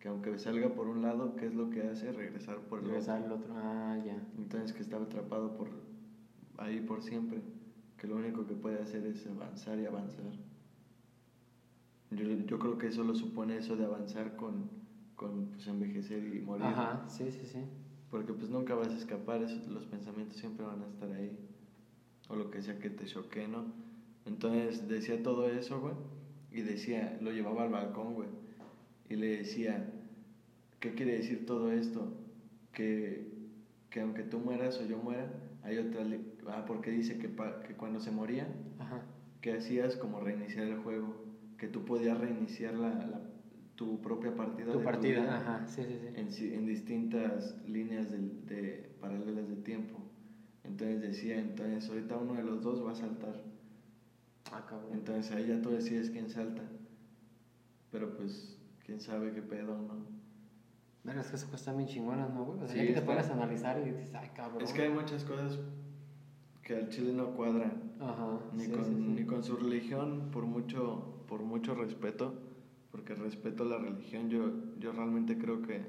Que 0.00 0.08
aunque 0.08 0.38
salga 0.38 0.68
por 0.74 0.86
un 0.88 1.02
lado, 1.02 1.34
¿qué 1.36 1.46
es 1.46 1.54
lo 1.54 1.70
que 1.70 1.82
hace? 1.82 2.12
Regresar 2.12 2.58
por 2.58 2.80
el 2.80 2.86
Regresar 2.86 3.20
otro. 3.22 3.34
al 3.34 3.40
otro. 3.42 3.54
Ah, 3.56 3.96
ya. 4.04 4.22
Entonces 4.38 4.72
que 4.72 4.82
estaba 4.82 5.04
atrapado 5.04 5.56
por 5.56 5.68
ahí 6.58 6.80
por 6.80 7.02
siempre. 7.02 7.40
Que 8.00 8.06
lo 8.06 8.16
único 8.16 8.46
que 8.46 8.54
puede 8.54 8.80
hacer 8.80 9.04
es 9.06 9.26
avanzar 9.26 9.78
y 9.80 9.86
avanzar. 9.86 10.24
Yo, 12.10 12.24
yo 12.46 12.58
creo 12.58 12.78
que 12.78 12.86
eso 12.86 13.04
lo 13.04 13.14
supone 13.14 13.58
eso 13.58 13.76
de 13.76 13.84
avanzar 13.84 14.36
con, 14.36 14.70
con 15.14 15.46
pues, 15.48 15.66
envejecer 15.66 16.24
y 16.34 16.40
morir. 16.40 16.64
Ajá, 16.66 17.04
sí, 17.08 17.30
sí, 17.30 17.46
sí. 17.46 17.58
Porque 18.10 18.32
pues 18.32 18.48
nunca 18.50 18.74
vas 18.74 18.88
a 18.88 18.96
escapar, 18.96 19.42
eso- 19.42 19.60
los 19.70 19.84
pensamientos 19.86 20.38
siempre 20.38 20.64
van 20.64 20.82
a 20.82 20.86
estar 20.86 21.12
ahí. 21.12 21.36
O 22.28 22.36
lo 22.36 22.50
que 22.50 22.62
sea 22.62 22.78
que 22.78 22.88
te 22.90 23.04
choque, 23.04 23.46
¿no? 23.48 23.64
Entonces 24.24 24.88
decía 24.88 25.22
todo 25.22 25.48
eso, 25.50 25.80
güey. 25.80 25.94
Y 26.50 26.62
decía, 26.62 27.18
lo 27.20 27.30
llevaba 27.32 27.64
al 27.64 27.70
balcón, 27.70 28.14
güey. 28.14 28.28
Y 29.10 29.16
le 29.16 29.38
decía, 29.38 29.90
¿qué 30.80 30.94
quiere 30.94 31.16
decir 31.16 31.44
todo 31.44 31.70
esto? 31.72 32.10
Que, 32.72 33.28
que 33.90 34.00
aunque 34.00 34.22
tú 34.22 34.38
mueras 34.38 34.78
o 34.80 34.86
yo 34.86 34.98
muera, 34.98 35.30
hay 35.62 35.78
otra... 35.78 36.04
Ah, 36.48 36.64
porque 36.66 36.90
dice 36.90 37.18
que, 37.18 37.28
pa- 37.28 37.62
que 37.62 37.74
cuando 37.74 38.00
se 38.00 38.10
moría, 38.10 38.46
Ajá. 38.78 39.02
que 39.40 39.52
hacías 39.54 39.96
como 39.96 40.20
reiniciar 40.20 40.66
el 40.66 40.78
juego. 40.78 41.24
Que 41.58 41.68
tú 41.68 41.84
podías 41.84 42.18
reiniciar 42.18 42.74
la, 42.74 42.90
la- 42.90 43.20
tu 43.74 44.00
propia 44.00 44.34
partida. 44.34 44.72
Tu 44.72 44.78
de 44.78 44.84
partida, 44.84 45.20
vida 45.22 45.36
ajá, 45.36 45.66
sí, 45.66 45.82
sí, 45.84 45.98
sí. 46.00 46.20
en, 46.20 46.30
si- 46.32 46.54
en 46.54 46.66
distintas 46.66 47.56
líneas 47.66 48.10
de, 48.10 48.18
de- 48.18 48.90
paralelas 49.00 49.48
de 49.48 49.56
tiempo. 49.56 49.98
Entonces 50.64 51.00
decía, 51.00 51.38
entonces 51.38 51.88
ahorita 51.88 52.16
uno 52.16 52.34
de 52.34 52.42
los 52.42 52.62
dos 52.62 52.84
va 52.84 52.92
a 52.92 52.94
saltar. 52.94 53.40
Ah, 54.50 54.64
cabrón. 54.68 54.90
Entonces 54.92 55.30
ahí 55.32 55.46
ya 55.46 55.60
tú 55.60 55.70
decides 55.70 56.10
quién 56.10 56.28
salta. 56.30 56.62
Pero 57.90 58.16
pues, 58.16 58.56
quién 58.84 59.00
sabe 59.00 59.32
qué 59.32 59.42
pedo, 59.42 59.76
¿no? 59.78 60.17
Verga, 61.08 61.22
es 61.22 61.28
que 61.28 61.36
esas 61.36 61.48
cosas 61.48 61.60
están 61.62 61.78
bien 61.78 61.88
chingonas, 61.88 62.34
¿no, 62.34 62.44
güey? 62.44 62.58
O 62.58 62.66
sea, 62.66 62.68
Sí, 62.68 62.78
ya 62.80 62.86
que 62.88 62.92
te 62.92 63.00
pones 63.00 63.30
a 63.30 63.32
analizar 63.32 63.80
y 63.80 63.92
dices, 63.92 64.14
ay, 64.14 64.28
cabrón. 64.34 64.60
Es 64.62 64.74
que 64.74 64.82
hay 64.82 64.90
muchas 64.90 65.24
cosas 65.24 65.58
que 66.62 66.76
al 66.76 66.90
chile 66.90 67.14
no 67.14 67.30
cuadran. 67.30 67.92
Ajá. 67.98 68.40
Ni, 68.52 68.64
sí, 68.66 68.70
con, 68.70 68.84
sí, 68.84 68.90
ni 68.90 69.24
con 69.24 69.42
su 69.42 69.56
religión, 69.56 70.28
por 70.30 70.44
mucho, 70.44 71.24
por 71.26 71.40
mucho 71.40 71.74
respeto, 71.74 72.34
porque 72.92 73.14
respeto 73.14 73.64
la 73.64 73.78
religión, 73.78 74.28
yo, 74.28 74.52
yo 74.78 74.92
realmente 74.92 75.38
creo 75.38 75.62
que 75.62 75.80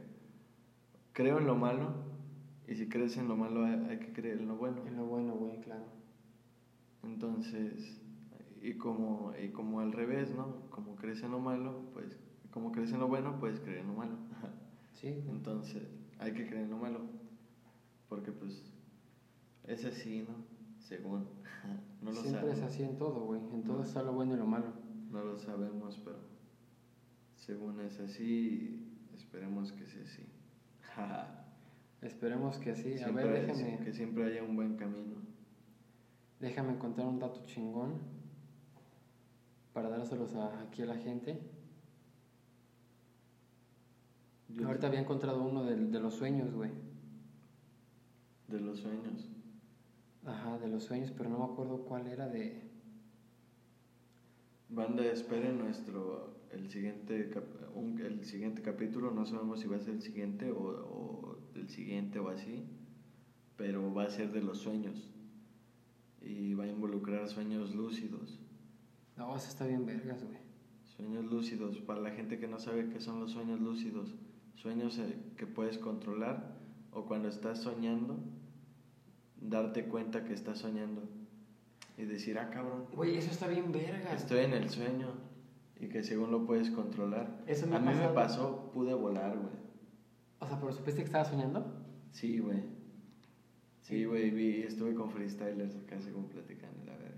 creo 1.11 1.39
en 1.39 1.47
lo 1.47 1.57
malo, 1.57 1.89
y 2.65 2.75
si 2.75 2.87
crees 2.87 3.17
en 3.17 3.27
lo 3.27 3.35
malo 3.35 3.65
hay, 3.65 3.73
hay 3.89 3.99
que 3.99 4.13
creer 4.13 4.39
en 4.39 4.47
lo 4.47 4.55
bueno. 4.55 4.85
Es 4.85 4.93
lo 4.93 5.05
bueno, 5.05 5.33
güey, 5.33 5.59
claro. 5.59 5.83
Entonces, 7.03 7.99
y 8.61 8.75
como, 8.75 9.33
y 9.37 9.49
como 9.49 9.81
al 9.81 9.91
revés, 9.91 10.33
¿no? 10.33 10.61
Como 10.69 10.95
crees 10.95 11.23
en 11.23 11.31
lo 11.31 11.39
malo, 11.39 11.89
pues, 11.91 12.17
como 12.51 12.71
crees 12.71 12.93
en 12.93 13.01
lo 13.01 13.09
bueno, 13.09 13.37
puedes 13.37 13.59
creer 13.59 13.79
en 13.79 13.87
lo 13.87 13.95
malo. 13.95 14.15
Sí. 14.99 15.07
Entonces, 15.29 15.83
hay 16.19 16.33
que 16.33 16.45
creer 16.47 16.63
en 16.65 16.71
lo 16.71 16.77
malo, 16.77 17.01
porque 18.09 18.31
pues, 18.31 18.63
es 19.65 19.85
así, 19.85 20.25
¿no? 20.27 20.35
Según, 20.79 21.25
no 22.01 22.11
lo 22.11 22.21
Siempre 22.21 22.51
es 22.51 22.61
así 22.61 22.83
en 22.83 22.97
todo, 22.97 23.25
güey. 23.25 23.39
En 23.53 23.63
todo 23.63 23.83
está 23.83 24.03
lo 24.03 24.13
bueno 24.13 24.33
y 24.35 24.37
lo 24.37 24.45
malo. 24.45 24.73
No 25.09 25.23
lo 25.23 25.37
sabemos, 25.37 25.99
pero 26.03 26.17
según 27.35 27.79
es 27.81 27.99
así, 27.99 28.85
esperemos 29.15 29.71
que 29.71 29.85
sea 29.87 30.03
así. 30.03 30.23
Esperemos 32.01 32.57
que 32.59 32.75
sí. 32.75 32.93
A 32.93 32.97
Siempre 32.97 33.25
ver, 33.25 33.47
déjame, 33.47 33.79
Que 33.83 33.91
siempre 33.93 34.23
haya 34.25 34.43
un 34.43 34.55
buen 34.55 34.75
camino. 34.77 35.15
déjame 36.39 36.77
contar 36.77 37.05
un 37.05 37.19
dato 37.19 37.45
chingón 37.45 37.95
para 39.73 39.89
dárselos 39.89 40.33
a- 40.35 40.61
aquí 40.61 40.81
a 40.81 40.85
la 40.85 40.95
gente. 40.97 41.41
Yo- 44.55 44.67
Ahorita 44.67 44.87
había 44.87 44.99
encontrado 45.01 45.41
uno 45.43 45.63
del- 45.63 45.91
de, 45.91 45.99
los 45.99 46.15
sueños, 46.15 46.53
güey. 46.53 46.71
De 48.47 48.59
los 48.59 48.79
sueños. 48.79 49.29
Ajá, 50.25 50.57
de 50.57 50.67
los 50.67 50.83
sueños, 50.83 51.11
pero 51.15 51.29
no 51.29 51.37
me 51.39 51.45
acuerdo 51.45 51.85
cuál 51.85 52.07
era 52.07 52.27
de... 52.27 52.67
Banda, 54.69 55.03
esperen 55.05 55.57
nuestro 55.59 56.35
el 56.51 56.69
siguiente 56.69 57.29
cap- 57.29 57.75
un- 57.75 57.99
el 57.99 58.23
siguiente 58.25 58.61
capítulo, 58.61 59.11
no 59.11 59.25
sabemos 59.25 59.59
si 59.59 59.67
va 59.67 59.77
a 59.77 59.79
ser 59.79 59.95
el 59.95 60.01
siguiente 60.01 60.51
o, 60.51 60.57
o 60.61 61.37
el 61.55 61.69
siguiente 61.69 62.19
o 62.19 62.29
así, 62.29 62.65
pero 63.55 63.93
va 63.93 64.03
a 64.03 64.09
ser 64.09 64.31
de 64.31 64.41
los 64.41 64.59
sueños 64.59 65.11
y 66.21 66.53
va 66.53 66.65
a 66.65 66.67
involucrar 66.67 67.27
sueños 67.29 67.73
lúcidos. 67.73 68.39
No, 69.17 69.35
eso 69.35 69.47
está 69.49 69.65
bien 69.65 69.85
vergas, 69.85 70.23
güey. 70.23 70.37
Sueños 70.95 71.25
lúcidos, 71.25 71.79
para 71.81 72.01
la 72.01 72.11
gente 72.11 72.39
que 72.39 72.47
no 72.47 72.59
sabe 72.59 72.89
qué 72.89 72.99
son 72.99 73.19
los 73.19 73.31
sueños 73.31 73.59
lúcidos, 73.59 74.15
sueños 74.59 74.97
eh, 74.99 75.15
que 75.37 75.47
puedes 75.47 75.77
controlar 75.77 76.57
o 76.91 77.05
cuando 77.05 77.29
estás 77.29 77.59
soñando, 77.59 78.19
darte 79.39 79.85
cuenta 79.85 80.25
que 80.25 80.33
estás 80.33 80.59
soñando 80.59 81.01
y 81.97 82.03
decir, 82.03 82.37
ah, 82.37 82.49
cabrón, 82.49 82.85
Güey, 82.93 83.17
eso 83.17 83.31
está 83.31 83.47
bien 83.47 83.71
vergas. 83.71 84.21
Estoy 84.21 84.39
en 84.45 84.53
el 84.53 84.69
sueño 84.69 85.13
y 85.79 85.87
que 85.87 86.03
según 86.03 86.31
lo 86.31 86.45
puedes 86.45 86.69
controlar. 86.71 87.41
Eso 87.47 87.67
me 87.67 87.77
a 87.77 87.79
mí 87.79 87.93
me 87.93 88.09
pasó, 88.09 88.69
pude 88.73 88.93
volar, 88.93 89.37
güey. 89.37 89.53
O 90.39 90.45
sea, 90.47 90.59
pero 90.59 90.73
supiste 90.73 91.01
que 91.01 91.05
estaba 91.05 91.25
soñando. 91.25 91.65
Sí, 92.11 92.39
güey. 92.39 92.63
Sí, 93.81 94.03
güey, 94.05 94.29
vi, 94.29 94.61
estuve 94.63 94.93
con 94.93 95.09
freestylers 95.09 95.75
acá 95.75 95.99
según 95.99 96.27
platicando, 96.27 96.83
la 96.85 96.93
verdad. 96.97 97.17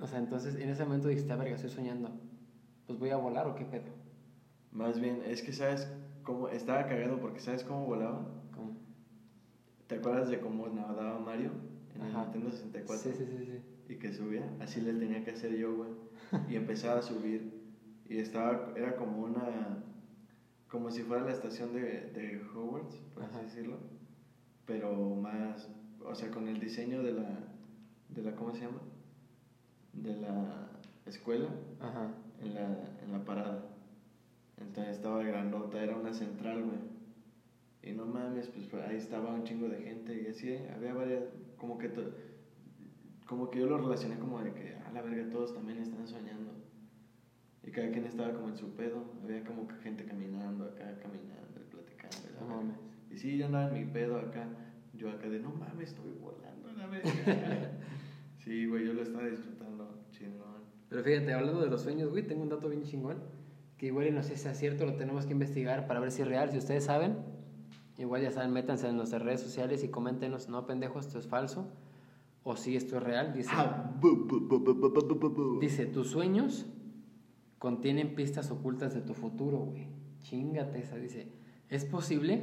O 0.00 0.06
sea, 0.06 0.18
entonces 0.18 0.56
en 0.56 0.68
ese 0.68 0.84
momento 0.84 1.08
dijiste, 1.08 1.32
"Ah, 1.32 1.36
verga, 1.36 1.54
estoy 1.54 1.70
soñando. 1.70 2.10
Pues 2.86 2.98
voy 2.98 3.10
a 3.10 3.16
volar 3.16 3.46
o 3.46 3.54
qué 3.54 3.64
pedo. 3.64 3.92
Más 4.72 5.00
bien, 5.00 5.22
es 5.24 5.42
que 5.42 5.52
sabes 5.52 5.88
cómo, 6.22 6.48
estaba 6.48 6.86
cagado 6.86 7.20
porque 7.20 7.40
sabes 7.40 7.64
cómo 7.64 7.86
volaba. 7.86 8.26
¿Cómo? 8.52 8.76
¿Te 9.86 9.96
acuerdas 9.96 10.28
de 10.30 10.40
cómo 10.40 10.68
nadaba 10.68 11.18
Mario 11.18 11.52
en 11.94 12.02
el. 12.02 12.14
Nintendo 12.14 12.50
64? 12.50 13.12
Sí, 13.12 13.18
sí, 13.18 13.24
sí, 13.26 13.44
sí. 13.44 13.92
Y 13.92 13.96
que 13.96 14.12
subía, 14.12 14.48
así 14.60 14.80
le 14.80 14.92
tenía 14.94 15.24
que 15.24 15.32
hacer 15.32 15.56
yo, 15.56 15.74
güey. 15.74 15.90
Y 16.48 16.56
empezaba 16.56 17.00
a 17.00 17.02
subir. 17.02 17.60
Y 18.08 18.18
estaba, 18.18 18.72
era 18.76 18.96
como 18.96 19.22
una, 19.22 19.84
como 20.68 20.90
si 20.90 21.02
fuera 21.02 21.24
la 21.24 21.32
estación 21.32 21.72
de, 21.72 22.10
de 22.10 22.40
Hogwarts, 22.54 22.96
por 23.14 23.24
Ajá. 23.24 23.38
así 23.38 23.46
decirlo. 23.46 23.78
Pero 24.66 25.16
más, 25.16 25.68
o 26.04 26.14
sea, 26.14 26.30
con 26.30 26.48
el 26.48 26.60
diseño 26.60 27.02
de 27.02 27.12
la, 27.12 27.28
de 28.08 28.22
la, 28.22 28.34
¿cómo 28.36 28.52
se 28.54 28.62
llama? 28.62 28.80
De 29.92 30.16
la 30.16 30.70
escuela 31.06 31.48
Ajá. 31.80 32.12
en 32.40 32.54
la, 32.54 32.98
en 33.02 33.12
la 33.12 33.24
parada. 33.24 33.64
Entonces 34.60 34.96
estaba 34.96 35.22
grandota, 35.24 35.82
era 35.82 35.96
una 35.96 36.12
central, 36.12 36.62
güey. 36.62 36.78
Y 37.82 37.92
no 37.96 38.04
mames, 38.06 38.48
pues 38.48 38.72
ahí 38.84 38.96
estaba 38.96 39.32
un 39.32 39.44
chingo 39.44 39.68
de 39.68 39.78
gente 39.82 40.22
y 40.22 40.26
así, 40.26 40.54
había 40.76 40.92
varias, 40.94 41.24
como 41.56 41.78
que 41.78 41.88
to- 41.88 42.12
como 43.26 43.50
que 43.50 43.60
yo 43.60 43.66
lo 43.66 43.78
relacioné 43.78 44.18
como 44.18 44.40
de 44.42 44.52
que, 44.52 44.74
a 44.74 44.90
la 44.92 45.02
verga, 45.02 45.30
todos 45.30 45.54
también 45.54 45.78
están 45.78 46.06
soñando. 46.06 46.50
Y 47.62 47.70
cada 47.70 47.90
quien 47.90 48.04
estaba 48.04 48.32
como 48.32 48.48
en 48.48 48.56
su 48.56 48.74
pedo. 48.74 49.04
Había 49.22 49.44
como 49.44 49.68
que 49.68 49.74
gente 49.76 50.04
caminando 50.04 50.64
acá, 50.64 50.98
caminando 51.00 51.60
y 51.60 51.64
platicando. 51.70 52.16
y 52.28 52.32
la 52.34 52.40
verga. 52.56 52.74
Y 53.10 53.16
sí, 53.18 53.38
yo 53.38 53.46
andaba 53.46 53.68
en 53.68 53.74
mi 53.86 53.92
pedo 53.92 54.18
acá. 54.18 54.48
Yo 54.94 55.10
acá 55.10 55.28
de, 55.28 55.38
no 55.38 55.50
mames, 55.52 55.90
estoy 55.90 56.10
volando 56.20 56.68
a 56.68 56.72
la 56.72 56.86
verga. 56.88 57.10
sí, 58.38 58.66
güey, 58.66 58.86
yo 58.86 58.94
lo 58.94 59.02
estaba 59.02 59.26
disfrutando 59.26 60.04
chingón. 60.10 60.62
Pero 60.88 61.04
fíjate, 61.04 61.32
hablando 61.32 61.60
de 61.62 61.70
los 61.70 61.82
sueños, 61.82 62.10
güey, 62.10 62.26
tengo 62.26 62.42
un 62.42 62.48
dato 62.48 62.68
bien 62.68 62.82
chingón 62.82 63.18
que 63.80 63.86
igual 63.86 64.08
y 64.08 64.10
no 64.10 64.22
sé 64.22 64.36
si 64.36 64.46
es 64.46 64.58
cierto, 64.58 64.84
lo 64.84 64.96
tenemos 64.96 65.24
que 65.24 65.32
investigar 65.32 65.86
para 65.86 66.00
ver 66.00 66.12
si 66.12 66.20
es 66.20 66.28
real. 66.28 66.50
Si 66.50 66.58
ustedes 66.58 66.84
saben, 66.84 67.16
igual 67.96 68.20
ya 68.20 68.30
saben, 68.30 68.52
métanse 68.52 68.86
en 68.86 68.96
nuestras 68.96 69.22
redes 69.22 69.40
sociales 69.40 69.82
y 69.82 69.88
coméntenos, 69.88 70.50
no 70.50 70.66
pendejo, 70.66 71.00
esto 71.00 71.18
es 71.18 71.26
falso. 71.26 71.66
O 72.42 72.56
si 72.56 72.76
esto 72.76 72.98
es 72.98 73.02
real, 73.02 73.32
dice. 73.32 73.50
Dice, 75.60 75.86
tus 75.86 76.10
sueños 76.10 76.66
contienen 77.58 78.14
pistas 78.14 78.50
ocultas 78.50 78.92
de 78.92 79.00
tu 79.00 79.14
futuro, 79.14 79.60
güey. 79.60 79.86
Chingate 80.18 80.80
esa, 80.80 80.96
dice. 80.96 81.32
Es 81.70 81.86
posible 81.86 82.42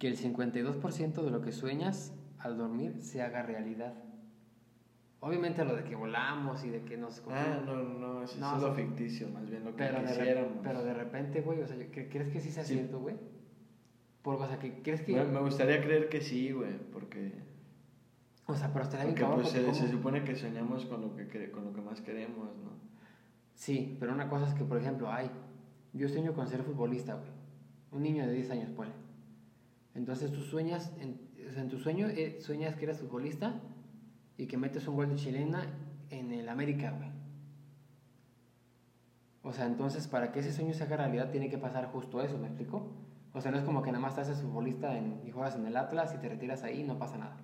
que 0.00 0.08
el 0.08 0.18
52% 0.18 1.22
de 1.22 1.30
lo 1.30 1.40
que 1.40 1.52
sueñas 1.52 2.12
al 2.36 2.58
dormir 2.58 2.96
se 2.98 3.22
haga 3.22 3.42
realidad. 3.44 3.94
Obviamente 5.26 5.64
lo 5.64 5.74
de 5.74 5.84
que 5.84 5.94
volamos 5.96 6.62
y 6.64 6.68
de 6.68 6.82
que 6.82 6.98
nos... 6.98 7.22
Ah, 7.30 7.62
no, 7.64 7.76
no, 7.76 8.22
eso 8.22 8.38
No, 8.38 8.46
es 8.56 8.60
solo 8.60 8.72
o 8.72 8.74
sea, 8.76 8.84
ficticio, 8.84 9.28
más 9.30 9.48
bien 9.48 9.64
lo 9.64 9.70
que 9.70 9.78
Pero 9.78 10.02
de, 10.02 10.06
quisiéramos. 10.06 10.52
pero 10.62 10.84
de 10.84 10.92
repente, 10.92 11.40
güey, 11.40 11.62
o 11.62 11.66
sea, 11.66 11.76
¿cre- 11.78 12.08
¿crees 12.10 12.28
que 12.28 12.40
sí 12.40 12.50
sea 12.50 12.62
Sí. 12.62 12.74
cierto, 12.74 13.00
güey? 13.00 13.16
Por, 14.20 14.34
o 14.34 14.46
sea, 14.46 14.58
que 14.58 14.82
¿crees 14.82 15.00
que...? 15.00 15.14
Me, 15.14 15.24
me 15.24 15.40
gustaría 15.40 15.80
creer 15.82 16.10
que 16.10 16.20
sí, 16.20 16.52
güey, 16.52 16.76
porque, 16.92 17.32
o 18.46 18.54
sea, 18.54 18.70
pero 18.70 18.84
estaría 18.84 19.06
bien 19.06 19.16
cabrón 19.16 19.40
pues, 19.40 19.54
porque 19.54 19.72
se, 19.72 19.86
se 19.86 19.90
supone 19.90 20.24
que 20.24 20.36
soñamos 20.36 20.84
con 20.84 21.00
lo 21.00 21.16
que, 21.16 21.50
con 21.50 21.64
lo 21.64 21.72
que 21.72 21.80
más 21.80 22.02
queremos, 22.02 22.54
¿no? 22.62 22.72
Sí, 23.54 23.96
pero 23.98 24.12
una 24.12 24.28
cosa 24.28 24.46
es 24.46 24.52
que, 24.52 24.64
por 24.64 24.76
ejemplo, 24.76 25.10
ay, 25.10 25.30
yo 25.94 26.06
sueño 26.10 26.34
con 26.34 26.46
ser 26.48 26.62
futbolista, 26.64 27.14
güey. 27.14 27.30
Un 27.92 28.02
niño 28.02 28.26
de 28.26 28.32
10 28.34 28.50
años, 28.50 28.70
ponle. 28.72 28.92
Entonces 29.94 30.30
tú 30.32 30.40
sueñas, 30.42 30.92
en, 31.00 31.18
o 31.48 31.52
sea, 31.52 31.62
en 31.62 31.68
tu 31.70 31.78
sueño 31.78 32.08
eh, 32.08 32.36
sueñas 32.40 32.74
que 32.76 32.84
eres 32.84 32.98
futbolista 32.98 33.54
y 34.36 34.46
que 34.46 34.56
metes 34.56 34.86
un 34.88 34.96
gol 34.96 35.08
de 35.08 35.16
chilena 35.16 35.64
en 36.10 36.32
el 36.32 36.48
América, 36.48 36.90
güey. 36.96 37.10
O 39.42 39.52
sea, 39.52 39.66
entonces 39.66 40.08
para 40.08 40.32
que 40.32 40.40
ese 40.40 40.52
sueño 40.52 40.72
se 40.74 40.84
haga 40.84 40.96
realidad 40.96 41.30
tiene 41.30 41.50
que 41.50 41.58
pasar 41.58 41.86
justo 41.92 42.22
eso, 42.22 42.38
¿me 42.38 42.46
explico? 42.46 42.90
O 43.34 43.40
sea, 43.40 43.50
no 43.50 43.58
es 43.58 43.64
como 43.64 43.82
que 43.82 43.90
nada 43.92 44.00
más 44.02 44.14
te 44.14 44.22
haces 44.22 44.40
futbolista 44.40 44.96
en- 44.96 45.20
y 45.26 45.30
juegas 45.30 45.56
en 45.56 45.66
el 45.66 45.76
Atlas 45.76 46.14
y 46.14 46.18
te 46.18 46.28
retiras 46.28 46.62
ahí 46.62 46.80
y 46.80 46.84
no 46.84 46.98
pasa 46.98 47.18
nada. 47.18 47.36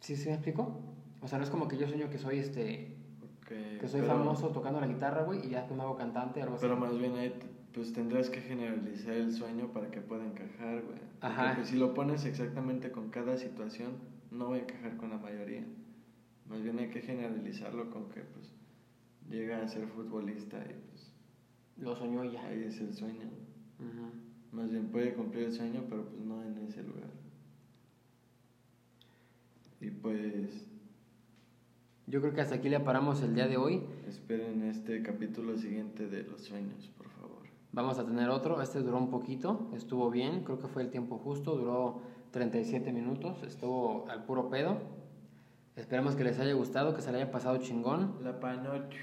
¿Sí, 0.00 0.16
sí 0.16 0.28
me 0.28 0.34
explico? 0.34 0.80
O 1.22 1.28
sea, 1.28 1.38
no 1.38 1.44
es 1.44 1.50
como 1.50 1.68
que 1.68 1.76
yo 1.78 1.86
sueño 1.88 2.10
que 2.10 2.18
soy 2.18 2.38
este 2.38 2.96
Porque- 3.20 3.78
que 3.80 3.88
soy 3.88 4.00
pero- 4.02 4.14
famoso 4.18 4.48
tocando 4.48 4.80
la 4.80 4.86
guitarra, 4.86 5.22
güey, 5.22 5.46
y 5.46 5.50
ya 5.50 5.66
que 5.66 5.74
me 5.74 5.82
hago 5.82 5.96
cantante 5.96 6.40
o 6.40 6.44
algo 6.44 6.56
así. 6.56 6.62
Pero 6.62 6.76
más 6.76 6.96
bien 6.98 7.14
ahí, 7.16 7.32
pues 7.72 7.92
tendrás 7.92 8.28
que 8.28 8.40
generalizar 8.40 9.14
el 9.14 9.32
sueño 9.32 9.68
para 9.72 9.90
que 9.90 10.00
pueda 10.00 10.24
encajar, 10.24 10.82
güey. 10.82 10.98
Porque, 11.20 11.26
Ajá. 11.26 11.52
pues, 11.54 11.68
si 11.68 11.76
lo 11.76 11.94
pones 11.94 12.24
exactamente 12.24 12.90
con 12.90 13.08
cada 13.10 13.36
situación, 13.36 13.92
no 14.30 14.50
va 14.50 14.56
a 14.56 14.58
encajar 14.60 14.96
con 14.96 15.10
la 15.10 15.18
mayoría. 15.18 15.64
Más 16.48 16.62
bien 16.62 16.78
hay 16.78 16.88
que 16.90 17.00
generalizarlo 17.00 17.90
con 17.90 18.08
que, 18.10 18.20
pues, 18.22 18.52
llega 19.28 19.62
a 19.62 19.68
ser 19.68 19.86
futbolista 19.88 20.58
y, 20.58 20.74
pues, 20.90 21.12
Lo 21.76 21.94
soñó 21.96 22.24
ya. 22.24 22.44
ahí 22.46 22.64
es 22.64 22.80
el 22.80 22.94
sueño. 22.94 23.28
Más 24.52 24.70
bien 24.70 24.88
puede 24.88 25.14
cumplir 25.14 25.44
el 25.44 25.52
sueño, 25.52 25.84
pero 25.88 26.04
pues 26.08 26.20
no 26.22 26.42
en 26.42 26.58
ese 26.58 26.82
lugar. 26.82 27.08
Y 29.80 29.90
pues 29.90 30.66
Yo 32.06 32.20
creo 32.20 32.34
que 32.34 32.40
hasta 32.40 32.56
aquí 32.56 32.68
le 32.68 32.80
paramos 32.80 33.22
el 33.22 33.34
día 33.34 33.46
de 33.46 33.56
hoy. 33.56 33.82
esperen 34.08 34.62
este 34.64 35.02
capítulo 35.02 35.56
siguiente 35.56 36.08
de 36.08 36.24
los 36.24 36.40
sueños, 36.42 36.90
por 36.98 37.08
favor. 37.10 37.42
Vamos 37.72 37.98
a 38.00 38.04
tener 38.04 38.28
otro. 38.28 38.60
Este 38.60 38.80
duró 38.80 38.98
un 38.98 39.08
poquito, 39.10 39.70
estuvo 39.74 40.10
bien, 40.10 40.42
creo 40.42 40.58
que 40.58 40.66
fue 40.66 40.82
el 40.82 40.90
tiempo 40.90 41.18
justo, 41.18 41.56
duró 41.56 42.02
37 42.30 42.92
minutos, 42.92 43.42
estuvo 43.42 44.06
al 44.08 44.24
puro 44.24 44.50
pedo. 44.50 44.78
Esperamos 45.76 46.14
que 46.14 46.24
les 46.24 46.38
haya 46.38 46.52
gustado, 46.54 46.94
que 46.94 47.02
se 47.02 47.10
le 47.10 47.18
haya 47.22 47.30
pasado 47.32 47.56
chingón. 47.58 48.18
La 48.22 48.38
panoche. 48.40 48.98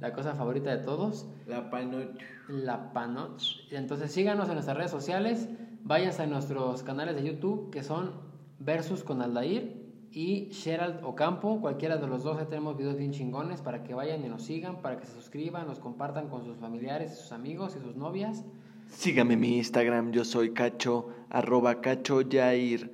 La 0.00 0.12
cosa 0.14 0.34
favorita 0.34 0.70
de 0.70 0.78
todos, 0.82 1.26
La 1.46 1.68
panoche. 1.68 2.24
la 2.48 2.92
panoch. 2.92 3.42
Entonces 3.70 4.10
síganos 4.12 4.48
en 4.48 4.54
nuestras 4.54 4.76
redes 4.76 4.90
sociales, 4.90 5.48
váyanse 5.82 6.22
a 6.22 6.26
nuestros 6.26 6.82
canales 6.82 7.16
de 7.16 7.24
YouTube 7.24 7.70
que 7.70 7.82
son 7.82 8.12
Versus 8.58 9.04
con 9.04 9.20
Aldair 9.22 9.80
y 10.10 10.50
Gerald 10.52 11.04
Ocampo. 11.04 11.60
Cualquiera 11.60 11.96
de 11.98 12.06
los 12.06 12.22
dos, 12.22 12.38
tenemos 12.48 12.76
videos 12.76 12.96
bien 12.96 13.12
chingones 13.12 13.60
para 13.62 13.82
que 13.82 13.94
vayan 13.94 14.24
y 14.24 14.28
nos 14.28 14.42
sigan, 14.42 14.80
para 14.82 14.98
que 14.98 15.06
se 15.06 15.12
suscriban, 15.12 15.66
nos 15.66 15.78
compartan 15.80 16.28
con 16.28 16.44
sus 16.44 16.56
familiares, 16.56 17.18
sus 17.18 17.32
amigos 17.32 17.76
y 17.76 17.80
sus 17.80 17.96
novias. 17.96 18.44
Sígame 18.90 19.34
en 19.34 19.40
mi 19.40 19.56
Instagram, 19.56 20.12
yo 20.12 20.24
soy 20.24 20.52
Cacho, 20.52 21.08
arroba 21.30 21.80
Cacho 21.80 22.20
Yair, 22.22 22.92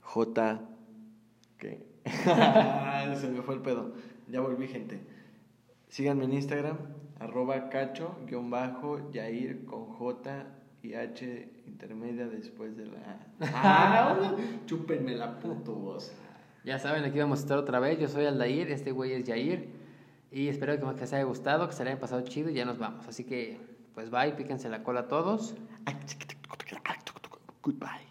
J. 0.00 0.60
¿Qué? 1.58 1.84
Se 3.16 3.28
me 3.28 3.42
fue 3.42 3.54
el 3.54 3.62
pedo. 3.62 3.94
Ya 4.28 4.40
volví, 4.40 4.68
gente. 4.68 5.00
Síganme 5.88 6.24
en 6.24 6.34
Instagram, 6.34 6.76
arroba 7.18 7.70
Cacho, 7.70 8.16
guion 8.26 8.50
bajo, 8.50 9.10
Yair 9.10 9.64
con 9.64 9.86
J 9.86 10.46
y 10.82 10.94
H 10.94 11.48
intermedia 11.66 12.28
después 12.28 12.76
de 12.76 12.86
la. 12.86 13.18
Ah, 13.40 14.36
chúpenme 14.66 15.16
la 15.16 15.40
puto 15.40 15.74
voz. 15.74 16.12
Ya 16.64 16.78
saben, 16.78 17.04
aquí 17.04 17.18
vamos 17.18 17.40
a 17.40 17.42
estar 17.42 17.58
otra 17.58 17.80
vez. 17.80 17.98
Yo 17.98 18.08
soy 18.08 18.26
Aldair, 18.26 18.70
este 18.70 18.92
güey 18.92 19.12
es 19.12 19.24
Yair. 19.24 19.68
Y 20.30 20.48
espero 20.48 20.78
que 20.78 20.94
que 20.94 21.00
les 21.00 21.12
haya 21.14 21.24
gustado, 21.24 21.66
que 21.66 21.74
se 21.74 21.82
le 21.84 21.90
haya 21.90 22.00
pasado 22.00 22.20
chido 22.22 22.50
y 22.50 22.54
ya 22.54 22.66
nos 22.66 22.78
vamos. 22.78 23.08
Así 23.08 23.24
que, 23.24 23.58
pues 23.98 24.10
bye, 24.10 24.30
píquense 24.30 24.68
la 24.68 24.84
cola 24.84 25.00
a 25.00 25.08
todos. 25.08 25.56
Goodbye. 27.64 28.06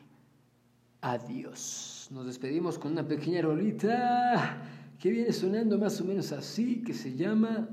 Adiós. 1.00 2.10
Nos 2.12 2.26
despedimos 2.26 2.78
con 2.78 2.92
una 2.92 3.08
pequeña 3.08 3.42
rolita 3.42 4.58
que 5.00 5.10
viene 5.10 5.32
sonando 5.32 5.78
más 5.78 6.02
o 6.02 6.04
menos 6.04 6.34
así, 6.34 6.84
que 6.84 6.94
se 6.94 7.16
llama, 7.16 7.70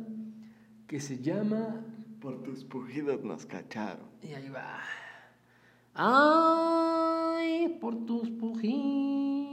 que 0.86 1.00
se 1.00 1.18
llama, 1.18 1.84
Por 2.20 2.40
tus 2.44 2.62
pujidos 2.62 3.24
nos 3.24 3.46
cacharon. 3.46 4.06
y 4.22 4.28
ahí 4.28 4.48
va. 4.48 4.78
Ay, 5.94 7.76
por 7.80 8.06
tus 8.06 8.30
pujidos. 8.30 9.43